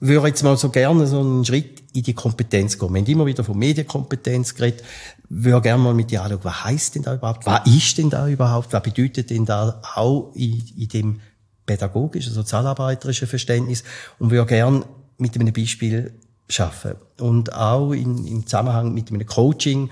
würde 0.00 0.28
jetzt 0.28 0.42
mal 0.42 0.56
so 0.56 0.70
gerne 0.70 1.06
so 1.06 1.20
einen 1.20 1.44
Schritt 1.44 1.79
in 1.92 2.02
die 2.02 2.14
Kompetenz 2.14 2.78
gehen. 2.78 2.92
Wir 2.92 3.00
haben 3.00 3.06
immer 3.06 3.26
wieder 3.26 3.44
von 3.44 3.58
Medienkompetenz 3.58 4.54
geredet. 4.54 4.82
Würde 5.28 5.62
gerne 5.62 5.82
mal 5.82 5.94
mit 5.94 6.10
dir 6.10 6.22
anschauen, 6.22 6.40
was 6.42 6.64
heisst 6.64 6.94
denn 6.94 7.02
da 7.02 7.14
überhaupt? 7.14 7.46
Was 7.46 7.66
ist 7.66 7.98
denn 7.98 8.10
da 8.10 8.28
überhaupt? 8.28 8.72
Was 8.72 8.82
bedeutet 8.82 9.30
denn 9.30 9.44
da 9.44 9.80
auch 9.94 10.32
in, 10.34 10.62
in 10.76 10.88
dem 10.88 11.20
pädagogischen, 11.66 12.32
sozialarbeiterischen 12.32 13.28
Verständnis? 13.28 13.84
Und 14.18 14.30
würde 14.30 14.46
gerne 14.46 14.84
mit 15.18 15.34
einem 15.34 15.52
Beispiel 15.52 16.14
schaffen. 16.48 16.94
Und 17.18 17.52
auch 17.52 17.92
in, 17.92 18.26
im 18.26 18.46
Zusammenhang 18.46 18.94
mit 18.94 19.10
einem 19.10 19.26
Coaching 19.26 19.90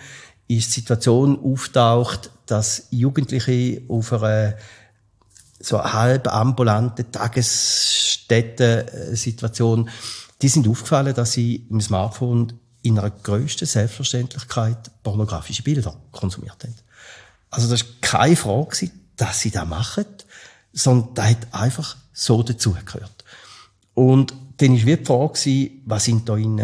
ist 0.49 0.77
die 0.77 0.81
Situation 0.81 1.39
auftaucht, 1.43 2.31
dass 2.47 2.87
Jugendliche 2.91 3.83
auf 3.89 4.13
einer 4.13 4.55
so 5.61 5.83
halb 5.83 6.33
ambulante 6.33 7.11
Tagesstätten-Situation, 7.11 9.91
die 10.43 10.49
sind 10.49 10.69
aufgefallen, 10.69 11.15
dass 11.15 11.33
sie 11.33 11.67
im 11.69 11.81
Smartphone 11.81 12.53
in 12.83 12.99
einer 12.99 13.11
grössten 13.11 13.67
Selbstverständlichkeit 13.67 14.91
pornografische 15.03 15.63
Bilder 15.63 15.97
konsumiert 16.13 16.63
haben. 16.63 16.75
Also 17.51 17.69
das 17.69 17.83
ist 17.83 18.03
keine 18.03 18.37
Frage, 18.37 18.91
dass 19.17 19.41
sie 19.41 19.51
das 19.51 19.67
machen, 19.67 20.05
sondern 20.73 21.15
das 21.15 21.27
hat 21.27 21.55
einfach 21.55 21.97
so 22.13 22.43
dazugehört. 22.43 23.25
Und 23.95 24.35
dann 24.59 24.87
war 24.87 24.97
die 24.97 25.05
Frage, 25.05 25.71
was 25.87 26.05
sind 26.05 26.29
da 26.29 26.37
in 26.37 26.61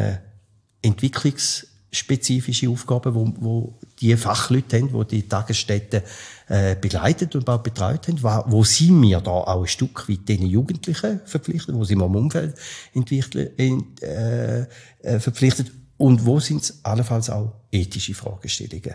entwicklungsspezifische 0.83 2.69
Aufgaben, 2.69 3.15
wo, 3.15 3.33
wo 3.39 3.79
die 4.01 4.17
Fachleute 4.17 4.81
haben, 4.81 5.09
die 5.09 5.23
die 5.23 5.29
Tagesstätten 5.29 6.03
äh, 6.49 6.77
begleitet 6.77 7.35
und 7.35 7.45
betreut 7.63 8.09
haben, 8.09 8.23
wo, 8.23 8.45
wo 8.47 8.65
sind 8.65 9.01
wir 9.03 9.21
da 9.21 9.31
auch 9.31 9.63
ein 9.63 9.67
Stück 9.67 10.09
weit 10.09 10.29
den 10.29 10.47
Jugendlichen 10.47 11.21
verpflichtet, 11.25 11.75
wo 11.75 11.85
sind 11.85 11.99
wir 11.99 12.07
im 12.07 12.17
Umfeld 12.17 12.55
äh, 12.95 14.67
äh, 15.03 15.21
verpflichtet 15.21 15.73
und 15.97 16.27
wo 16.27 16.41
sind 16.41 16.63
es 16.63 16.85
allenfalls 16.85 17.31
auch 17.31 17.53
ethische 17.73 18.15
Fragestellungen. 18.15 18.95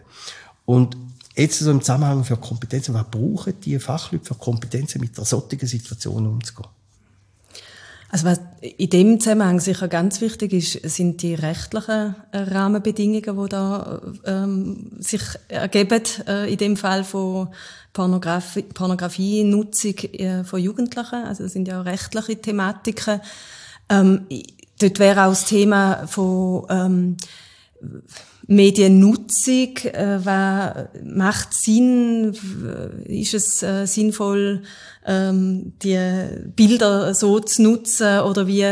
Und 0.66 0.96
jetzt 1.36 1.60
so 1.60 1.72
im 1.72 1.82
Zusammenhang 1.82 2.24
für 2.24 2.38
Kompetenzen, 2.38 2.94
was 2.94 3.10
brauchen 3.10 3.60
die 3.62 3.80
Fachleute 3.80 4.26
für 4.26 4.36
Kompetenzen, 4.36 5.02
mit 5.02 5.18
der 5.18 5.26
solchen 5.26 5.66
Situation 5.66 6.28
umzugehen? 6.28 6.70
Also 8.12 8.26
was 8.26 8.42
in 8.62 8.90
dem 8.90 9.20
Zusammenhang 9.20 9.60
sicher 9.60 9.88
ganz 9.88 10.20
wichtig 10.20 10.54
ist, 10.54 10.90
sind 10.90 11.22
die 11.22 11.36
rechtlichen 11.36 12.16
äh, 12.32 12.40
Rahmenbedingungen, 12.40 13.44
die 13.44 13.50
da 13.50 14.02
ähm, 14.26 14.92
sich 14.98 15.22
ergeben, 15.48 16.02
äh, 16.28 16.52
in 16.52 16.58
dem 16.58 16.76
Fall 16.76 17.04
von 17.04 17.50
Pornografie, 17.94 18.64
Pornografie-Nutzung 18.64 19.98
äh, 20.14 20.44
von 20.44 20.60
Jugendlichen. 20.60 21.24
Also 21.24 21.44
das 21.44 21.54
sind 21.54 21.68
ja 21.68 21.82
auch 21.82 21.86
rechtliche 21.86 22.42
Thematiken. 22.42 23.22
Ähm, 23.90 24.26
dort 24.80 25.00
wäre 25.00 25.26
auch 25.26 25.30
das 25.30 25.46
Thema 25.46 26.08
von 26.08 26.66
ähm, 26.70 27.18
Mediennutzung, 28.50 29.78
äh, 29.94 30.20
was 30.24 30.88
macht 31.04 31.54
Sinn, 31.54 32.36
ist 33.06 33.36
es 33.36 33.62
äh, 33.62 33.86
sinnvoll, 33.86 34.64
ähm, 35.06 35.74
die 35.84 36.00
Bilder 36.56 37.14
so 37.14 37.40
zu 37.40 37.62
nutzen 37.62 38.22
oder 38.22 38.48
wie 38.48 38.66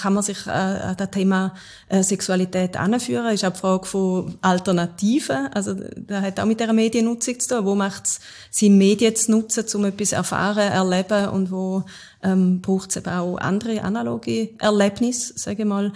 kann 0.00 0.12
man 0.12 0.22
sich 0.22 0.46
äh, 0.46 0.50
an 0.50 0.96
das 0.98 1.10
Thema 1.10 1.54
äh, 1.88 2.02
Sexualität 2.02 2.76
anführen? 2.76 3.32
Ist 3.32 3.46
auch 3.46 3.52
die 3.54 3.60
Frage 3.60 3.86
von 3.86 4.34
Alternativen, 4.42 5.48
also 5.54 5.72
das 5.72 6.22
hat 6.22 6.38
auch 6.38 6.44
mit 6.44 6.60
der 6.60 6.74
Mediennutzung 6.74 7.40
zu 7.40 7.48
tun. 7.48 7.64
Wo 7.64 7.74
macht 7.74 8.04
es 8.04 8.20
Sinn, 8.50 8.76
Medien 8.76 9.16
zu 9.16 9.30
nutzen, 9.30 9.64
um 9.74 9.86
etwas 9.86 10.12
erfahren, 10.12 10.70
erleben 10.70 11.30
und 11.30 11.50
wo 11.50 11.84
ähm, 12.22 12.60
braucht 12.60 12.90
es 12.90 12.96
eben 12.96 13.08
auch 13.08 13.38
andere 13.38 13.82
analoge 13.82 14.50
Erlebnisse, 14.58 15.32
sage 15.36 15.62
ich 15.62 15.68
mal. 15.68 15.92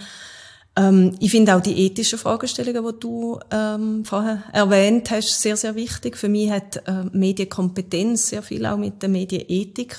Ähm, 0.79 1.15
ich 1.19 1.31
finde 1.31 1.55
auch 1.55 1.61
die 1.61 1.77
ethischen 1.77 2.17
Fragestellungen, 2.17 2.85
die 2.85 2.99
du 2.99 3.39
ähm, 3.51 4.05
vorher 4.05 4.43
erwähnt 4.53 5.11
hast, 5.11 5.41
sehr, 5.41 5.57
sehr 5.57 5.75
wichtig. 5.75 6.15
Für 6.15 6.29
mich 6.29 6.49
hat 6.49 6.77
äh, 6.87 7.03
Medienkompetenz 7.11 8.27
sehr 8.29 8.41
viel 8.41 8.65
auch 8.65 8.77
mit 8.77 9.01
der 9.01 9.09
Medienethik 9.09 9.97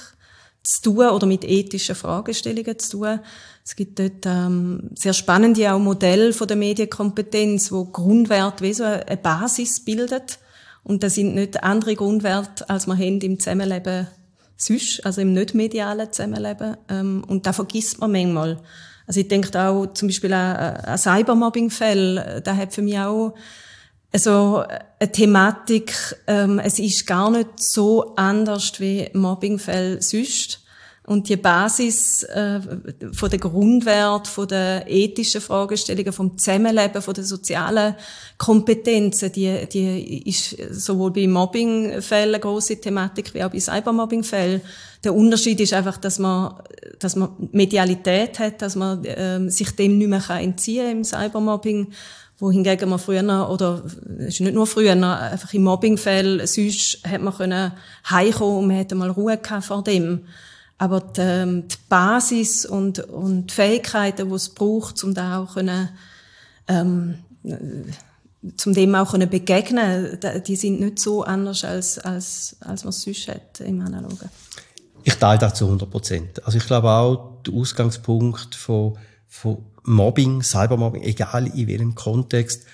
zu 0.62 0.82
tun 0.82 1.08
oder 1.08 1.26
mit 1.26 1.44
ethischen 1.44 1.94
Fragestellungen 1.94 2.78
zu 2.78 2.98
tun. 2.98 3.20
Es 3.64 3.76
gibt 3.76 3.98
dort 3.98 4.24
ähm, 4.24 4.90
sehr 4.94 5.12
spannende 5.12 5.72
auch 5.72 5.78
Modelle 5.78 6.32
von 6.32 6.48
der 6.48 6.56
Medienkompetenz, 6.56 7.70
wo 7.72 7.84
Grundwert 7.84 8.62
wie 8.62 8.72
so 8.72 8.84
eine 8.84 9.16
Basis 9.16 9.80
bildet. 9.84 10.38
Und 10.82 11.02
das 11.02 11.14
sind 11.14 11.34
nicht 11.34 11.62
andere 11.62 11.94
Grundwerte, 11.94 12.68
als 12.70 12.86
man 12.86 12.98
haben 12.98 13.20
im 13.20 13.38
Zusammenleben 13.38 14.08
sonst, 14.56 15.04
also 15.04 15.20
im 15.20 15.34
nicht 15.34 15.54
medialen 15.54 16.10
Zusammenleben. 16.10 16.78
Ähm, 16.88 17.22
und 17.26 17.46
da 17.46 17.52
vergisst 17.52 18.00
man 18.00 18.12
manchmal. 18.12 18.58
Also 19.10 19.18
ich 19.18 19.26
denke 19.26 19.60
auch 19.60 19.86
zum 19.92 20.06
Beispiel 20.06 20.32
an, 20.32 20.96
Cybermobbing-Fälle, 20.96 22.42
da 22.44 22.54
hat 22.54 22.72
für 22.72 22.80
mich 22.80 22.96
auch 22.96 23.34
also 24.12 24.62
eine 25.00 25.10
Thematik, 25.10 25.92
ähm, 26.28 26.60
es 26.60 26.78
ist 26.78 27.08
gar 27.08 27.28
nicht 27.28 27.58
so 27.58 28.14
anders 28.14 28.78
wie 28.78 29.10
Mobbingfälle 29.12 30.00
sonst. 30.00 30.60
Und 31.06 31.28
die 31.28 31.38
Basis 31.38 32.22
äh, 32.22 32.60
von 33.12 33.30
der 33.30 33.40
Grundwert, 33.40 34.28
von 34.28 34.46
der 34.46 34.88
ethischen 34.88 35.40
Fragestellungen, 35.40 36.12
vom 36.12 36.38
Zusammenleben, 36.38 37.02
von 37.02 37.14
der 37.14 37.24
sozialen 37.24 37.96
Kompetenzen, 38.38 39.32
die, 39.32 39.68
die 39.72 40.28
ist 40.28 40.56
sowohl 40.70 41.10
bei 41.10 41.26
Mobbingfällen 41.26 42.34
eine 42.34 42.38
grosse 42.38 42.80
Thematik 42.80 43.34
wie 43.34 43.42
auch 43.42 43.50
bei 43.50 43.58
Cybermobbingfällen. 43.58 44.60
Der 45.04 45.14
Unterschied 45.14 45.60
ist 45.60 45.72
einfach, 45.72 45.96
dass 45.96 46.18
man, 46.18 46.54
dass 46.98 47.16
man 47.16 47.30
Medialität 47.52 48.38
hat, 48.38 48.60
dass 48.60 48.76
man 48.76 49.02
ähm, 49.04 49.48
sich 49.48 49.74
dem 49.74 49.98
nicht 49.98 50.08
mehr 50.08 50.22
entziehen 50.30 50.84
kann 50.84 50.96
im 50.98 51.04
Cybermobbing 51.04 51.92
wohingegen 52.40 52.88
man 52.88 52.98
früher, 52.98 53.50
oder 53.50 53.82
es 54.18 54.34
ist 54.34 54.40
nicht 54.40 54.54
nur 54.54 54.66
früher, 54.66 54.92
einfach 54.92 55.52
im 55.52 55.62
Mobbingfall, 55.62 56.46
sonst 56.46 57.00
hat 57.06 57.20
man 57.20 57.34
können 57.34 57.72
heimkommen 58.08 58.58
und 58.58 58.66
man 58.68 58.76
hätte 58.76 58.94
mal 58.94 59.10
Ruhe 59.10 59.36
gehabt 59.36 59.66
vor 59.66 59.84
dem. 59.84 60.24
Aber 60.78 61.00
die, 61.00 61.20
ähm, 61.20 61.68
die 61.68 61.76
Basis 61.88 62.64
und, 62.64 63.00
und 63.00 63.48
die 63.48 63.54
Fähigkeiten, 63.54 64.28
die 64.28 64.34
es 64.34 64.48
braucht, 64.48 65.04
um 65.04 65.12
da 65.12 65.42
auch 65.42 65.54
können, 65.54 65.90
ähm, 66.66 67.16
zum 68.56 68.72
dem 68.72 68.94
auch 68.94 69.10
können 69.10 69.28
begegnen, 69.28 70.18
die 70.46 70.56
sind 70.56 70.80
nicht 70.80 70.98
so 70.98 71.22
anders 71.22 71.64
als, 71.64 71.98
als, 71.98 72.56
als 72.60 72.84
man 72.84 72.90
es 72.90 73.02
sonst 73.02 73.28
hat 73.28 73.60
im 73.60 73.82
Analogen. 73.82 74.30
Ich 75.04 75.14
teile 75.14 75.38
das 75.38 75.54
zu 75.54 75.64
100 75.66 75.90
Prozent. 75.90 76.44
Also 76.44 76.58
ich 76.58 76.66
glaube 76.66 76.90
auch, 76.90 77.42
der 77.46 77.54
Ausgangspunkt 77.54 78.54
von, 78.54 78.98
von 79.28 79.58
Mobbing, 79.84 80.42
Cybermobbing, 80.42 81.02
egal 81.02 81.46
in 81.46 81.66
welchem 81.66 81.94
Kontext, 81.94 82.66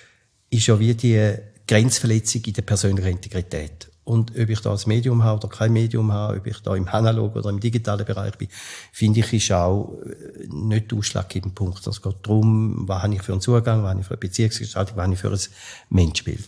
ist 0.49 0.67
ja 0.67 0.79
wie 0.79 0.93
die 0.93 1.35
Grenzverletzung 1.67 2.41
in 2.43 2.53
der 2.53 2.61
persönlichen 2.61 3.09
Integrität. 3.09 3.89
Und 4.07 4.31
ob 4.31 4.49
ich 4.49 4.61
da 4.61 4.71
als 4.71 4.87
Medium 4.87 5.21
habe 5.21 5.45
oder 5.45 5.53
kein 5.53 5.73
Medium 5.73 6.13
habe, 6.13 6.37
ob 6.37 6.47
ich 6.47 6.59
da 6.61 6.73
im 6.75 6.87
analogen 6.87 7.39
oder 7.39 7.49
im 7.49 7.59
digitalen 7.59 8.05
Bereich 8.05 8.37
bin, 8.37 8.47
finde 8.93 9.19
ich, 9.19 9.33
ist 9.33 9.51
auch 9.51 9.97
äh, 10.05 10.47
nicht 10.47 10.89
der 10.89 10.97
ausschlaggebende 10.97 11.53
Punkt. 11.53 11.85
Es 11.85 12.01
geht 12.01 12.15
darum, 12.23 12.87
was 12.87 13.03
habe 13.03 13.15
ich 13.15 13.21
für 13.21 13.33
einen 13.33 13.41
Zugang, 13.41 13.83
was 13.83 13.89
habe 13.89 13.99
ich 13.99 14.07
für 14.07 14.13
eine 14.13 14.19
Beziehungsgestaltung, 14.19 14.95
was 14.95 15.03
habe 15.03 15.13
ich 15.13 15.19
für 15.19 15.29
ein 15.29 15.39
Menschbild. 15.89 16.45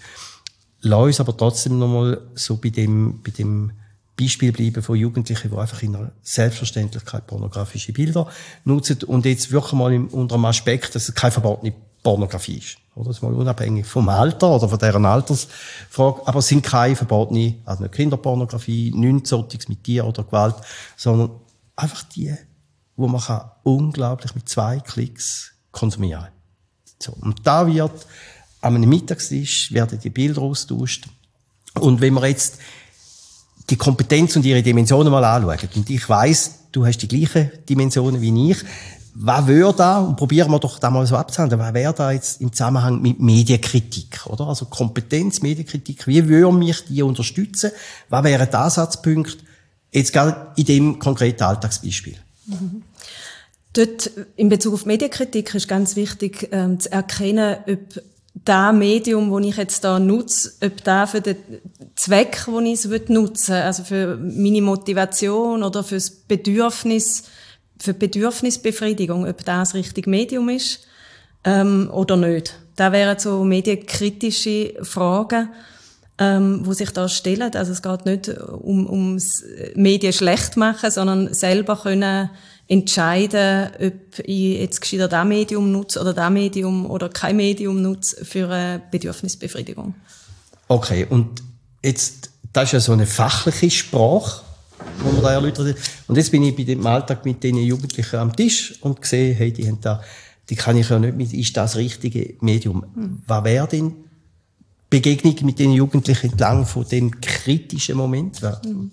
Lass 0.82 1.04
uns 1.04 1.20
aber 1.20 1.36
trotzdem 1.36 1.78
nochmal 1.78 2.22
so 2.34 2.56
bei 2.56 2.70
dem, 2.70 3.22
bei 3.22 3.32
dem 3.32 3.74
Beispiel 4.20 4.52
bleiben 4.52 4.84
von 4.84 4.96
Jugendlichen, 4.96 5.52
die 5.52 5.58
einfach 5.58 5.82
in 5.82 5.96
einer 5.96 6.12
Selbstverständlichkeit 6.22 7.28
pornografische 7.28 7.94
Bilder 7.94 8.28
nutzen 8.66 9.04
und 9.04 9.26
jetzt 9.26 9.52
wirklich 9.52 9.74
mal 9.74 9.96
unter 10.12 10.36
dem 10.36 10.46
Aspekt, 10.46 10.96
dass 10.96 11.10
es 11.10 11.16
keine 11.16 11.32
verbotene 11.32 11.74
Pornografie 12.04 12.58
ist. 12.58 12.78
Oder? 12.96 13.08
Das 13.08 13.18
ist 13.18 13.24
mal 13.24 13.34
unabhängig 13.34 13.86
vom 13.86 14.10
Alter 14.10 14.56
oder 14.56 14.70
von 14.70 14.80
deren 14.80 15.06
Altersfrage. 15.06 16.28
Aber 16.28 16.40
es 16.40 16.48
sind 16.48 16.64
keine 16.64 16.96
verbotene, 16.96 17.56
also 17.66 17.84
nicht 17.84 17.96
Kinderpornografie, 17.96 18.92
nichts 18.94 19.70
mit 19.70 19.84
Tier 19.84 20.06
oder 20.06 20.24
Gewalt, 20.24 20.56
sondern 20.96 21.32
einfach 21.76 22.04
die, 22.04 22.36
wo 22.96 23.08
man 23.08 23.22
kann 23.22 23.52
unglaublich 23.64 24.36
mit 24.36 24.50
zwei 24.50 24.80
Klicks 24.80 25.54
konsumieren. 25.72 26.28
So. 27.02 27.14
Und 27.22 27.46
da 27.48 27.66
wird 27.68 28.06
an 28.62 28.76
einem 28.76 28.90
Mittagstisch 28.90 29.72
werden 29.72 30.00
die 30.00 30.10
Bilder 30.10 30.42
austauscht. 30.42 31.08
Und 31.80 32.02
wenn 32.02 32.14
man 32.14 32.26
jetzt 32.26 32.60
die 33.70 33.76
Kompetenz 33.76 34.36
und 34.36 34.46
ihre 34.46 34.64
Dimensionen 34.64 35.12
mal 35.12 35.24
anschauen, 35.24 35.70
und 35.76 35.90
ich 35.90 36.08
weiß, 36.08 36.52
du 36.72 36.86
hast 36.86 36.98
die 37.00 37.08
gleichen 37.08 37.52
Dimensionen 37.68 38.22
wie 38.22 38.52
ich, 38.52 38.58
was 39.22 39.48
wäre 39.48 39.74
da, 39.74 40.00
und 40.00 40.16
probieren 40.16 40.50
wir 40.50 40.60
doch 40.60 40.80
da 40.80 40.90
mal 40.90 41.06
so 41.06 41.18
abzuhandeln, 41.18 41.60
was 41.60 41.74
wäre 41.74 41.94
da 41.94 42.12
jetzt 42.12 42.40
im 42.42 42.54
Zusammenhang 42.54 43.02
mit 43.02 43.20
Medienkritik, 43.20 44.26
oder? 44.28 44.48
Also 44.48 44.66
Kompetenz, 44.66 45.42
Medienkritik, 45.42 46.08
wie 46.08 46.28
würde 46.28 46.56
mich 46.56 46.86
die 46.86 47.02
unterstützen? 47.02 47.72
Was 48.08 48.24
wären 48.24 48.48
die 48.50 48.56
Ansatzpunkte, 48.56 49.44
jetzt 49.92 50.14
gerade 50.14 50.54
in 50.56 50.66
dem 50.66 51.00
konkreten 51.00 51.44
Alltagsbeispiel? 51.44 52.16
Mhm. 52.46 52.84
Dort, 53.74 54.10
in 54.36 54.50
Bezug 54.50 54.74
auf 54.74 54.86
Medienkritik, 54.86 55.54
ist 55.54 55.68
ganz 55.68 55.96
wichtig, 55.96 56.50
ähm, 56.52 56.80
zu 56.80 56.92
erkennen, 56.92 57.58
ob 57.68 58.02
das 58.34 58.74
Medium, 58.74 59.32
das 59.32 59.50
ich 59.50 59.58
jetzt 59.58 59.84
da 59.84 60.00
nutze, 60.00 60.54
ob 60.64 60.84
da 60.84 61.06
für 61.08 61.22
den 61.22 61.38
Zweck, 61.96 62.46
den 62.46 62.66
ich 62.68 62.86
es 62.86 63.10
nutzen 63.10 63.56
will, 63.56 63.62
also 63.62 63.84
für 63.84 64.18
meine 64.18 64.62
Motivation 64.62 65.64
oder 65.64 65.84
fürs 65.84 66.10
Bedürfnis, 66.10 67.24
für 67.80 67.94
Bedürfnisbefriedigung, 67.94 69.28
ob 69.28 69.38
das 69.46 69.70
das 69.70 69.74
richtige 69.74 70.10
Medium 70.10 70.50
ist 70.50 70.86
ähm, 71.44 71.90
oder 71.92 72.18
nicht. 72.18 72.56
Da 72.76 72.92
wären 72.92 73.20
so 73.20 73.44
medienkritische 73.44 74.74
Fragen, 74.84 75.50
ähm, 76.18 76.62
wo 76.64 76.74
sich 76.74 76.92
da 76.92 77.10
stellen. 77.10 77.54
Also 77.56 77.72
es 77.72 77.82
geht 77.82 78.06
nicht 78.06 78.30
um 78.30 78.90
ums 78.90 79.44
Medien 79.76 80.14
schlecht 80.14 80.58
machen, 80.58 80.92
sondern 80.92 81.34
selber 81.34 81.78
können 81.78 82.30
entscheiden, 82.70 83.72
ob 83.82 84.20
ich 84.24 84.60
jetzt 84.60 84.80
gescheiter 84.80 85.08
das 85.10 85.26
Medium 85.26 85.72
nutze 85.72 86.00
oder 86.00 86.14
das 86.14 86.30
Medium 86.30 86.90
oder 86.90 87.10
kein 87.10 87.36
Medium 87.36 87.82
nutze 87.82 88.24
für 88.24 88.48
eine 88.50 88.82
Bedürfnisbefriedigung. 88.92 89.96
Okay, 90.68 91.06
und 91.10 91.44
jetzt, 91.84 92.30
das 92.54 92.66
ist 92.66 92.72
ja 92.72 92.80
so 92.80 92.94
eine 92.94 93.08
fachliche 93.08 93.72
Sprache 93.72 94.44
wo 95.00 95.12
man 95.12 95.22
da 95.22 95.34
erläutert 95.34 95.78
Und 96.08 96.16
jetzt 96.16 96.32
bin 96.32 96.44
ich 96.44 96.56
bei 96.56 96.64
dem 96.64 96.86
Alltag 96.86 97.26
mit 97.26 97.44
den 97.44 97.58
Jugendlichen 97.58 98.16
am 98.18 98.36
Tisch 98.36 98.76
und 98.82 99.04
sehe, 99.06 99.34
hey, 99.34 99.52
die 99.52 99.68
haben 99.68 99.80
da, 99.82 100.02
die 100.50 100.56
kann 100.56 100.78
ich 100.78 100.90
ja 100.90 101.00
nicht 101.00 101.16
mit, 101.16 101.34
ist 101.34 101.58
das 101.58 101.76
richtige 101.76 102.36
Medium? 102.42 102.86
Mhm. 102.96 103.22
Was 103.28 103.44
wäre 103.44 103.68
denn 103.68 103.94
Begegnung 104.90 105.36
mit 105.44 105.60
den 105.60 105.74
Jugendlichen 105.74 106.32
entlang 106.32 106.66
von 106.66 106.88
dem 106.88 107.20
kritischen 107.22 107.98
Moment? 107.98 108.42
Mhm. 108.42 108.92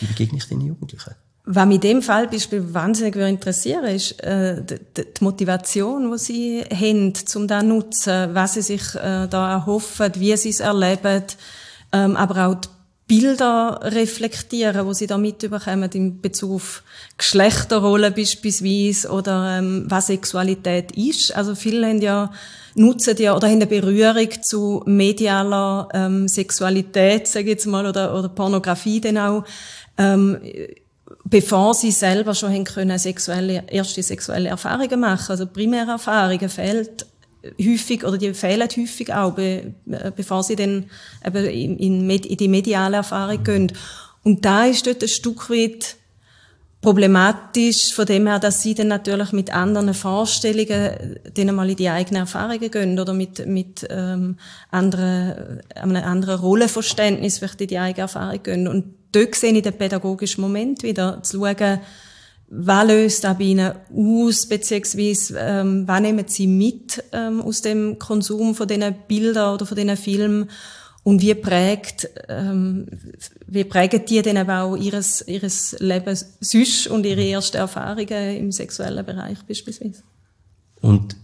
Wie 0.00 0.06
begegne 0.06 0.38
ich 0.38 0.46
den 0.46 0.60
Jugendlichen? 0.60 1.14
Was 1.48 1.66
mich 1.66 1.76
in 1.76 1.80
dem 1.80 2.02
Fall 2.02 2.26
Beispiel 2.26 2.74
wahnsinnig 2.74 3.14
interessieren 3.14 3.84
ist 3.84 4.20
äh, 4.24 4.62
die, 4.64 4.78
die 4.96 5.24
Motivation, 5.24 6.10
die 6.10 6.18
sie 6.18 6.64
haben, 6.68 7.12
um 7.36 7.46
da 7.46 7.60
zu 7.60 7.66
nutzen, 7.66 8.34
was 8.34 8.54
sie 8.54 8.62
sich 8.62 8.94
äh, 8.96 9.28
da 9.28 9.52
erhoffen, 9.52 10.12
wie 10.16 10.36
sie 10.36 10.50
es 10.50 10.58
erleben, 10.58 11.22
ähm, 11.92 12.16
aber 12.16 12.48
auch 12.48 12.56
die 12.56 12.68
Bilder 13.06 13.78
reflektieren, 13.84 14.84
wo 14.84 14.92
sie 14.92 15.06
da 15.06 15.16
mitbekommen 15.18 15.88
in 15.92 16.20
Bezug 16.20 16.56
auf 16.56 16.82
Geschlechterrollen 17.16 18.12
beispielsweise 18.12 19.08
oder 19.08 19.58
ähm, 19.58 19.84
was 19.88 20.08
Sexualität 20.08 20.90
ist. 20.96 21.34
Also 21.36 21.54
viele 21.54 21.86
haben 21.86 22.02
ja 22.02 22.32
nutzen 22.74 23.16
ja 23.18 23.36
oder 23.36 23.46
haben 23.46 23.54
eine 23.54 23.68
Berührung 23.68 24.42
zu 24.42 24.82
medialer 24.84 25.88
ähm, 25.94 26.26
Sexualität, 26.26 27.28
sage 27.28 27.44
ich 27.44 27.50
jetzt 27.50 27.66
mal, 27.66 27.86
oder, 27.86 28.18
oder 28.18 28.28
Pornografie 28.28 29.00
dann 29.00 29.18
auch, 29.18 29.44
ähm, 29.96 30.40
bevor 31.28 31.74
sie 31.74 31.90
selber 31.90 32.34
schon 32.34 32.52
haben 32.52 32.64
können 32.64 32.98
sexuelle, 32.98 33.64
erste 33.68 34.02
sexuelle 34.02 34.48
Erfahrungen 34.48 35.00
machen. 35.00 35.30
Also 35.30 35.46
primäre 35.46 35.92
Erfahrungen 35.92 36.48
fehlt 36.48 37.06
häufig 37.60 38.04
oder 38.04 38.16
die 38.16 38.32
fehlen 38.32 38.68
häufig 38.68 39.12
auch, 39.12 39.32
be, 39.32 39.74
bevor 40.14 40.42
sie 40.42 40.56
dann 40.56 40.88
eben 41.24 41.44
in, 41.46 41.78
in, 41.78 42.10
in 42.10 42.36
die 42.36 42.48
mediale 42.48 42.98
Erfahrung 42.98 43.42
gehen. 43.42 43.72
Und 44.22 44.44
da 44.44 44.66
ist 44.66 44.86
dort 44.86 45.02
ein 45.02 45.08
Stück 45.08 45.50
weit 45.50 45.96
problematisch 46.80 47.92
von 47.92 48.06
dem 48.06 48.28
her, 48.28 48.38
dass 48.38 48.62
sie 48.62 48.74
dann 48.74 48.88
natürlich 48.88 49.32
mit 49.32 49.52
anderen 49.52 49.94
Vorstellungen 49.94 51.18
denen 51.36 51.56
mal 51.56 51.68
in 51.68 51.76
die 51.76 51.88
eigenen 51.88 52.22
Erfahrungen 52.22 52.70
gehen 52.70 53.00
oder 53.00 53.12
mit, 53.12 53.44
mit 53.46 53.84
ähm, 53.90 54.36
anderen, 54.70 55.60
einem 55.74 56.04
anderen 56.04 56.38
Rollenverständnis 56.38 57.38
vielleicht 57.38 57.60
in 57.62 57.68
die 57.68 57.78
eigene 57.78 58.02
Erfahrung 58.02 58.42
gehen. 58.42 58.68
Und 58.68 58.95
dort 59.12 59.34
sehe 59.34 59.52
ich 59.52 59.62
den 59.62 59.72
pädagogischen 59.72 60.40
Moment 60.40 60.82
wieder, 60.82 61.22
zu 61.22 61.38
schauen, 61.38 61.80
was 62.48 62.86
löst 62.86 63.24
das 63.24 63.38
bei 63.38 63.44
ihnen 63.44 63.72
aus, 63.94 64.46
beziehungsweise 64.46 65.36
ähm, 65.38 65.88
was 65.88 66.00
nehmen 66.00 66.24
sie 66.28 66.46
mit 66.46 67.02
ähm, 67.12 67.40
aus 67.40 67.62
dem 67.62 67.98
Konsum 67.98 68.54
von 68.54 68.68
diesen 68.68 68.94
Bildern 69.08 69.54
oder 69.54 69.66
von 69.66 69.76
diesen 69.76 69.96
Filmen 69.96 70.48
und 71.02 71.22
wie 71.22 71.34
prägt, 71.34 72.08
ähm, 72.28 72.86
wie 73.46 73.64
prägen 73.64 74.04
die 74.04 74.22
dann 74.22 74.36
aber 74.36 74.62
auch 74.62 74.76
ihres, 74.76 75.26
ihres 75.26 75.76
Leben 75.78 76.16
sonst 76.40 76.88
und 76.88 77.06
ihre 77.06 77.24
ersten 77.24 77.58
Erfahrungen 77.58 78.36
im 78.36 78.52
sexuellen 78.52 79.04
Bereich 79.04 79.38
beispielsweise. 79.46 80.02
Und 80.80 81.16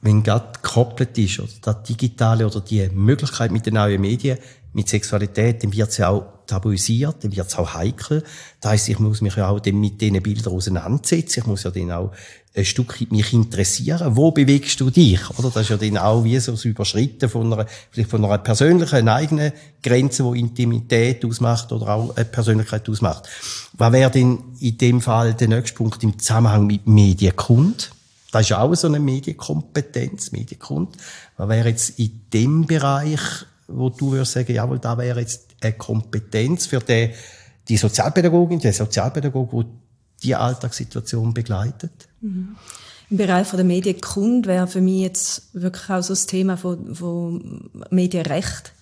wenn 0.00 0.22
gerade 0.22 0.52
gekoppelt 0.62 1.16
ist, 1.18 1.40
oder 1.40 1.52
das 1.62 1.82
Digitale 1.82 2.46
oder 2.46 2.60
die 2.60 2.88
Möglichkeit 2.88 3.50
mit 3.50 3.66
den 3.66 3.74
neuen 3.74 4.00
Medien, 4.00 4.38
mit 4.76 4.88
Sexualität, 4.90 5.64
dann 5.64 5.72
wird 5.72 5.88
es 5.88 5.96
ja 5.96 6.10
auch 6.10 6.24
tabuisiert, 6.46 7.24
dann 7.24 7.34
wird 7.34 7.48
es 7.48 7.56
auch 7.56 7.74
heikel. 7.74 8.22
Das 8.60 8.72
heisst, 8.72 8.88
ich 8.90 8.98
muss 8.98 9.22
mich 9.22 9.34
ja 9.34 9.48
auch 9.48 9.64
mit 9.64 10.00
diesen 10.00 10.22
Bildern 10.22 10.52
auseinandersetzen. 10.52 11.40
Ich 11.40 11.46
muss 11.46 11.62
ja 11.62 11.70
dann 11.70 11.90
auch 11.92 12.12
ein 12.54 12.64
Stück 12.64 13.10
mich 13.10 13.32
interessieren. 13.32 14.16
Wo 14.16 14.32
bewegst 14.32 14.78
du 14.80 14.90
dich? 14.90 15.30
Oder? 15.30 15.50
Das 15.50 15.62
ist 15.62 15.70
ja 15.70 15.78
dann 15.78 15.96
auch 15.96 16.24
wie 16.24 16.38
so 16.38 16.52
das 16.52 16.66
Überschritten 16.66 17.28
von 17.30 17.52
einer, 17.52 17.66
vielleicht 17.90 18.10
von 18.10 18.22
einer 18.22 18.38
persönlichen, 18.38 19.08
eigenen 19.08 19.52
Grenze, 19.82 20.22
die 20.30 20.40
Intimität 20.40 21.24
ausmacht 21.24 21.72
oder 21.72 21.88
auch 21.88 22.14
eine 22.14 22.26
Persönlichkeit 22.26 22.88
ausmacht. 22.88 23.28
Was 23.72 23.92
wäre 23.92 24.10
denn 24.10 24.38
in 24.60 24.76
dem 24.76 25.00
Fall 25.00 25.32
der 25.32 25.48
nächste 25.48 25.76
Punkt 25.76 26.02
im 26.02 26.18
Zusammenhang 26.18 26.66
mit 26.66 26.86
Medienkund? 26.86 27.92
Das 28.30 28.42
ist 28.42 28.52
auch 28.52 28.74
so 28.74 28.88
eine 28.88 29.00
Medienkompetenz, 29.00 30.32
Medienkund. 30.32 30.96
Was 31.38 31.48
wäre 31.48 31.70
jetzt 31.70 31.98
in 31.98 32.20
dem 32.32 32.66
Bereich 32.66 33.46
wo 33.68 33.90
du 33.90 34.12
würdest 34.12 34.32
sagen, 34.32 34.52
jawohl, 34.52 34.78
da 34.78 34.96
wäre 34.98 35.20
jetzt 35.20 35.54
eine 35.60 35.72
Kompetenz 35.72 36.66
für 36.66 36.80
die, 36.80 37.10
die 37.68 37.76
Sozialpädagogin, 37.76 38.60
der 38.60 38.72
Sozialpädagog, 38.72 39.52
wo 39.52 39.64
die 40.22 40.34
Alltagssituation 40.34 41.34
begleitet? 41.34 42.08
Mhm. 42.20 42.56
Im 43.08 43.16
Bereich 43.16 43.50
der 43.50 43.64
Medienkunde 43.64 44.48
wäre 44.48 44.66
für 44.66 44.80
mich 44.80 45.00
jetzt 45.00 45.54
wirklich 45.54 45.90
auch 45.90 46.02
so 46.02 46.12
das 46.12 46.26
Thema 46.26 46.56
von, 46.56 46.94
von 46.94 47.70
Medienrecht. 47.90 48.72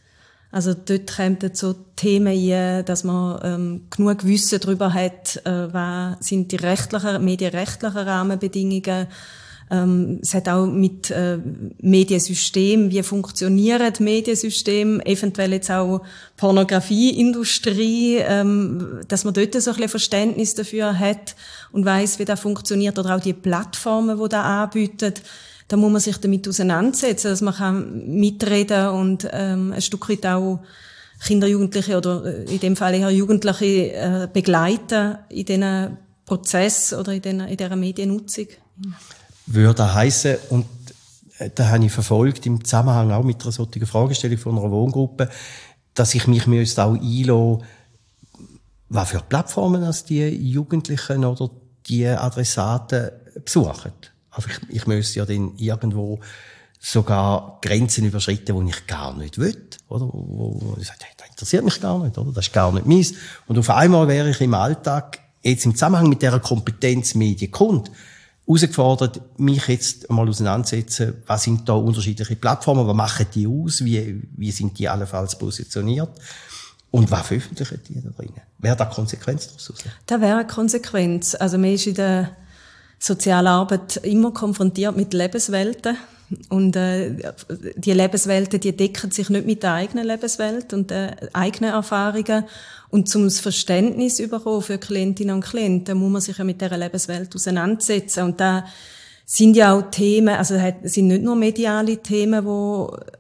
Also 0.50 0.72
dort 0.72 1.16
kommen 1.16 1.38
so 1.52 1.74
Themen 1.96 2.28
ein, 2.28 2.84
dass 2.84 3.04
man 3.04 3.40
ähm, 3.42 3.86
genug 3.90 4.24
Wissen 4.24 4.60
darüber 4.60 4.94
hat, 4.94 5.44
äh, 5.44 5.72
was 5.74 6.16
sind 6.20 6.52
die 6.52 6.56
rechtlichen, 6.56 7.24
medienrechtlichen 7.24 7.98
Rahmenbedingungen, 7.98 9.08
ähm, 9.70 10.18
es 10.22 10.34
hat 10.34 10.48
auch 10.48 10.66
mit 10.66 11.10
äh, 11.10 11.38
Mediensystem, 11.80 12.90
wie 12.90 13.02
funktionieren 13.02 13.92
Mediensystem, 13.98 15.00
eventuell 15.00 15.52
jetzt 15.52 15.70
auch 15.70 16.02
Pornografieindustrie, 16.36 18.16
ähm, 18.18 19.00
dass 19.08 19.24
man 19.24 19.34
dort 19.34 19.54
so 19.54 19.70
ein 19.70 19.76
bisschen 19.76 19.88
Verständnis 19.88 20.54
dafür 20.54 20.98
hat 20.98 21.34
und 21.72 21.84
weiß, 21.84 22.18
wie 22.18 22.24
das 22.24 22.40
funktioniert 22.40 22.98
oder 22.98 23.16
auch 23.16 23.20
die 23.20 23.32
Plattformen, 23.32 24.18
die 24.22 24.28
da 24.28 24.62
anbieten. 24.62 25.14
Da 25.68 25.76
muss 25.78 25.92
man 25.92 26.00
sich 26.00 26.18
damit 26.18 26.46
auseinandersetzen, 26.46 27.28
dass 27.30 27.40
man 27.40 27.54
kann 27.54 28.06
mitreden 28.06 28.88
und 28.88 29.26
ähm, 29.32 29.72
ein 29.72 29.80
Stück 29.80 30.10
weit 30.10 30.26
auch 30.26 30.60
Kinder, 31.24 31.46
Jugendliche 31.46 31.96
oder 31.96 32.24
äh, 32.26 32.44
in 32.52 32.60
dem 32.60 32.76
Fall 32.76 32.94
eher 32.94 33.10
Jugendliche 33.10 33.92
äh, 33.92 34.28
begleiten 34.30 35.16
in 35.30 35.44
diesen 35.46 35.96
Prozess 36.26 36.92
oder 36.92 37.12
in, 37.12 37.22
den, 37.22 37.40
in 37.40 37.56
dieser 37.56 37.76
Mediennutzung 37.76 38.46
würde 39.46 39.94
heißen 39.94 40.36
und 40.50 40.66
äh, 41.38 41.50
da 41.54 41.68
habe 41.68 41.84
ich 41.84 41.92
verfolgt 41.92 42.46
im 42.46 42.64
Zusammenhang 42.64 43.10
auch 43.12 43.24
mit 43.24 43.42
einer 43.42 43.52
solchen 43.52 43.86
Fragestellung 43.86 44.38
von 44.38 44.58
einer 44.58 44.70
Wohngruppe, 44.70 45.28
dass 45.94 46.14
ich 46.14 46.26
mich 46.26 46.46
müsste 46.46 46.84
auch 46.84 46.94
einlassen, 46.94 47.62
was 48.88 49.10
für 49.10 49.20
Plattformen 49.20 49.80
das 49.80 50.04
die 50.04 50.28
Jugendlichen 50.28 51.24
oder 51.24 51.50
die 51.86 52.06
Adressaten 52.06 53.10
besuchen. 53.44 53.92
Also 54.30 54.48
ich, 54.48 54.76
ich 54.76 54.86
müsste 54.86 55.20
ja 55.20 55.26
dann 55.26 55.54
irgendwo 55.56 56.20
sogar 56.80 57.58
Grenzen 57.62 58.04
überschritten, 58.04 58.66
die 58.66 58.70
ich 58.70 58.86
gar 58.86 59.16
nicht 59.16 59.38
will, 59.38 59.56
oder? 59.88 60.06
Wo, 60.12 60.76
ich 60.78 60.86
sage, 60.86 60.98
das 61.16 61.28
interessiert 61.28 61.64
mich 61.64 61.80
gar 61.80 61.98
nicht, 62.04 62.18
oder? 62.18 62.32
Das 62.32 62.46
ist 62.46 62.52
gar 62.52 62.70
nicht 62.72 62.86
meins. 62.86 63.14
Und 63.46 63.58
auf 63.58 63.70
einmal 63.70 64.06
wäre 64.06 64.30
ich 64.30 64.40
im 64.40 64.54
Alltag, 64.54 65.18
jetzt 65.42 65.64
im 65.64 65.74
Zusammenhang 65.74 66.08
mit 66.08 66.20
dieser 66.20 66.40
Kompetenz 66.40 67.14
Medienkunde, 67.14 67.90
herausgefordert, 68.46 69.20
mich 69.38 69.66
jetzt 69.68 70.10
mal 70.10 70.28
auseinandersetzen, 70.28 71.22
was 71.26 71.44
sind 71.44 71.68
da 71.68 71.74
unterschiedliche 71.74 72.36
Plattformen, 72.36 72.86
was 72.86 72.94
machen 72.94 73.26
die 73.34 73.46
aus, 73.46 73.84
wie, 73.84 74.22
wie 74.36 74.50
sind 74.50 74.78
die 74.78 74.88
allenfalls 74.88 75.36
positioniert 75.38 76.10
und 76.90 77.10
was 77.10 77.26
veröffentlichen 77.26 77.80
die 77.88 78.02
da 78.02 78.10
drin? 78.10 78.32
Wäre 78.58 78.76
da 78.76 78.84
Konsequenz 78.86 79.46
daraus? 79.48 79.72
Da 80.06 80.20
wäre 80.20 80.38
eine 80.38 80.46
Konsequenz. 80.46 81.34
Also 81.34 81.58
man 81.58 81.70
ist 81.70 81.86
in 81.86 81.94
der 81.94 82.30
sozialen 82.98 83.46
Arbeit 83.48 83.96
immer 83.98 84.32
konfrontiert 84.32 84.96
mit 84.96 85.12
Lebenswelten 85.12 85.96
und 86.48 86.74
äh, 86.76 87.32
die 87.76 87.92
Lebenswelten, 87.92 88.60
die 88.60 88.76
decken 88.76 89.10
sich 89.10 89.28
nicht 89.30 89.46
mit 89.46 89.62
der 89.62 89.74
eigenen 89.74 90.06
Lebenswelt 90.06 90.72
und 90.72 90.90
den 90.90 91.12
eigenen 91.32 91.72
Erfahrungen. 91.72 92.44
Und 92.90 93.08
zum 93.08 93.28
Verständnis 93.30 94.20
überkommen 94.20 94.62
für 94.62 94.78
Klientinnen 94.78 95.34
und 95.34 95.44
Klienten, 95.44 95.98
muss 95.98 96.12
man 96.12 96.20
sich 96.20 96.38
ja 96.38 96.44
mit 96.44 96.60
dieser 96.60 96.78
Lebenswelt 96.78 97.34
auseinandersetzen. 97.34 98.24
Und 98.24 98.40
da 98.40 98.64
sind 99.26 99.56
ja 99.56 99.74
auch 99.74 99.90
Themen, 99.90 100.34
also 100.34 100.54
sind 100.82 101.08
nicht 101.08 101.22
nur 101.22 101.34
mediale 101.34 101.98
Themen, 101.98 102.44
die 102.44 102.48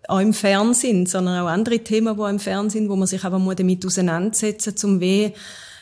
auch 0.08 0.20
im 0.20 0.32
Fern 0.32 0.74
sind, 0.74 1.08
sondern 1.08 1.40
auch 1.40 1.48
andere 1.48 1.80
Themen, 1.80 2.18
auch 2.18 2.28
im 2.28 2.38
Fern 2.38 2.70
sind, 2.70 2.88
wo 2.88 2.96
man 2.96 3.08
sich 3.08 3.24
aber 3.24 3.54
damit 3.54 3.84
auseinandersetzen 3.84 4.72
muss, 4.74 4.84
um 4.84 5.00
weh 5.00 5.32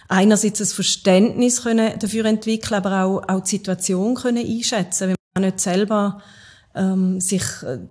einerseits 0.08 0.58
das 0.58 0.72
Verständnis 0.72 1.62
können 1.62 1.98
dafür 1.98 2.26
entwickeln, 2.26 2.74
aber 2.74 3.04
auch, 3.04 3.28
auch 3.28 3.42
die 3.42 3.50
Situation 3.50 4.14
können 4.14 4.46
einschätzen, 4.46 5.08
wenn 5.08 5.16
man 5.34 5.44
nicht 5.44 5.60
selber 5.60 6.22
ähm, 6.74 7.20
sich 7.20 7.42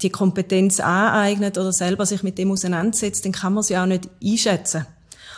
die 0.02 0.10
Kompetenz 0.10 0.80
aneignet 0.80 1.58
oder 1.58 1.72
selber 1.72 2.06
sich 2.06 2.24
mit 2.24 2.38
dem 2.38 2.52
auseinandersetzt, 2.52 3.26
dann 3.26 3.32
kann 3.32 3.54
man 3.54 3.64
sie 3.64 3.78
auch 3.78 3.86
nicht 3.86 4.10
einschätzen. 4.24 4.86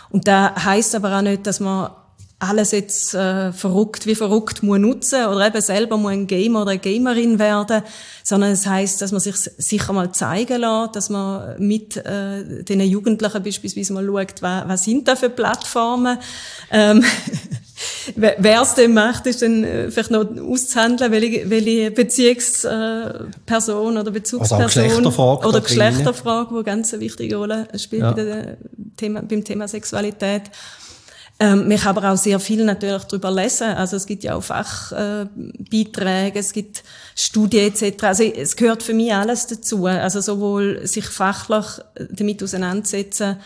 Und 0.09 0.27
da 0.27 0.55
heißt 0.55 0.95
aber 0.95 1.17
auch 1.17 1.21
nicht, 1.21 1.47
dass 1.47 1.59
man 1.59 1.89
alles 2.43 2.71
jetzt 2.71 3.13
äh, 3.13 3.53
verrückt 3.53 4.05
wie 4.05 4.15
verrückt 4.15 4.63
muss 4.63 4.79
nutzen 4.79 5.25
oder 5.25 5.47
eben 5.47 5.61
selber 5.61 5.97
muss 5.97 6.11
ein 6.11 6.27
Gamer 6.27 6.63
oder 6.63 6.71
eine 6.71 6.79
Gamerin 6.79 7.39
werden, 7.39 7.83
sondern 8.21 8.51
es 8.51 8.67
heißt, 8.67 9.01
dass 9.01 9.11
man 9.11 9.21
sich 9.21 9.35
sicher 9.35 9.93
mal 9.93 10.11
zeigen 10.11 10.61
lässt, 10.61 10.95
dass 10.95 11.09
man 11.09 11.55
mit 11.59 11.95
äh, 11.97 12.63
den 12.63 12.81
Jugendlichen 12.81 13.43
beispielsweise 13.43 13.93
mal 13.93 14.05
schaut, 14.05 14.41
was, 14.41 14.67
was 14.67 14.83
sind 14.83 15.07
da 15.07 15.15
für 15.15 15.29
Plattformen. 15.29 16.17
Ähm, 16.69 17.03
Wer 18.15 18.61
es 18.61 18.75
denn 18.75 18.93
macht, 18.93 19.25
ist 19.27 19.41
dann 19.41 19.63
äh, 19.63 19.91
vielleicht 19.91 20.11
noch 20.11 20.25
auszuhandeln, 20.37 21.11
welche, 21.11 21.49
welche 21.49 21.91
Beziehungsperson 21.91 23.97
oder 23.97 24.11
Bezugsperson 24.11 24.61
also 24.61 24.81
Geschlechterfrage 24.81 25.47
oder 25.47 25.61
Geschlechterfrage, 25.61 26.57
die 26.57 26.63
ganz 26.63 26.93
eine 26.93 27.01
wichtige 27.01 27.37
Rolle 27.37 27.67
spielt 27.77 28.03
ja. 28.03 28.11
bei 28.11 28.57
Thema, 28.97 29.21
beim 29.21 29.43
Thema 29.43 29.67
Sexualität. 29.67 30.43
Ähm, 31.39 31.67
man 31.67 31.77
kann 31.77 31.97
aber 31.97 32.11
auch 32.11 32.17
sehr 32.17 32.39
viel 32.39 32.63
natürlich 32.63 33.03
darüber 33.05 33.31
lesen. 33.31 33.69
Also 33.69 33.97
es 33.97 34.05
gibt 34.05 34.23
ja 34.23 34.35
auch 34.35 34.43
Fachbeiträge, 34.43 36.37
äh, 36.37 36.39
es 36.39 36.53
gibt 36.53 36.83
Studien 37.15 37.73
etc. 37.73 38.03
Also 38.03 38.23
es 38.23 38.55
gehört 38.55 38.83
für 38.83 38.93
mich 38.93 39.13
alles 39.13 39.47
dazu. 39.47 39.87
Also 39.87 40.21
sowohl 40.21 40.85
sich 40.85 41.05
fachlich 41.05 41.65
damit 42.11 42.43
auseinandersetzen, 42.43 43.37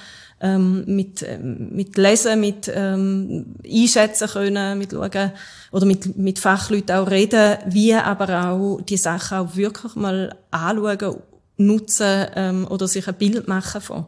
ähm, 0.42 0.84
mit, 0.86 1.24
ähm, 1.24 1.70
mit 1.72 1.98
Lesen, 1.98 2.40
mit 2.40 2.72
ähm, 2.74 3.56
einschätzen 3.66 4.28
können, 4.28 4.78
mit 4.78 4.92
schauen 4.92 5.32
oder 5.72 5.86
mit, 5.86 6.18
mit 6.18 6.40
Fachleuten 6.40 6.96
auch 6.96 7.10
reden, 7.10 7.58
wie 7.68 7.94
aber 7.96 8.50
auch 8.50 8.82
die 8.82 8.98
Sachen 8.98 9.38
auch 9.40 9.56
wirklich 9.56 9.96
mal 9.96 10.36
anschauen, 10.52 11.18
nutzen 11.58 12.28
ähm, 12.36 12.68
oder 12.68 12.88
sich 12.88 13.08
ein 13.08 13.16
Bild 13.16 13.48
machen 13.48 13.82
von. 13.82 14.06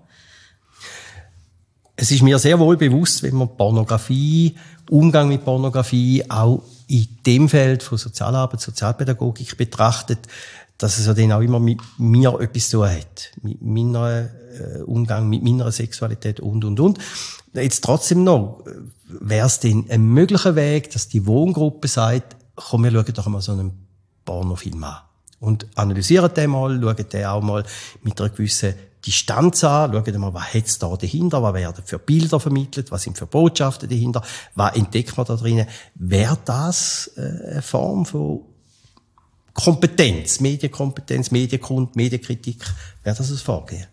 Es 1.96 2.12
ist 2.12 2.22
mir 2.22 2.40
sehr 2.40 2.60
wohl 2.60 2.78
bewusst, 2.78 3.24
wenn 3.24 3.36
man 3.36 3.58
Pornografie, 3.58 4.56
Umgang 4.90 5.28
mit 5.28 5.44
Pornografie 5.44 6.24
auch 6.30 6.64
in 6.88 7.08
dem 7.26 7.50
Feld 7.50 7.84
von 7.84 7.98
Sozialarbeit, 7.98 8.62
Sozialpädagogik 8.62 9.58
betrachtet, 9.58 10.20
dass 10.80 10.98
es 10.98 11.06
ja 11.06 11.14
dann 11.14 11.34
auch 11.34 11.42
immer 11.42 11.60
mit 11.60 11.80
mir 11.98 12.40
etwas 12.40 12.70
zu 12.70 12.78
tun 12.78 12.90
hat. 12.90 13.32
Mit 13.44 13.62
meiner 13.62 14.30
äh, 14.60 14.82
Umgang 14.82 15.30
mit 15.30 15.44
meiner 15.44 15.72
Sexualität 15.72 16.40
und, 16.40 16.66
und, 16.66 16.80
und. 16.80 17.00
Jetzt 17.54 17.84
trotzdem 17.84 18.24
noch, 18.24 18.64
wäre 19.08 19.48
es 19.48 19.60
denn 19.60 19.86
ein 19.90 20.06
möglicher 20.08 20.56
Weg, 20.56 20.92
dass 20.92 21.08
die 21.08 21.26
Wohngruppe 21.26 21.88
sagt, 21.88 22.36
komm, 22.56 22.84
wir 22.84 22.92
schauen 22.92 23.14
doch 23.14 23.28
mal 23.28 23.42
so 23.42 23.52
einen 23.52 23.88
Pornofilm 24.26 24.84
an. 24.84 24.98
Und 25.40 25.68
analysieren 25.76 26.34
den 26.34 26.52
mal, 26.52 26.80
schauen 26.82 27.10
den 27.12 27.26
auch 27.26 27.42
mal 27.42 27.64
mit 28.04 28.20
einer 28.20 28.30
gewissen 28.30 28.74
Distanz 29.06 29.64
an, 29.64 29.92
schauen 29.92 30.20
mal, 30.20 30.34
was 30.34 30.54
hat's 30.54 30.78
da 30.78 30.96
dahinter, 30.96 31.42
was 31.42 31.54
werden 31.54 31.84
für 31.86 32.00
Bilder 32.00 32.40
vermittelt, 32.40 32.92
was 32.92 33.04
sind 33.04 33.18
für 33.18 33.28
Botschaften 33.28 33.90
dahinter, 33.90 34.22
was 34.56 34.76
entdeckt 34.76 35.18
man 35.18 35.26
da 35.26 35.36
drinnen. 35.36 35.68
Wäre 35.96 36.38
das 36.46 37.12
äh, 37.16 37.52
eine 37.52 37.62
Form 37.62 38.06
von 38.06 38.42
Kompetenz, 39.64 40.40
Medienkompetenz, 40.40 41.32
Medienkunde, 41.32 41.92
Medienkritik, 41.96 42.58
wäre 43.04 43.16
das 43.16 43.30
ein 43.30 43.38
Vorgehen? 43.38 43.86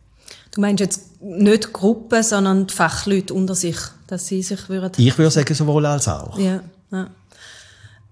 Du 0.50 0.60
meinst 0.60 0.80
jetzt 0.80 1.22
nicht 1.22 1.72
Gruppen, 1.72 2.22
sondern 2.22 2.66
die 2.66 2.74
Fachleute 2.74 3.34
unter 3.34 3.54
sich, 3.54 3.76
dass 4.06 4.26
sie 4.26 4.42
sich 4.42 4.68
würden... 4.68 4.92
Ich 4.96 5.18
würde 5.18 5.30
sagen, 5.30 5.54
sowohl 5.54 5.84
als 5.84 6.08
auch. 6.08 6.38
Ja, 6.38 6.62
ja. 6.90 7.10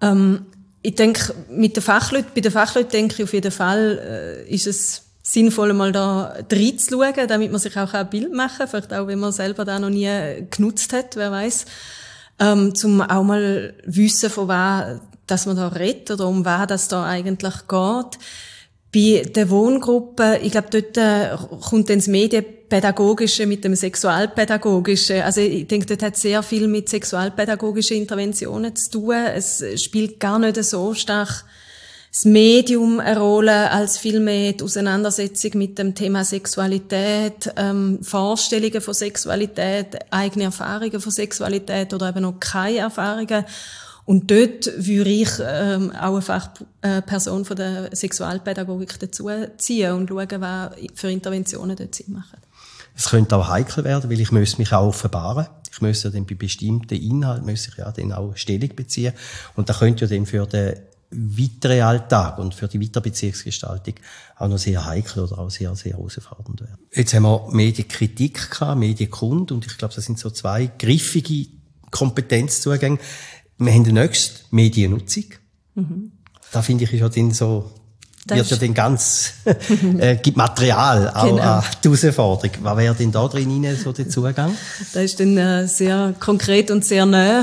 Ähm, 0.02 0.46
ich 0.82 0.94
denke, 0.94 1.34
mit 1.50 1.76
den 1.76 1.82
Fachleuten, 1.82 2.32
bei 2.34 2.42
den 2.42 2.52
Fachleuten 2.52 2.90
denke 2.90 3.14
ich 3.14 3.22
auf 3.24 3.32
jeden 3.32 3.50
Fall, 3.50 4.44
äh, 4.46 4.54
ist 4.54 4.66
es 4.66 5.02
sinnvoll, 5.22 5.72
mal 5.72 5.92
da 5.92 6.34
reinzuschauen, 6.52 7.26
damit 7.26 7.50
man 7.50 7.60
sich 7.60 7.76
auch 7.78 7.94
ein 7.94 8.10
Bild 8.10 8.34
machen 8.34 8.58
kann, 8.58 8.68
vielleicht 8.68 8.92
auch, 8.92 9.06
wenn 9.06 9.18
man 9.18 9.32
selber 9.32 9.64
da 9.64 9.78
noch 9.78 9.88
nie 9.88 10.10
genutzt 10.50 10.92
hat, 10.92 11.16
wer 11.16 11.30
weiß, 11.30 11.64
ähm, 12.40 12.74
zum 12.74 13.00
auch 13.00 13.22
mal 13.22 13.72
wissen, 13.86 14.28
von 14.28 14.48
was, 14.48 15.00
dass 15.26 15.46
man 15.46 15.56
da 15.56 15.68
redet 15.68 16.10
oder 16.10 16.28
um 16.28 16.44
was 16.44 16.66
das 16.66 16.88
da 16.88 17.04
eigentlich 17.04 17.54
geht. 17.68 18.18
Bei 18.94 19.22
der 19.28 19.50
Wohngruppe, 19.50 20.38
ich 20.42 20.52
glaube, 20.52 20.68
dort 20.70 20.96
äh, 20.96 21.36
kommt 21.68 21.90
dann 21.90 21.98
das 21.98 22.06
Medienpädagogische 22.06 23.44
mit 23.46 23.64
dem 23.64 23.74
Sexualpädagogischen. 23.74 25.22
Also 25.22 25.40
ich 25.40 25.66
denke, 25.66 25.86
dort 25.86 26.02
hat 26.02 26.16
sehr 26.16 26.42
viel 26.44 26.68
mit 26.68 26.88
sexualpädagogischen 26.88 27.96
Interventionen 27.96 28.76
zu 28.76 28.90
tun. 28.92 29.14
Es 29.14 29.64
spielt 29.82 30.20
gar 30.20 30.38
nicht 30.38 30.62
so 30.62 30.94
stark 30.94 31.44
das 32.14 32.24
Medium 32.26 33.00
eine 33.00 33.18
Rolle 33.18 33.72
als 33.72 33.98
vielmehr 33.98 34.52
die 34.52 34.62
Auseinandersetzung 34.62 35.50
mit 35.54 35.76
dem 35.80 35.96
Thema 35.96 36.24
Sexualität, 36.24 37.52
ähm, 37.56 37.98
Vorstellungen 38.02 38.80
von 38.80 38.94
Sexualität, 38.94 39.96
eigene 40.12 40.44
Erfahrungen 40.44 41.00
von 41.00 41.10
Sexualität 41.10 41.92
oder 41.92 42.10
eben 42.10 42.22
noch 42.22 42.38
keine 42.38 42.78
Erfahrungen. 42.78 43.44
Und 44.06 44.30
dort 44.30 44.66
würde 44.76 45.10
ich 45.10 45.30
ähm, 45.40 45.90
auch 45.92 46.12
eine 46.12 46.22
Fachperson 46.22 47.44
von 47.44 47.56
der 47.56 47.94
Sexualpädagogik 47.94 48.98
dazu 49.00 49.30
ziehen 49.56 49.92
und 49.92 50.08
schauen, 50.08 50.40
was 50.40 50.72
für 50.94 51.10
Interventionen 51.10 51.76
dort 51.76 51.94
Sinn 51.94 52.12
machen. 52.12 52.38
Es 52.96 53.08
könnte 53.08 53.36
auch 53.36 53.48
heikel 53.48 53.82
werden, 53.84 54.10
weil 54.10 54.20
ich 54.20 54.30
müsste 54.30 54.58
mich 54.58 54.72
auch 54.72 54.88
offenbaren. 54.88 55.46
Ich 55.72 55.80
müsste 55.80 56.10
dann 56.10 56.26
bei 56.26 56.34
bestimmten 56.34 56.94
Inhalten 56.94 57.46
müsste 57.46 57.70
ich 57.70 57.78
ja 57.78 57.90
dann 57.90 58.12
auch 58.12 58.36
Stellung 58.36 58.70
beziehen. 58.76 59.12
Und 59.56 59.68
da 59.68 59.74
könnte 59.74 60.04
ja 60.04 60.16
dann 60.16 60.26
für 60.26 60.46
den 60.46 60.74
weiteren 61.10 61.80
Alltag 61.82 62.38
und 62.38 62.54
für 62.54 62.68
die 62.68 62.80
Weiterbeziehungsgestaltung 62.80 63.94
auch 64.36 64.48
noch 64.48 64.58
sehr 64.58 64.84
heikel 64.84 65.24
oder 65.24 65.38
auch 65.38 65.50
sehr, 65.50 65.74
sehr 65.74 65.92
herausfordernd 65.92 66.60
werden. 66.60 66.78
Jetzt 66.92 67.14
haben 67.14 67.24
wir 67.24 67.48
Medienkritik 67.50 68.50
gehabt, 68.50 68.78
Medienkunde 68.78 69.54
und 69.54 69.66
ich 69.66 69.78
glaube, 69.78 69.94
das 69.94 70.04
sind 70.04 70.18
so 70.18 70.30
zwei 70.30 70.70
griffige 70.78 71.48
Kompetenzzugänge. 71.90 72.98
Wir 73.58 73.72
haben 73.72 73.84
den 73.84 73.94
nächsten 73.94 74.54
Mediennutzung. 74.54 75.24
Mhm. 75.74 76.12
Da 76.52 76.62
finde 76.62 76.84
ich, 76.84 76.92
ist 76.92 77.00
ja 77.00 77.08
dann 77.08 77.32
so, 77.32 77.70
das 78.26 78.38
wird 78.38 78.50
ja 78.50 78.56
dann 78.56 78.74
ganz, 78.74 79.34
äh, 79.98 80.16
gibt 80.16 80.36
Material 80.36 81.10
auch 81.10 81.26
genau. 81.26 81.42
an 81.42 81.64
die 81.82 81.88
Herausforderung. 81.88 82.50
Was 82.62 82.76
wäre 82.76 82.94
denn 82.94 83.12
da 83.12 83.26
drin 83.28 83.76
so 83.76 83.92
der 83.92 84.08
Zugang? 84.08 84.54
Das 84.92 85.02
ist 85.02 85.20
dann 85.20 85.36
äh, 85.36 85.66
sehr 85.66 86.14
konkret 86.20 86.70
und 86.70 86.84
sehr 86.84 87.06
nah. 87.06 87.42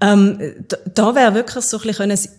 Ähm, 0.00 0.38
da, 0.68 0.76
da 0.94 1.14
wäre 1.14 1.34
wirklich 1.34 1.64
so 1.64 1.78
ein 1.78 1.82
bisschen 1.82 2.30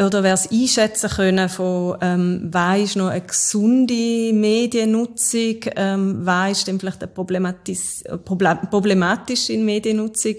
oder 0.00 0.22
wer 0.22 0.34
es 0.34 0.50
einschätzen 0.50 1.10
können 1.10 1.48
von 1.48 1.96
ähm, 2.00 2.48
was 2.50 2.80
ist 2.80 2.96
noch 2.96 3.08
eine 3.08 3.20
gesunde 3.20 4.32
Mediennutzung, 4.32 5.56
ähm, 5.76 6.20
was 6.24 6.58
ist 6.58 6.68
denn 6.68 6.80
vielleicht 6.80 7.02
eine 7.02 7.12
problematisch, 7.12 8.02
problematische 8.24 9.56
Mediennutzung, 9.58 10.36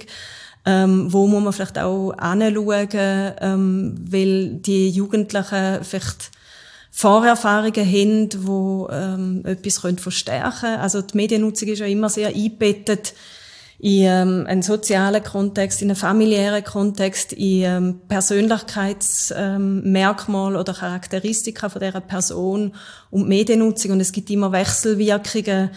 ähm, 0.66 1.12
wo 1.12 1.28
muss 1.28 1.44
man 1.44 1.54
vielleicht 1.54 1.80
auch 1.80 2.12
anschauen, 2.12 3.34
ähm, 3.42 3.96
weil 4.10 4.56
die 4.56 4.90
Jugendlichen 4.90 5.84
vielleicht 5.84 6.32
Vorerfahrungen 6.96 7.86
haben, 7.86 8.30
die 8.30 8.38
ähm, 8.94 9.42
etwas 9.46 9.82
können 9.82 9.98
verstärken 9.98 10.60
können. 10.60 10.80
Also 10.80 11.02
die 11.02 11.18
Mediennutzung 11.18 11.70
ist 11.70 11.80
ja 11.80 11.88
immer 11.88 12.08
sehr 12.08 12.28
eingebettet 12.30 13.16
in 13.80 14.04
ähm, 14.04 14.46
einen 14.48 14.62
sozialen 14.62 15.24
Kontext, 15.24 15.82
in 15.82 15.90
einen 15.90 15.96
familiären 15.98 16.64
Kontext, 16.64 17.34
in 17.34 17.64
ähm, 17.64 18.00
Persönlichkeitsmerkmal 18.08 20.54
ähm, 20.54 20.60
oder 20.60 20.74
Charakteristika 20.74 21.68
von 21.68 21.82
dieser 21.82 22.00
Person 22.00 22.74
und 23.10 23.28
Mediennutzung. 23.28 23.92
Und 23.92 24.00
es 24.00 24.14
gibt 24.14 24.30
immer 24.30 24.54
Wechselwirkungen 24.54 25.72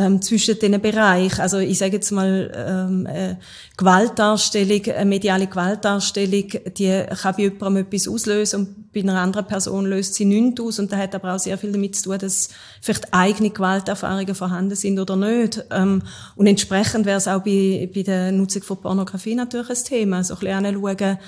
ähm, 0.00 0.22
zwischen 0.22 0.58
diesen 0.58 0.80
Bereichen. 0.80 1.40
Also 1.40 1.58
ich 1.58 1.78
sage 1.78 1.94
jetzt 1.94 2.10
mal, 2.10 2.50
ähm, 2.54 3.06
äh, 3.06 3.36
Gewaltdarstellung, 3.76 4.82
eine 4.86 5.04
mediale 5.04 5.46
Gewaltdarstellung, 5.46 6.48
die 6.76 7.04
kann 7.22 7.34
bei 7.36 7.42
jemandem 7.42 7.84
etwas 7.84 8.08
auslösen 8.08 8.60
und 8.60 8.92
bei 8.92 9.00
einer 9.00 9.20
anderen 9.20 9.46
Person 9.46 9.86
löst 9.86 10.14
sie 10.14 10.24
nichts 10.24 10.60
aus. 10.60 10.78
Und 10.78 10.90
das 10.90 10.98
hat 10.98 11.14
aber 11.14 11.34
auch 11.34 11.38
sehr 11.38 11.58
viel 11.58 11.72
damit 11.72 11.96
zu 11.96 12.04
tun, 12.04 12.18
dass 12.18 12.48
vielleicht 12.80 13.12
eigene 13.12 13.50
Gewalterfahrungen 13.50 14.34
vorhanden 14.34 14.74
sind 14.74 14.98
oder 14.98 15.16
nicht. 15.16 15.64
Ähm, 15.70 16.02
und 16.36 16.46
entsprechend 16.46 17.04
wäre 17.04 17.18
es 17.18 17.28
auch 17.28 17.42
bei, 17.42 17.88
bei 17.94 18.02
der 18.02 18.32
Nutzung 18.32 18.62
von 18.62 18.80
Pornografie 18.80 19.34
natürlich 19.34 19.68
ein 19.68 19.84
Thema. 19.84 20.24
So 20.24 20.34
ein 20.34 20.40
bisschen 20.40 20.66
anschauen, 20.66 21.18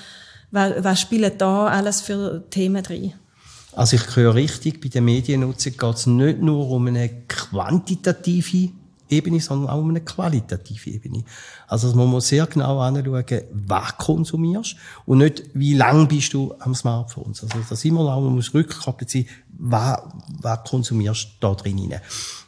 was, 0.51 0.83
was 0.83 1.01
spielt 1.01 1.39
da 1.41 1.67
alles 1.67 2.01
für 2.01 2.43
Themen 2.49 2.81
drin. 2.83 3.13
Also 3.75 3.95
ich 3.95 4.15
höre 4.15 4.35
richtig, 4.35 4.81
bei 4.81 4.89
der 4.89 5.01
Mediennutzung 5.01 5.73
geht 5.77 5.95
es 5.95 6.05
nicht 6.05 6.41
nur 6.41 6.69
um 6.69 6.87
eine 6.87 7.09
quantitative 7.27 8.69
Ebene, 9.09 9.39
sondern 9.39 9.69
auch 9.69 9.79
um 9.79 9.89
eine 9.89 10.01
qualitative 10.01 10.91
Ebene. 10.91 11.23
Also 11.67 11.93
man 11.95 12.07
muss 12.07 12.27
sehr 12.27 12.45
genau 12.47 12.79
anschauen, 12.79 13.23
was 13.51 13.97
konsumierst 13.97 14.75
und 15.05 15.19
nicht, 15.19 15.43
wie 15.53 15.73
lang 15.73 16.07
bist 16.07 16.33
du 16.33 16.53
am 16.59 16.75
Smartphone. 16.75 17.29
Also 17.29 17.47
das 17.69 17.85
immer 17.85 18.03
noch, 18.03 18.21
man 18.21 18.35
muss 18.35 18.53
rückkoppelt 18.53 19.09
sein, 19.09 19.25
was, 19.57 19.99
was 20.41 20.63
konsumierst 20.63 21.25
du 21.39 21.47
da 21.47 21.53
drin. 21.53 21.95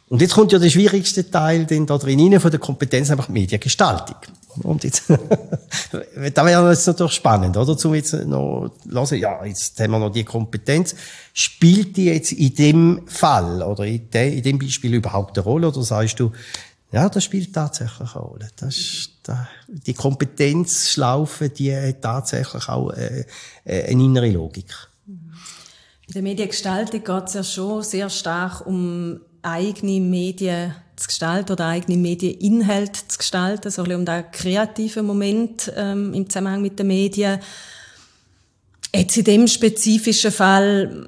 Und 0.08 0.20
jetzt 0.20 0.34
kommt 0.34 0.52
ja 0.52 0.58
der 0.58 0.70
schwierigste 0.70 1.30
Teil 1.30 1.66
denn 1.66 1.86
da 1.86 1.98
drin 1.98 2.38
von 2.40 2.50
der 2.50 2.60
Kompetenz, 2.60 3.10
einfach 3.10 3.28
Mediengestaltung. 3.28 4.16
Und 4.62 4.84
jetzt, 4.84 5.04
da 6.34 6.46
wäre 6.46 6.70
jetzt 6.70 6.86
natürlich 6.86 7.12
spannend, 7.12 7.56
oder? 7.56 7.76
Zum 7.76 7.94
jetzt 7.94 8.12
noch 8.12 8.70
hören, 8.88 9.18
ja, 9.18 9.44
jetzt 9.44 9.78
haben 9.80 9.90
wir 9.92 9.98
noch 9.98 10.10
die 10.10 10.24
Kompetenz. 10.24 10.94
Spielt 11.32 11.96
die 11.96 12.06
jetzt 12.06 12.32
in 12.32 12.54
dem 12.54 13.02
Fall 13.06 13.62
oder 13.62 13.84
in, 13.84 14.10
de, 14.10 14.36
in 14.36 14.42
dem 14.42 14.58
Beispiel 14.58 14.94
überhaupt 14.94 15.36
eine 15.36 15.44
Rolle? 15.44 15.68
Oder 15.68 15.82
sagst 15.82 16.20
du, 16.20 16.32
ja, 16.92 17.08
das 17.08 17.24
spielt 17.24 17.52
tatsächlich 17.52 18.14
eine 18.14 18.22
Rolle. 18.22 18.48
Das 18.56 18.76
ist, 18.76 19.10
da, 19.24 19.48
die 19.66 19.94
Kompetenzschlaufe, 19.94 21.48
die 21.48 21.74
hat 21.74 22.02
tatsächlich 22.02 22.68
auch 22.68 22.90
äh, 22.90 23.24
äh, 23.64 23.84
eine 23.84 24.04
innere 24.04 24.30
Logik. 24.30 24.72
In 25.06 26.12
der 26.12 26.22
Mediengestaltung 26.22 27.02
geht 27.02 27.24
es 27.24 27.34
ja 27.34 27.42
schon 27.42 27.82
sehr 27.82 28.08
stark 28.08 28.64
um 28.66 29.20
eigene 29.42 30.00
Medien 30.00 30.74
zu 30.96 31.08
gestalten 31.08 31.52
oder 31.52 31.66
eigene 31.66 31.98
Medieninhalte 31.98 33.06
zu 33.06 33.18
gestalten, 33.18 33.70
so 33.70 33.82
ein 33.82 33.88
bisschen 33.88 34.00
um 34.00 34.06
den 34.06 34.24
kreativen 34.32 35.06
Moment 35.06 35.72
ähm, 35.76 36.14
im 36.14 36.28
Zusammenhang 36.28 36.62
mit 36.62 36.78
den 36.78 36.86
Medien. 36.86 37.38
Jetzt 38.94 39.16
in 39.16 39.24
dem 39.24 39.46
spezifischen 39.46 40.32
Fall 40.32 41.06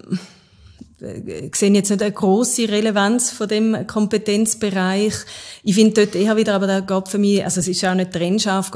äh, 1.00 1.50
sehe 1.54 1.72
jetzt 1.72 1.90
nicht 1.90 2.02
eine 2.02 2.12
große 2.12 2.68
Relevanz 2.68 3.30
von 3.30 3.48
dem 3.48 3.86
Kompetenzbereich. 3.86 5.14
Ich 5.62 5.74
finde 5.74 6.04
dort 6.04 6.14
eher 6.14 6.36
wieder, 6.36 6.54
aber 6.54 6.66
da 6.66 6.80
geht 6.80 7.08
für 7.08 7.18
mich, 7.18 7.42
also 7.42 7.60
es 7.60 7.68
ist 7.68 7.84
auch 7.84 7.94
nicht 7.94 8.12
trennscharf, 8.12 8.70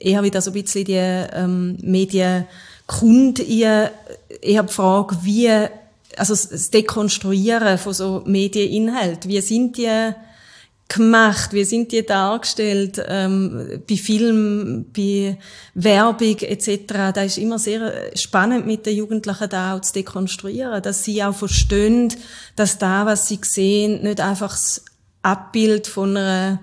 eher 0.00 0.22
wieder 0.22 0.42
so 0.42 0.50
ein 0.50 0.62
bisschen 0.62 0.84
die 0.84 0.94
ähm, 0.94 1.78
Medienkunde 1.80 3.42
eher, 3.42 3.90
eher 4.42 4.62
die 4.64 4.72
Frage, 4.72 5.16
wie 5.22 5.48
also 6.16 6.34
das 6.34 6.70
Dekonstruieren 6.70 7.78
von 7.78 7.94
so 7.94 8.22
Medieninhalten. 8.26 9.30
Wie 9.30 9.40
sind 9.40 9.78
die 9.78 10.12
gemacht? 10.94 11.52
Wie 11.52 11.64
sind 11.64 11.92
die 11.92 12.04
dargestellt? 12.04 13.02
Ähm, 13.06 13.82
bei 13.88 13.96
Film, 13.96 14.86
bei 14.94 15.38
Werbung 15.74 16.38
etc. 16.38 17.12
Da 17.14 17.22
ist 17.22 17.38
immer 17.38 17.58
sehr 17.58 18.16
spannend 18.16 18.66
mit 18.66 18.86
den 18.86 18.96
Jugendlichen 18.96 19.48
da 19.48 19.76
auch 19.76 19.80
zu 19.80 19.92
dekonstruieren, 19.94 20.82
dass 20.82 21.04
sie 21.04 21.22
auch 21.22 21.34
verstehen, 21.34 22.12
dass 22.56 22.78
da, 22.78 23.06
was 23.06 23.28
sie 23.28 23.40
sehen, 23.42 24.02
nicht 24.02 24.20
einfach 24.20 24.52
das 24.52 24.84
Abbild 25.22 25.86
von 25.86 26.16
einer 26.16 26.60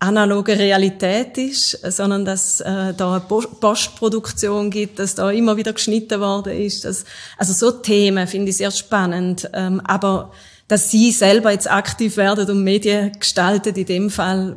analoge 0.00 0.58
Realität 0.58 1.36
ist, 1.36 1.72
sondern 1.94 2.24
dass 2.24 2.60
äh, 2.60 2.94
da 2.94 3.12
eine 3.12 3.20
Postproduktion 3.20 4.70
gibt, 4.70 4.98
dass 4.98 5.14
da 5.14 5.30
immer 5.30 5.56
wieder 5.56 5.74
geschnitten 5.74 6.20
worden 6.20 6.54
ist. 6.54 6.86
Dass, 6.86 7.04
also 7.36 7.52
so 7.52 7.70
Themen 7.70 8.26
finde 8.26 8.50
ich 8.50 8.56
sehr 8.56 8.70
spannend. 8.70 9.48
Ähm, 9.52 9.80
aber 9.84 10.32
dass 10.70 10.88
sie 10.88 11.10
selber 11.10 11.50
jetzt 11.50 11.68
aktiv 11.68 12.16
werden 12.16 12.48
und 12.48 12.62
Medien 12.62 13.10
gestalten, 13.18 13.74
in 13.74 13.86
dem 13.86 14.08
Fall 14.08 14.56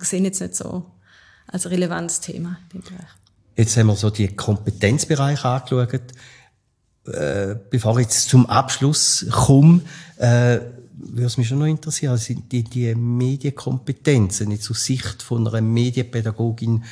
sehe 0.00 0.18
ich 0.18 0.24
jetzt 0.24 0.40
nicht 0.40 0.56
so 0.56 0.84
als 1.46 1.70
relevantes 1.70 2.20
Thema. 2.20 2.58
Jetzt 3.54 3.76
haben 3.76 3.86
wir 3.86 3.94
so 3.94 4.10
die 4.10 4.34
Kompetenzbereiche 4.34 5.48
angeschaut. 5.48 6.00
äh, 7.06 7.54
bevor 7.70 7.98
ich 7.98 8.06
jetzt 8.06 8.28
zum 8.28 8.46
Abschluss 8.46 9.26
komme, 9.30 9.82
äh, 10.16 10.58
würde 10.96 11.26
es 11.26 11.36
mich 11.36 11.46
schon 11.46 11.60
noch 11.60 11.66
interessieren, 11.66 12.16
sind 12.16 12.50
die, 12.50 12.64
die 12.64 12.92
Medienkompetenzen 12.92 14.50
jetzt 14.50 14.68
aus 14.72 14.84
Sicht 14.84 15.22
von 15.22 15.46
einer 15.46 15.60
Medienpädagogin 15.60 16.82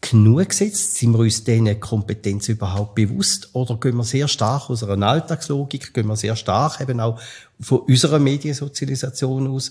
genug 0.00 0.48
gesetzt? 0.48 0.96
Sind 0.96 1.12
wir 1.12 1.20
uns 1.20 1.44
diesen 1.44 1.80
Kompetenzen 1.80 2.52
überhaupt 2.52 2.94
bewusst? 2.94 3.50
Oder 3.52 3.76
gehen 3.76 3.96
wir 3.96 4.04
sehr 4.04 4.28
stark 4.28 4.68
aus 4.68 4.82
einer 4.82 5.06
Alltagslogik, 5.06 5.94
gehen 5.94 6.08
wir 6.08 6.16
sehr 6.16 6.36
stark 6.36 6.80
eben 6.80 7.00
auch 7.00 7.20
von 7.62 7.80
unserer 7.80 8.18
Mediensozialisation 8.18 9.48
aus? 9.48 9.70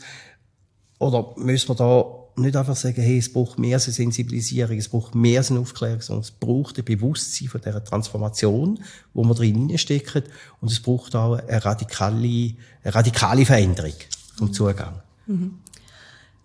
Oder 1.00 1.34
müssen 1.38 1.70
wir 1.70 1.76
da 1.76 2.06
nicht 2.36 2.56
einfach 2.56 2.76
sagen, 2.76 3.02
hey, 3.02 3.18
es 3.18 3.32
braucht 3.32 3.60
mehr 3.60 3.80
Sensibilisierung, 3.80 4.78
es 4.78 4.90
braucht 4.90 5.16
mehr 5.16 5.44
Aufklärung, 5.52 6.02
sondern 6.02 6.24
es 6.24 6.32
braucht 6.32 6.78
ein 6.78 6.86
Bewusstsein 6.86 7.50
von 7.50 7.62
dieser 7.62 7.84
Transformation, 7.84 8.80
wo 9.14 9.24
wir 9.24 9.34
drin 9.34 9.78
stecken, 9.78 10.24
und 10.62 10.72
es 10.72 10.80
braucht 10.80 11.16
auch 11.16 11.36
eine 11.36 11.64
radikale, 11.64 12.54
eine 12.84 12.96
radikale 12.96 13.46
Veränderung 13.46 13.94
vom 14.38 14.54
Zugang. 14.54 15.02
Mhm. 15.28 15.60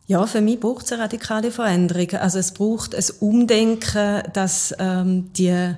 Ja, 0.08 0.24
für 0.26 0.40
mich 0.40 0.60
braucht 0.60 0.86
es 0.86 0.92
eine 0.92 1.02
radikale 1.02 1.50
Veränderung. 1.50 2.10
Also 2.20 2.38
es 2.38 2.52
braucht 2.52 2.94
ein 2.94 3.04
Umdenken, 3.18 4.22
dass 4.32 4.72
ähm, 4.78 5.32
die 5.32 5.74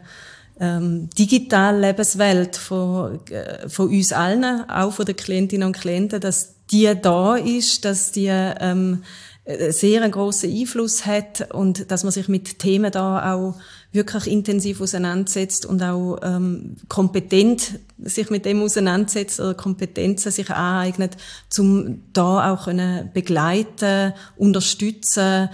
ähm, 0.60 1.08
digitale 1.16 1.80
Lebenswelt 1.80 2.56
von, 2.56 3.20
äh, 3.30 3.68
von 3.68 3.88
uns 3.88 4.12
allen, 4.12 4.68
auch 4.68 4.92
von 4.92 5.06
den 5.06 5.16
Klientinnen 5.16 5.66
und 5.66 5.76
Klienten, 5.76 6.20
dass 6.20 6.54
die 6.70 6.92
da 7.00 7.36
ist, 7.36 7.84
dass 7.84 8.12
die 8.12 8.28
ähm, 8.28 9.02
äh, 9.44 9.72
sehr 9.72 10.02
einen 10.02 10.12
grossen 10.12 10.52
Einfluss 10.52 11.06
hat 11.06 11.52
und 11.54 11.90
dass 11.90 12.04
man 12.04 12.12
sich 12.12 12.28
mit 12.28 12.58
Themen 12.58 12.92
da 12.92 13.34
auch 13.34 13.54
wirklich 13.92 14.26
intensiv 14.26 14.82
auseinandersetzt 14.82 15.64
und 15.64 15.82
auch 15.82 16.18
ähm, 16.22 16.76
kompetent 16.88 17.78
sich 17.98 18.28
mit 18.28 18.44
dem 18.44 18.62
auseinandersetzt 18.62 19.40
oder 19.40 19.54
Kompetenzen 19.54 20.30
sich 20.30 20.50
aneignet, 20.50 21.16
um 21.58 22.02
da 22.12 22.52
auch 22.52 22.64
können 22.64 23.10
begleiten, 23.14 24.12
unterstützen, 24.36 25.48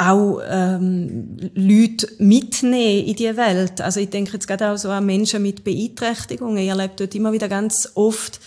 auch 0.00 0.40
ähm, 0.48 1.36
Leute 1.54 2.08
mitnehmen 2.18 3.06
in 3.06 3.16
die 3.16 3.36
Welt. 3.36 3.80
Also 3.80 4.00
ich 4.00 4.08
denke 4.08 4.32
jetzt 4.32 4.48
gerade 4.48 4.70
auch 4.70 4.78
so 4.78 4.88
an 4.88 5.04
Menschen 5.04 5.42
mit 5.42 5.62
Beeinträchtigungen. 5.62 6.56
Ich 6.58 6.68
erlebe 6.68 6.94
dort 6.96 7.14
immer 7.14 7.32
wieder 7.32 7.48
ganz 7.48 7.90
oft, 7.94 8.40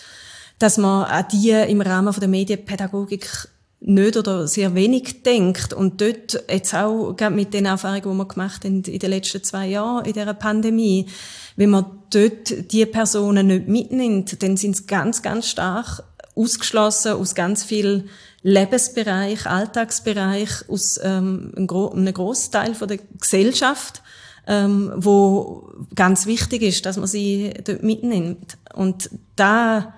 dass 0.57 0.77
man 0.77 1.05
an 1.05 1.25
die 1.31 1.51
im 1.51 1.81
Rahmen 1.81 2.11
von 2.11 2.21
der 2.21 2.29
Medienpädagogik 2.29 3.47
nicht 3.81 4.17
oder 4.17 4.47
sehr 4.47 4.73
wenig 4.73 5.23
denkt. 5.23 5.73
Und 5.73 6.01
dort, 6.01 6.43
jetzt 6.49 6.73
auch 6.73 7.15
mit 7.29 7.53
den 7.53 7.65
Erfahrungen, 7.65 8.01
die 8.01 8.17
wir 8.17 8.27
gemacht 8.27 8.65
haben 8.65 8.83
in 8.83 8.99
den 8.99 9.09
letzten 9.09 9.43
zwei 9.43 9.67
Jahren 9.67 10.05
in 10.05 10.13
dieser 10.13 10.33
Pandemie, 10.33 11.07
wenn 11.55 11.69
man 11.69 11.85
dort 12.09 12.71
die 12.71 12.85
Personen 12.87 13.47
nicht 13.47 13.67
mitnimmt, 13.67 14.41
dann 14.41 14.57
sind 14.57 14.77
sie 14.77 14.85
ganz, 14.87 15.21
ganz 15.21 15.49
stark 15.49 16.03
ausgeschlossen 16.35 17.13
aus 17.13 17.35
ganz 17.35 17.63
viel 17.63 18.05
Lebensbereich, 18.43 19.47
Alltagsbereich, 19.47 20.69
aus 20.69 20.99
ähm, 21.01 21.51
einem, 21.55 21.67
gro 21.67 21.89
einem 21.89 22.13
Großteil 22.13 22.75
von 22.75 22.87
der 22.87 22.99
Gesellschaft, 23.19 24.01
ähm, 24.47 24.91
wo 24.95 25.71
ganz 25.95 26.25
wichtig 26.25 26.61
ist, 26.61 26.85
dass 26.85 26.97
man 26.97 27.07
sie 27.07 27.53
dort 27.63 27.83
mitnimmt. 27.83 28.57
Und 28.73 29.09
da 29.37 29.93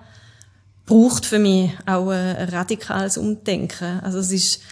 braucht 0.86 1.26
für 1.26 1.40
mich 1.40 1.72
auch 1.84 2.08
ein 2.10 2.48
radikales 2.48 3.18
Umdenken. 3.18 4.00
Also 4.00 4.20
es 4.20 4.30
ist 4.30 4.62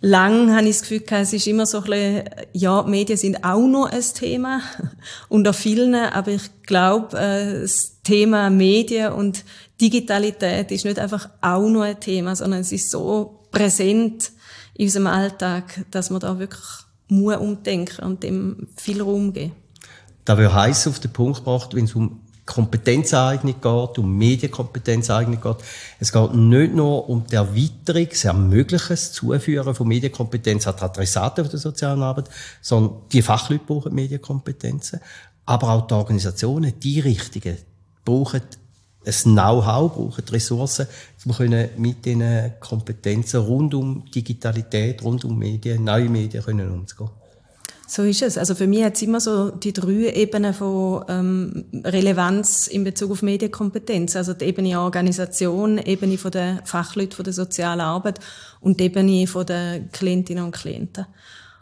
lang 0.00 0.54
habe 0.54 0.68
ich 0.68 0.76
das 0.76 0.82
Gefühl 0.82 1.00
gehabt, 1.00 1.22
es 1.24 1.32
ist 1.32 1.46
immer 1.46 1.66
so 1.66 1.78
ein 1.78 1.84
bisschen, 1.84 2.24
ja, 2.52 2.82
Medien 2.82 3.18
sind 3.18 3.44
auch 3.44 3.66
noch 3.66 3.90
ein 3.90 4.04
Thema 4.14 4.60
unter 5.28 5.52
vielen, 5.52 5.94
aber 5.94 6.32
ich 6.32 6.62
glaube, 6.64 7.18
äh, 7.18 7.62
das 7.62 8.00
Thema 8.02 8.50
Medien 8.50 9.12
und 9.12 9.44
Digitalität 9.80 10.70
ist 10.72 10.84
nicht 10.84 10.98
einfach 10.98 11.28
auch 11.40 11.68
noch 11.68 11.82
ein 11.82 12.00
Thema, 12.00 12.34
sondern 12.34 12.60
es 12.60 12.72
ist 12.72 12.90
so 12.90 13.40
präsent 13.50 14.32
in 14.74 14.86
unserem 14.86 15.06
Alltag, 15.06 15.84
dass 15.90 16.10
man 16.10 16.20
da 16.20 16.38
wirklich 16.38 16.64
muss 17.08 17.36
umdenken 17.36 18.04
und 18.04 18.22
dem 18.22 18.68
viel 18.76 19.00
Raum 19.00 19.32
geben. 19.32 19.52
Da 20.24 20.36
wird 20.36 20.52
heiß 20.52 20.88
auf 20.88 20.98
den 20.98 21.12
Punkt 21.12 21.38
gebracht, 21.38 21.74
wenn 21.74 21.84
es 21.84 21.94
um 21.94 22.20
Kompetenzeignung 22.44 23.54
geht, 23.60 23.98
um 23.98 24.16
Medienkompetenzeignung 24.16 25.40
geht. 25.40 25.56
Es 26.00 26.12
geht 26.12 26.34
nicht 26.34 26.74
nur 26.74 27.08
um 27.08 27.26
die 27.26 27.34
Erweiterung, 27.34 28.08
das 28.08 28.24
Ermöglichen, 28.24 28.88
das 28.88 29.12
Zuführen 29.12 29.74
von 29.74 29.86
Medienkompetenz 29.86 30.66
an 30.66 30.76
die 30.76 30.82
Adressaten 30.82 31.48
der 31.48 31.58
sozialen 31.58 32.02
Arbeit, 32.02 32.30
sondern 32.62 33.02
die 33.12 33.22
Fachleute 33.22 33.64
brauchen 33.66 33.94
Medienkompetenzen, 33.94 35.00
aber 35.44 35.70
auch 35.70 35.86
die 35.86 35.94
Organisationen, 35.94 36.78
die 36.80 37.00
Richtigen, 37.00 37.58
brauchen 38.04 38.42
ein 39.06 39.32
Know-how, 39.32 39.92
brauchen 39.92 40.24
Ressourcen, 40.28 40.86
um 41.24 41.34
mit 41.76 42.04
diesen 42.04 42.52
Kompetenzen 42.60 43.40
rund 43.40 43.74
um 43.74 44.04
Digitalität, 44.10 45.02
rund 45.02 45.24
um 45.24 45.38
Medien, 45.38 45.84
neue 45.84 46.08
Medien 46.08 46.42
können 46.42 46.70
umzugehen. 46.70 47.10
So 47.90 48.02
ist 48.02 48.20
es. 48.20 48.36
Also 48.36 48.54
für 48.54 48.66
mich 48.66 48.84
hat 48.84 48.96
es 48.96 49.02
immer 49.02 49.18
so 49.18 49.50
die 49.50 49.72
drei 49.72 50.12
Ebenen 50.12 50.52
von 50.52 51.06
ähm, 51.08 51.64
Relevanz 51.84 52.66
in 52.66 52.84
Bezug 52.84 53.12
auf 53.12 53.22
Medienkompetenz. 53.22 54.14
Also 54.14 54.34
die 54.34 54.44
Ebene 54.44 54.78
Organisation, 54.78 55.78
die 55.78 55.88
Ebene 55.88 56.18
von 56.18 56.30
der 56.30 56.60
Fachleute 56.66 57.16
von 57.16 57.24
der 57.24 57.32
sozialen 57.32 57.80
Arbeit 57.80 58.20
und 58.60 58.78
die 58.78 58.84
Ebene 58.84 59.26
von 59.26 59.46
der 59.46 59.80
Klientinnen 59.90 60.44
und 60.44 60.50
Klienten. 60.54 61.06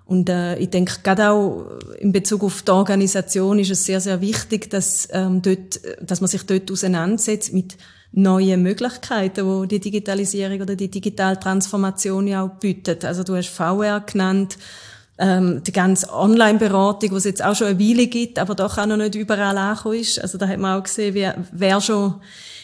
Und 0.07 0.28
äh, 0.28 0.57
ich 0.59 0.70
denke, 0.70 1.00
gerade 1.02 1.30
auch 1.30 1.66
in 1.98 2.12
Bezug 2.12 2.44
auf 2.44 2.62
die 2.62 2.70
Organisation 2.70 3.59
ist 3.59 3.72
es 3.72 3.84
sehr, 3.84 4.00
sehr 4.00 4.20
wichtig, 4.20 4.70
dass, 4.70 5.09
ähm, 5.11 5.42
dort, 5.42 5.80
dass 6.00 6.20
man 6.20 6.28
sich 6.28 6.46
dort 6.46 6.70
auseinandersetzt 6.70 7.52
mit 7.52 7.76
neuen 8.12 8.62
Möglichkeiten, 8.62 9.62
die 9.62 9.68
die 9.68 9.80
Digitalisierung 9.80 10.61
oder 10.61 10.76
die 10.76 10.90
digitale 10.90 11.40
Transformation 11.40 12.28
ja 12.28 12.44
auch 12.44 12.50
bietet. 12.61 13.04
Also 13.04 13.24
du 13.24 13.34
hast 13.34 13.48
VR 13.48 14.00
genannt, 14.00 14.57
ähm, 15.18 15.62
die 15.64 15.72
ganze 15.72 16.12
Online-Beratung, 16.12 17.11
die 17.11 17.16
es 17.16 17.24
jetzt 17.24 17.44
auch 17.44 17.57
schon 17.57 17.68
eine 17.68 17.80
Weile 17.80 18.07
gibt, 18.07 18.38
aber 18.38 18.54
doch 18.54 18.78
auch 18.78 18.86
noch 18.86 18.96
nicht 18.96 19.16
überall 19.16 19.59
angekommen 19.59 19.96
ist. 19.98 20.20
Also 20.20 20.38
da 20.38 20.46
hat 20.46 20.59
man 20.59 20.78
auch 20.78 20.84
gesehen, 20.84 21.14
wer, 21.14 21.36
wer 21.52 21.80
schon 21.80 22.14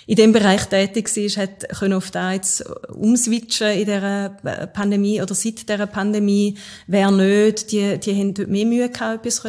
in 0.07 0.17
dem 0.17 0.33
Bereich 0.33 0.67
tätig 0.67 1.09
war, 1.17 1.43
hat 1.43 1.69
können 1.79 1.95
auf 1.95 2.11
da 2.11 2.33
jetzt 2.33 2.65
umswitchen 2.89 3.69
in 3.69 3.87
der 3.87 4.37
äh, 4.43 4.67
Pandemie 4.67 5.23
oder 5.23 5.35
seit 5.35 5.69
der 5.69 5.87
Pandemie. 5.87 6.57
Wer 6.87 7.11
nicht, 7.11 7.73
die, 7.73 7.99
die 7.99 8.19
haben 8.19 8.35
dort 8.35 8.49
mehr 8.49 8.67
Mühe 8.67 8.89
gehabt, 8.89 9.27
etwas 9.27 9.45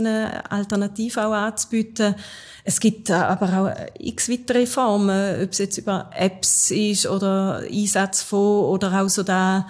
alternativ 0.49 1.17
auch 1.17 1.33
anzubieten. 1.33 2.15
Es 2.63 2.79
gibt 2.79 3.11
aber 3.11 3.59
auch 3.59 3.99
x 3.99 4.29
weitere 4.29 4.65
Formen, 4.65 5.43
ob 5.43 5.51
es 5.51 5.57
jetzt 5.57 5.77
über 5.77 6.09
Apps 6.15 6.71
ist 6.71 7.07
oder 7.07 7.63
Einsatz 7.69 8.21
von 8.21 8.65
oder 8.65 9.01
auch 9.01 9.09
so 9.09 9.23
da 9.23 9.67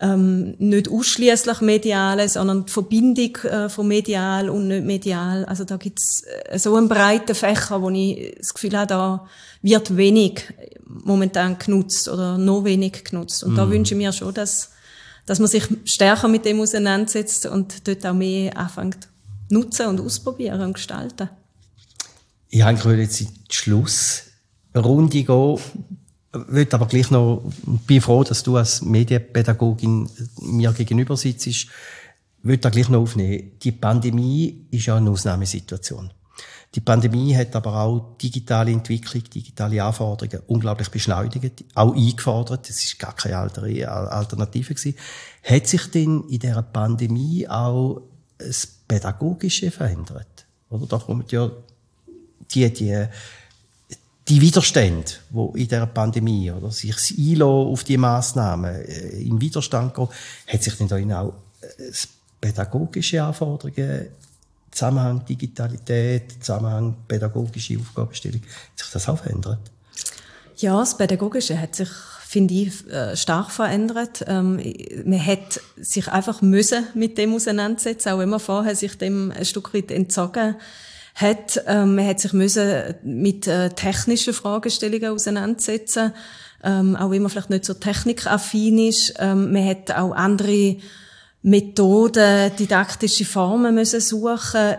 ähm, 0.00 0.54
nicht 0.58 0.88
ausschließlich 0.88 1.60
mediale, 1.60 2.28
sondern 2.28 2.64
die 2.64 2.72
Verbindung 2.72 3.36
äh, 3.44 3.68
von 3.68 3.86
medial 3.86 4.48
und 4.48 4.68
nicht 4.68 4.84
medial. 4.84 5.44
Also 5.44 5.64
da 5.64 5.76
gibt's 5.76 6.24
äh, 6.44 6.58
so 6.58 6.74
einen 6.74 6.88
breiten 6.88 7.34
Fächer, 7.34 7.82
wo 7.82 7.90
ich 7.90 8.34
das 8.38 8.54
Gefühl 8.54 8.78
habe, 8.78 8.86
da 8.86 9.26
wird 9.62 9.96
wenig 9.96 10.52
momentan 10.86 11.58
genutzt 11.58 12.08
oder 12.08 12.38
noch 12.38 12.64
wenig 12.64 13.04
genutzt. 13.04 13.44
Und 13.44 13.54
mm. 13.54 13.56
da 13.56 13.66
mhm. 13.66 13.70
wünsche 13.70 13.94
ich 13.94 13.98
mir 13.98 14.12
schon, 14.12 14.34
dass, 14.34 14.70
dass 15.26 15.38
man 15.38 15.48
sich 15.48 15.64
stärker 15.84 16.28
mit 16.28 16.44
dem 16.44 16.60
auseinandersetzt 16.60 17.46
und 17.46 17.86
dort 17.86 18.06
auch 18.06 18.14
mehr 18.14 18.56
anfängt 18.56 19.08
nutzen 19.50 19.86
und 19.86 20.00
ausprobieren 20.00 20.60
und 20.60 20.74
gestalten. 20.74 21.28
Ich 22.48 22.62
habe 22.62 22.96
jetzt 22.96 23.20
in 23.20 23.28
die 23.28 23.54
Schlussrunde 23.54 25.24
gehen 25.24 25.58
will 26.32 26.68
aber 26.70 26.86
gleich 26.86 27.10
noch, 27.10 27.42
bin 27.86 28.00
froh, 28.00 28.24
dass 28.24 28.42
du 28.42 28.56
als 28.56 28.82
Medienpädagogin 28.82 30.08
mir 30.40 30.72
gegenüber 30.72 31.16
sitzt. 31.16 31.46
Ich 31.46 31.68
will 32.42 32.56
da 32.56 32.70
gleich 32.70 32.88
noch 32.88 33.00
aufnehmen. 33.00 33.52
Die 33.62 33.72
Pandemie 33.72 34.66
ist 34.70 34.86
ja 34.86 34.96
eine 34.96 35.10
Ausnahmesituation. 35.10 36.12
Die 36.74 36.80
Pandemie 36.80 37.34
hat 37.34 37.56
aber 37.56 37.74
auch 37.80 38.16
digitale 38.22 38.70
Entwicklung, 38.70 39.24
digitale 39.24 39.82
Anforderungen 39.82 40.44
unglaublich 40.46 40.88
beschleunigt, 40.88 41.64
auch 41.74 41.96
eingefordert. 41.96 42.68
Das 42.68 42.76
ist 42.76 42.98
gar 42.98 43.14
keine 43.14 43.38
Alternative 43.38 44.74
gewesen. 44.74 44.96
Hat 45.42 45.66
sich 45.66 45.90
denn 45.90 46.24
in 46.28 46.38
dieser 46.38 46.62
Pandemie 46.62 47.48
auch 47.48 48.02
das 48.38 48.68
Pädagogische 48.86 49.72
verändert? 49.72 50.46
Oder 50.68 50.86
da 50.86 50.98
kommt 50.98 51.32
ja 51.32 51.50
die, 52.52 52.72
die 52.72 53.08
die 54.30 54.40
Widerstände, 54.40 55.10
wo 55.30 55.52
in 55.56 55.66
der 55.66 55.86
Pandemie 55.86 56.52
oder 56.52 56.70
sich 56.70 56.92
das 56.92 57.10
ILO 57.10 57.72
auf 57.72 57.82
die 57.82 57.96
Maßnahmen 57.96 58.76
äh, 58.76 59.22
in 59.22 59.40
Widerstand 59.40 59.94
gehen, 59.94 60.08
hat 60.46 60.62
sich 60.62 60.76
dann 60.76 61.12
auch 61.12 61.34
äh, 61.60 61.90
pädagogische 62.40 63.24
Anforderungen, 63.24 64.06
Zusammenhang 64.70 65.24
Digitalität, 65.24 66.32
Zusammenhang 66.40 66.96
pädagogische 67.08 67.78
Aufgabenstellung, 67.78 68.40
hat 68.42 68.78
sich 68.78 68.90
das 68.90 69.08
auch 69.08 69.18
verändert? 69.18 69.70
Ja, 70.56 70.78
das 70.78 70.96
Pädagogische 70.96 71.58
hat 71.58 71.74
sich, 71.74 71.88
finde 72.26 72.54
ich, 72.54 72.86
äh, 72.88 73.16
stark 73.16 73.50
verändert. 73.50 74.24
Ähm, 74.26 74.60
man 75.04 75.24
hat 75.24 75.60
sich 75.76 76.08
einfach 76.08 76.42
müssen 76.42 76.86
mit 76.94 77.18
dem 77.18 77.34
auseinandersetzen, 77.34 78.10
auch 78.10 78.18
wenn 78.18 78.28
man 78.28 78.40
vorher 78.40 78.76
sich 78.76 78.96
dem 78.96 79.32
ein 79.32 79.44
Stück 79.44 79.74
weit 79.74 79.90
entzogen 79.90 80.56
hat. 81.14 81.62
Ähm, 81.66 81.96
man 81.96 82.06
hat 82.06 82.20
sich 82.20 82.32
müssen 82.32 82.94
mit 83.02 83.46
äh, 83.46 83.70
technischen 83.70 84.34
Fragestellungen 84.34 85.12
auseinandersetzen, 85.12 86.12
ähm, 86.62 86.94
auch 86.94 87.10
wenn 87.10 87.22
man 87.22 87.30
vielleicht 87.30 87.50
nicht 87.50 87.64
so 87.64 87.74
technikaffin 87.74 88.78
ist. 88.78 89.18
Man 89.18 89.66
hat 89.66 89.90
auch 89.92 90.12
andere 90.12 90.76
Methoden, 91.42 92.54
didaktische 92.58 93.24
Formen 93.24 93.74
müssen 93.74 94.00
suchen. 94.00 94.76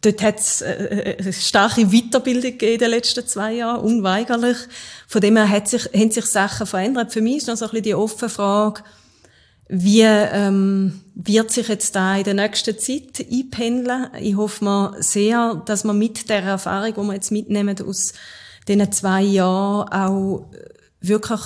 Dort 0.00 0.22
hat 0.22 0.38
es 0.38 0.60
äh, 0.62 1.16
eine 1.18 1.32
starke 1.32 1.86
Weiterbildung 1.86 2.60
in 2.60 2.78
den 2.78 2.90
letzten 2.90 3.26
zwei 3.26 3.54
Jahren, 3.54 3.80
unweigerlich. 3.80 4.56
Von 5.08 5.20
dem 5.20 5.36
her 5.36 5.48
hat 5.48 5.68
sich, 5.68 5.84
haben 5.94 6.10
sich 6.10 6.26
Sachen 6.26 6.66
verändert. 6.66 7.12
Für 7.12 7.22
mich 7.22 7.38
ist 7.38 7.48
noch 7.48 7.56
so 7.56 7.64
ein 7.64 7.70
bisschen 7.70 7.84
die 7.84 7.94
offene 7.94 8.28
Frage, 8.28 8.82
wie 9.68 10.02
ähm, 10.02 11.00
wird 11.16 11.50
sich 11.50 11.66
jetzt 11.68 11.96
da 11.96 12.16
in 12.16 12.24
der 12.24 12.34
nächsten 12.34 12.78
Zeit 12.78 13.26
einpendeln? 13.30 14.08
Ich 14.20 14.36
hoffe 14.36 14.64
mal 14.64 15.02
sehr, 15.02 15.60
dass 15.66 15.82
man 15.82 15.98
mit 15.98 16.28
der 16.28 16.42
Erfahrung, 16.42 16.94
die 16.94 17.00
wir 17.00 17.14
jetzt 17.14 17.32
mitnehmen 17.32 17.76
aus 17.84 18.12
diesen 18.68 18.92
zwei 18.92 19.22
Jahren, 19.22 19.88
auch 19.88 20.50
wirklich 21.00 21.40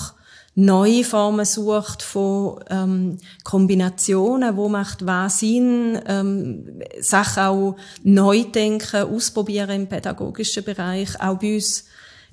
neue 0.55 1.03
Formen 1.03 1.45
sucht 1.45 2.01
von 2.03 2.59
ähm, 2.69 3.17
Kombinationen, 3.43 4.57
wo 4.57 4.67
macht 4.67 5.05
was 5.05 5.39
Sinn, 5.39 5.99
ähm, 6.07 6.81
Sachen 6.99 7.43
auch 7.43 7.75
neu 8.03 8.43
denken, 8.43 9.03
ausprobieren 9.03 9.81
im 9.81 9.87
pädagogischen 9.87 10.63
Bereich, 10.63 11.19
auch 11.21 11.37
bei 11.39 11.55
uns 11.55 11.85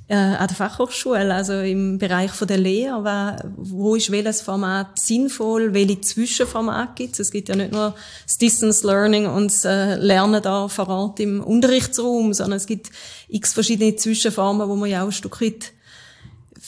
äh, 0.08 0.14
an 0.14 0.48
der 0.48 0.56
Fachhochschule, 0.56 1.32
also 1.32 1.60
im 1.60 1.98
Bereich 1.98 2.30
von 2.32 2.48
der 2.48 2.56
Lehre, 2.56 3.36
wo 3.56 3.94
ist 3.94 4.10
welches 4.10 4.40
Format 4.40 4.98
sinnvoll, 4.98 5.74
welche 5.74 6.00
Zwischenformate 6.00 6.92
gibt 6.96 7.14
es. 7.14 7.20
Es 7.20 7.30
gibt 7.30 7.50
ja 7.50 7.56
nicht 7.56 7.72
nur 7.72 7.94
das 8.24 8.38
Distance 8.38 8.86
Learning 8.86 9.26
und 9.26 9.52
das 9.52 9.64
äh, 9.64 9.96
Lernen 9.96 10.42
da 10.42 10.66
vor 10.68 10.88
Ort 10.88 11.20
im 11.20 11.42
Unterrichtsraum, 11.42 12.32
sondern 12.32 12.56
es 12.56 12.66
gibt 12.66 12.90
x 13.28 13.52
verschiedene 13.52 13.94
Zwischenformen, 13.96 14.68
wo 14.68 14.76
man 14.76 14.90
ja 14.90 15.02
auch 15.02 15.08
ein 15.08 15.12
Stück 15.12 15.40
weit 15.40 15.72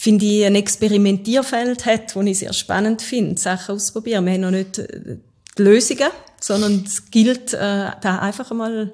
finde 0.00 0.24
ich, 0.24 0.46
ein 0.46 0.54
Experimentierfeld 0.54 1.84
hat, 1.84 2.16
das 2.16 2.24
ich 2.24 2.38
sehr 2.38 2.54
spannend 2.54 3.02
finde, 3.02 3.38
Sachen 3.38 3.74
auszuprobieren. 3.74 4.24
Wir 4.24 4.32
haben 4.32 4.40
noch 4.40 4.50
nicht 4.50 4.78
äh, 4.78 5.18
die 5.58 5.62
Lösungen, 5.62 6.08
sondern 6.40 6.84
es 6.86 7.10
gilt, 7.10 7.52
äh, 7.52 7.90
da 8.00 8.18
einfach 8.20 8.50
einmal 8.50 8.92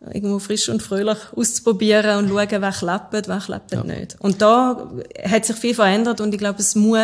irgendwo 0.00 0.38
frisch 0.38 0.70
und 0.70 0.82
fröhlich 0.82 1.18
auszuprobieren 1.36 2.16
und 2.24 2.28
schauen, 2.30 2.62
was 2.62 2.78
klappt, 2.78 3.28
was 3.28 3.44
klappt 3.44 3.72
ja. 3.72 3.84
nicht. 3.84 4.16
Und 4.18 4.40
da 4.40 4.90
hat 5.30 5.44
sich 5.44 5.56
viel 5.56 5.74
verändert 5.74 6.22
und 6.22 6.32
ich 6.32 6.40
glaube, 6.40 6.60
es 6.60 6.74
muss 6.74 7.00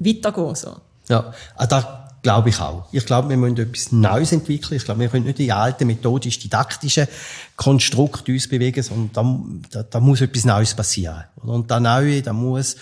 weitergehen. 0.00 0.54
So. 0.56 0.74
Ja, 1.08 1.32
ah, 1.54 1.66
da 1.68 2.03
glaube 2.24 2.48
ich 2.48 2.58
auch. 2.58 2.86
Ich 2.90 3.04
glaube, 3.04 3.28
wir 3.28 3.36
müssen 3.36 3.58
etwas 3.58 3.92
Neues 3.92 4.32
entwickeln. 4.32 4.76
Ich 4.78 4.84
glaube, 4.84 5.00
wir 5.00 5.08
können 5.08 5.26
nicht 5.26 5.38
die 5.38 5.52
alten 5.52 5.86
methodisch-didaktischen 5.86 7.06
Konstrukte 7.54 8.32
uns 8.32 8.48
bewegen, 8.48 8.82
sondern 8.82 9.62
da, 9.70 9.78
da, 9.78 9.82
da 9.84 10.00
muss 10.00 10.22
etwas 10.22 10.44
Neues 10.44 10.74
passieren. 10.74 11.24
Und 11.36 11.70
das 11.70 11.80
Neue, 11.80 12.22
da 12.22 12.32
muss 12.32 12.76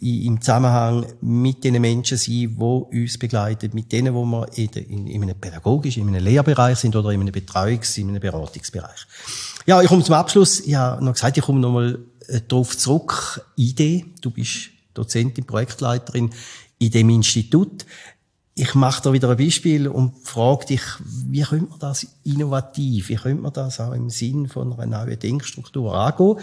im 0.00 0.40
Zusammenhang 0.40 1.06
mit 1.20 1.62
den 1.64 1.80
Menschen 1.80 2.18
sein, 2.18 2.56
die 2.58 3.00
uns 3.00 3.18
begleiten, 3.18 3.70
mit 3.72 3.90
denen, 3.90 4.14
wo 4.14 4.24
wir 4.24 4.48
in, 4.56 4.68
in, 4.68 5.06
in 5.06 5.22
einem 5.22 5.40
pädagogischen, 5.40 6.02
in 6.02 6.14
einem 6.14 6.24
Lehrbereich 6.24 6.78
sind 6.78 6.94
oder 6.94 7.10
in 7.10 7.20
einem 7.20 7.32
Betreuungs-, 7.32 7.98
in 7.98 8.08
einem 8.08 8.20
Beratungsbereich. 8.20 9.06
Ja, 9.66 9.80
ich 9.80 9.88
komme 9.88 10.04
zum 10.04 10.14
Abschluss. 10.16 10.60
Ich 10.60 10.74
habe 10.74 11.04
noch 11.04 11.14
gesagt, 11.14 11.36
ich 11.36 11.44
komme 11.44 11.60
nochmal 11.60 12.00
äh, 12.26 12.40
darauf 12.46 12.76
zurück. 12.76 13.44
Idee, 13.56 14.06
du 14.20 14.30
bist 14.30 14.70
Dozentin, 14.94 15.46
Projektleiterin 15.46 16.30
in 16.78 16.90
dem 16.90 17.10
Institut. 17.10 17.84
Ich 18.60 18.74
mache 18.74 19.00
da 19.02 19.12
wieder 19.12 19.30
ein 19.30 19.36
Beispiel 19.36 19.86
und 19.86 20.18
frage 20.24 20.66
dich, 20.66 20.80
wie 20.98 21.42
könnte 21.42 21.70
man 21.70 21.78
das 21.78 22.04
innovativ, 22.24 23.08
wie 23.08 23.14
könnte 23.14 23.40
man 23.40 23.52
das 23.52 23.78
auch 23.78 23.92
im 23.92 24.10
Sinn 24.10 24.48
von 24.48 24.72
einer 24.72 25.04
neuen 25.04 25.16
Denkstruktur 25.16 25.94
angehen? 25.94 26.40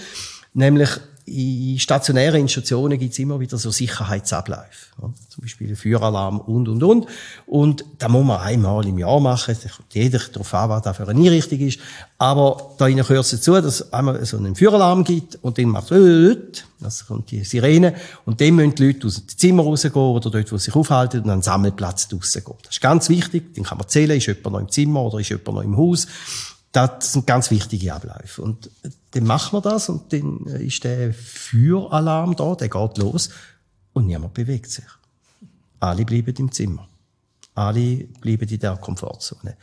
Nämlich, 0.54 0.92
in 1.28 1.80
stationären 1.80 2.42
Institutionen 2.42 3.00
gibt 3.00 3.14
es 3.14 3.20
immer 3.20 3.40
wieder 3.40 3.58
so 3.58 3.72
Sicherheitsabläufe. 3.72 4.94
Ja, 5.02 5.10
zum 5.30 5.42
Beispiel 5.42 5.76
Feueralarm 5.76 6.40
und, 6.40 6.68
und, 6.68 6.84
und. 6.84 7.08
Und 7.48 7.86
da 7.98 8.10
muss 8.10 8.24
man 8.24 8.40
einmal 8.42 8.86
im 8.86 9.00
Jahr 9.00 9.20
machen. 9.20 9.58
Da 9.62 9.70
kommt 9.70 9.94
jeder 9.96 10.20
darauf 10.20 10.54
an, 10.54 10.70
was 10.70 10.84
da 10.84 10.94
für 10.94 11.08
eine 11.08 11.20
Einrichtung 11.20 11.60
ist. 11.60 11.80
Aber 12.20 12.76
da 12.78 12.88
gehört 12.88 13.26
es 13.26 13.32
dazu, 13.32 13.54
dass 13.54 13.66
es 13.66 13.94
einmal 13.94 14.24
so 14.24 14.38
einen 14.38 14.56
Feueralarm 14.56 15.04
gibt 15.04 15.40
und 15.42 15.58
dann 15.58 15.66
macht 15.66 15.92
es, 15.92 16.64
das 16.80 17.08
kommt 17.08 17.32
die 17.32 17.44
Sirene. 17.44 17.96
Und 18.26 18.40
dann 18.40 18.54
müssen 18.56 18.76
die 18.76 18.86
Leute 18.86 19.08
aus 19.08 19.26
dem 19.26 19.28
Zimmer 19.28 19.64
rausgehen 19.64 19.96
oder 19.96 20.30
dort, 20.30 20.52
wo 20.52 20.58
sie 20.58 20.66
sich 20.66 20.76
aufhalten 20.76 21.22
und 21.22 21.30
an 21.32 21.40
den 21.40 21.44
Sammelplatz 21.44 22.08
gehen. 22.08 22.20
Das 22.20 22.72
ist 22.72 22.82
ganz 22.82 23.10
wichtig. 23.10 23.56
Dann 23.56 23.64
kann 23.64 23.80
man 23.80 23.88
zählen, 23.88 24.16
ist 24.16 24.28
jemand 24.28 24.52
noch 24.52 24.60
im 24.60 24.70
Zimmer 24.70 25.02
oder 25.02 25.20
ist 25.20 25.30
jemand 25.30 25.56
noch 25.56 25.64
im 25.64 25.76
Haus. 25.76 26.06
Das 26.76 27.14
sind 27.14 27.26
ganz 27.26 27.52
wichtige 27.52 27.94
Abläufe. 27.94 28.42
Und 28.42 28.70
dann 29.12 29.24
machen 29.24 29.54
wir 29.54 29.62
das 29.62 29.88
und 29.88 30.12
dann 30.12 30.46
ist 30.46 30.84
der 30.84 31.14
Feueralarm 31.14 32.36
da, 32.36 32.54
der 32.54 32.68
geht 32.68 32.98
los 32.98 33.30
und 33.94 34.08
niemand 34.08 34.34
bewegt 34.34 34.70
sich. 34.70 34.84
Alle 35.80 36.04
bleiben 36.04 36.36
im 36.36 36.52
Zimmer. 36.52 36.86
Alle 37.54 38.04
bleiben 38.20 38.50
in 38.50 38.60
der 38.60 38.76
Komfortzone. 38.76 39.56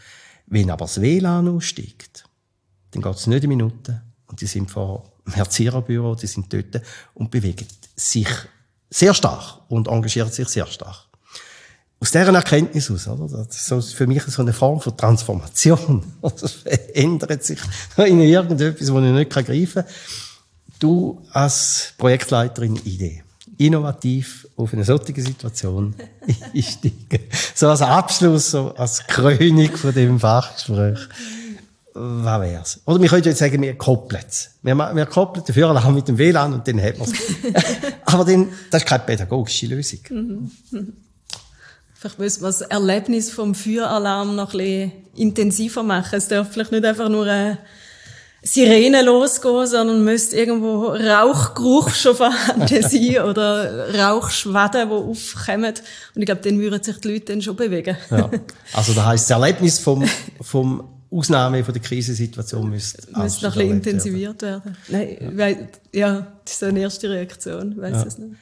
Wenn 0.47 0.71
aber 0.71 0.87
das 0.87 1.03
WLAN 1.03 1.49
aussteigt, 1.49 2.25
dann 2.93 3.03
geht 3.03 3.17
es 3.17 3.27
nicht 3.27 3.43
eine 3.43 3.49
Minute 3.49 4.01
und 4.29 4.41
die 4.41 4.47
sind 4.47 4.71
vor 4.71 5.13
dem 5.27 5.35
Erzieherbüro, 5.35 6.15
die 6.15 6.27
sind 6.27 6.51
dort 6.51 6.81
und 7.13 7.31
bewegen 7.31 7.69
sich 7.95 8.29
sehr 8.89 9.13
stark 9.13 9.61
und 9.69 9.87
engagieren 9.87 10.31
sich 10.31 10.49
sehr 10.49 10.67
stark 10.67 11.12
aus 12.03 12.11
deren 12.11 12.35
Erkenntnis 12.35 12.91
aus, 12.91 13.07
oder? 13.07 13.47
Das 13.47 13.71
ist 13.71 13.95
für 13.95 14.09
mich 14.09 14.25
so 14.25 14.43
eine 14.43 14.53
Form 14.53 14.81
von 14.81 14.97
Transformation. 14.97 16.03
Das 16.41 16.51
verändert 16.51 17.45
sich 17.45 17.61
in 17.97 18.21
irgendetwas, 18.21 18.93
was 18.93 19.05
ich 19.05 19.13
nicht 19.13 19.31
greifen 19.31 19.85
kann. 19.85 19.93
Du 20.81 21.23
als 21.31 21.93
Projektleiterin 21.97 22.75
Idee. 22.85 23.23
Innovativ 23.57 24.49
auf 24.57 24.73
eine 24.73 24.83
solche 24.83 25.23
Situation 25.23 25.95
einsteigen. 26.55 27.29
So 27.55 27.69
als 27.69 27.83
Abschluss, 27.83 28.51
so 28.51 28.75
als 28.75 29.07
Krönung 29.07 29.71
von 29.77 29.95
dem 29.95 30.19
Fachgespräch. 30.19 30.99
Was 31.95 32.41
wär's? 32.41 32.81
Oder 32.85 33.01
wir 33.01 33.09
könnten 33.09 33.29
jetzt 33.29 33.39
sagen, 33.39 33.63
wir 33.63 33.79
koppeln 33.79 34.25
es. 34.27 34.51
Wir, 34.63 34.75
wir 34.77 35.07
koppeln 35.07 35.45
den 35.45 35.55
Führerlauf 35.55 35.89
mit 35.91 36.09
dem 36.09 36.19
WLAN 36.19 36.55
und 36.55 36.67
dann 36.67 36.83
hat 36.83 36.99
man 36.99 37.09
es. 37.09 37.15
Aber 38.07 38.25
dann, 38.25 38.49
das 38.71 38.83
ist 38.83 38.89
keine 38.89 39.05
pädagogische 39.05 39.67
Lösung. 39.67 40.01
Vielleicht 42.03 42.19
müssen 42.19 42.43
wir 42.43 42.49
das 42.49 42.63
Erlebnis 42.63 43.31
vom 43.31 43.55
Feueralarm 43.55 44.35
noch 44.35 44.55
ein 44.55 44.59
bisschen 44.59 44.93
intensiver 45.15 45.85
machen. 45.85 46.17
Es 46.17 46.27
darf 46.27 46.51
vielleicht 46.51 46.73
nicht 46.73 46.85
einfach 46.85 47.09
nur 47.09 47.25
eine 47.27 47.59
Sirene 48.43 49.03
losgehen, 49.03 49.69
sondern 49.69 50.03
müsste 50.03 50.37
irgendwo 50.37 50.87
Rauchgeruch 50.87 51.91
schon 51.95 52.17
vorhanden 52.17 52.83
sein 52.83 53.19
oder 53.23 53.95
Rauchschwaden, 53.95 54.89
die 54.89 54.95
aufkommen. 54.97 55.75
Und 56.17 56.23
ich 56.23 56.27
glaube, 56.27 56.41
dann 56.41 56.59
würden 56.59 56.83
sich 56.83 56.97
die 56.99 57.13
Leute 57.13 57.27
dann 57.27 57.41
schon 57.41 57.55
bewegen. 57.55 57.97
Ja. 58.11 58.29
Also 58.73 58.95
das 58.95 59.07
heisst, 59.07 59.31
das 59.31 59.41
Erlebnis 59.41 59.79
vom, 59.79 60.05
vom 60.41 60.89
Ausnahme 61.09 61.63
von 61.63 61.73
der 61.73 61.83
Krisensituation 61.85 62.69
müsste, 62.69 63.17
müsste 63.17 63.47
noch 63.47 63.53
ein 63.53 63.59
bisschen 63.59 63.77
intensiviert 63.77 64.43
werden. 64.43 64.65
werden. 64.65 64.77
Nein, 64.89 65.19
ja. 65.21 65.39
Weil, 65.39 65.69
ja, 65.93 66.27
das 66.45 66.55
ist 66.55 66.65
eine 66.65 66.81
erste 66.81 67.11
Reaktion, 67.11 67.81
weiß 67.81 67.93
ja. 67.93 68.03
es 68.03 68.19
nicht. 68.19 68.33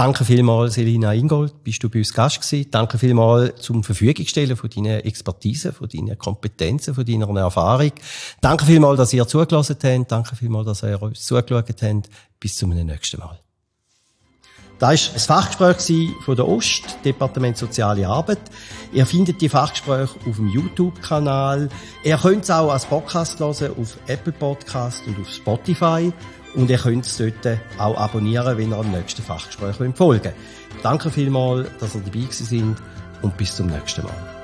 Danke 0.00 0.24
vielmals, 0.24 0.76
Selina 0.76 1.12
Ingold, 1.12 1.62
bist 1.62 1.82
du 1.82 1.90
bei 1.90 1.98
uns 1.98 2.14
Gast 2.14 2.40
gewesen. 2.40 2.70
Danke 2.70 2.96
vielmals 2.96 3.60
zum 3.60 3.84
Verfügung 3.84 4.24
stellen 4.24 4.56
von 4.56 4.70
deiner 4.70 5.04
Expertise, 5.04 5.74
von 5.74 5.90
deinen 5.90 6.16
Kompetenzen, 6.16 6.94
von 6.94 7.04
deiner 7.04 7.28
Erfahrung. 7.38 7.92
Danke 8.40 8.64
vielmals, 8.64 8.96
dass 8.96 9.12
ihr 9.12 9.28
zugelassen 9.28 9.76
habt. 9.82 10.10
Danke 10.10 10.36
vielmals, 10.36 10.64
dass 10.64 10.82
ihr 10.84 11.02
uns 11.02 11.22
zugeschaut 11.26 11.68
habt. 11.68 12.08
Bis 12.40 12.56
zum 12.56 12.70
nächsten 12.70 13.20
Mal. 13.20 13.40
Das 14.78 14.88
war 15.28 15.36
ein 15.36 15.44
Fachgespräch 15.44 16.08
von 16.24 16.34
der 16.34 16.48
Ost, 16.48 16.96
Departement 17.04 17.58
Soziale 17.58 18.08
Arbeit. 18.08 18.40
Ihr 18.94 19.04
findet 19.04 19.42
die 19.42 19.50
Fachgespräche 19.50 20.14
auf 20.26 20.36
dem 20.36 20.48
YouTube-Kanal. 20.48 21.68
Ihr 22.04 22.16
könnt 22.16 22.44
es 22.44 22.50
auch 22.50 22.72
als 22.72 22.86
Podcast 22.86 23.38
hören 23.38 23.76
auf 23.78 23.98
Apple 24.06 24.32
Podcast 24.32 25.06
und 25.06 25.20
auf 25.20 25.28
Spotify. 25.28 26.10
Und 26.54 26.68
ihr 26.68 26.78
könnt 26.78 27.06
es 27.06 27.16
dort 27.16 27.58
auch 27.78 27.96
abonnieren, 27.96 28.58
wenn 28.58 28.70
ihr 28.70 28.76
am 28.76 28.90
nächsten 28.90 29.22
Fachgespräch 29.22 29.76
folgen 29.76 29.94
wollt. 29.98 30.32
Danke 30.82 31.10
vielmals, 31.10 31.68
dass 31.78 31.94
ihr 31.94 32.02
dabei 32.02 32.26
sind 32.30 32.76
und 33.22 33.36
bis 33.36 33.56
zum 33.56 33.66
nächsten 33.66 34.02
Mal. 34.02 34.39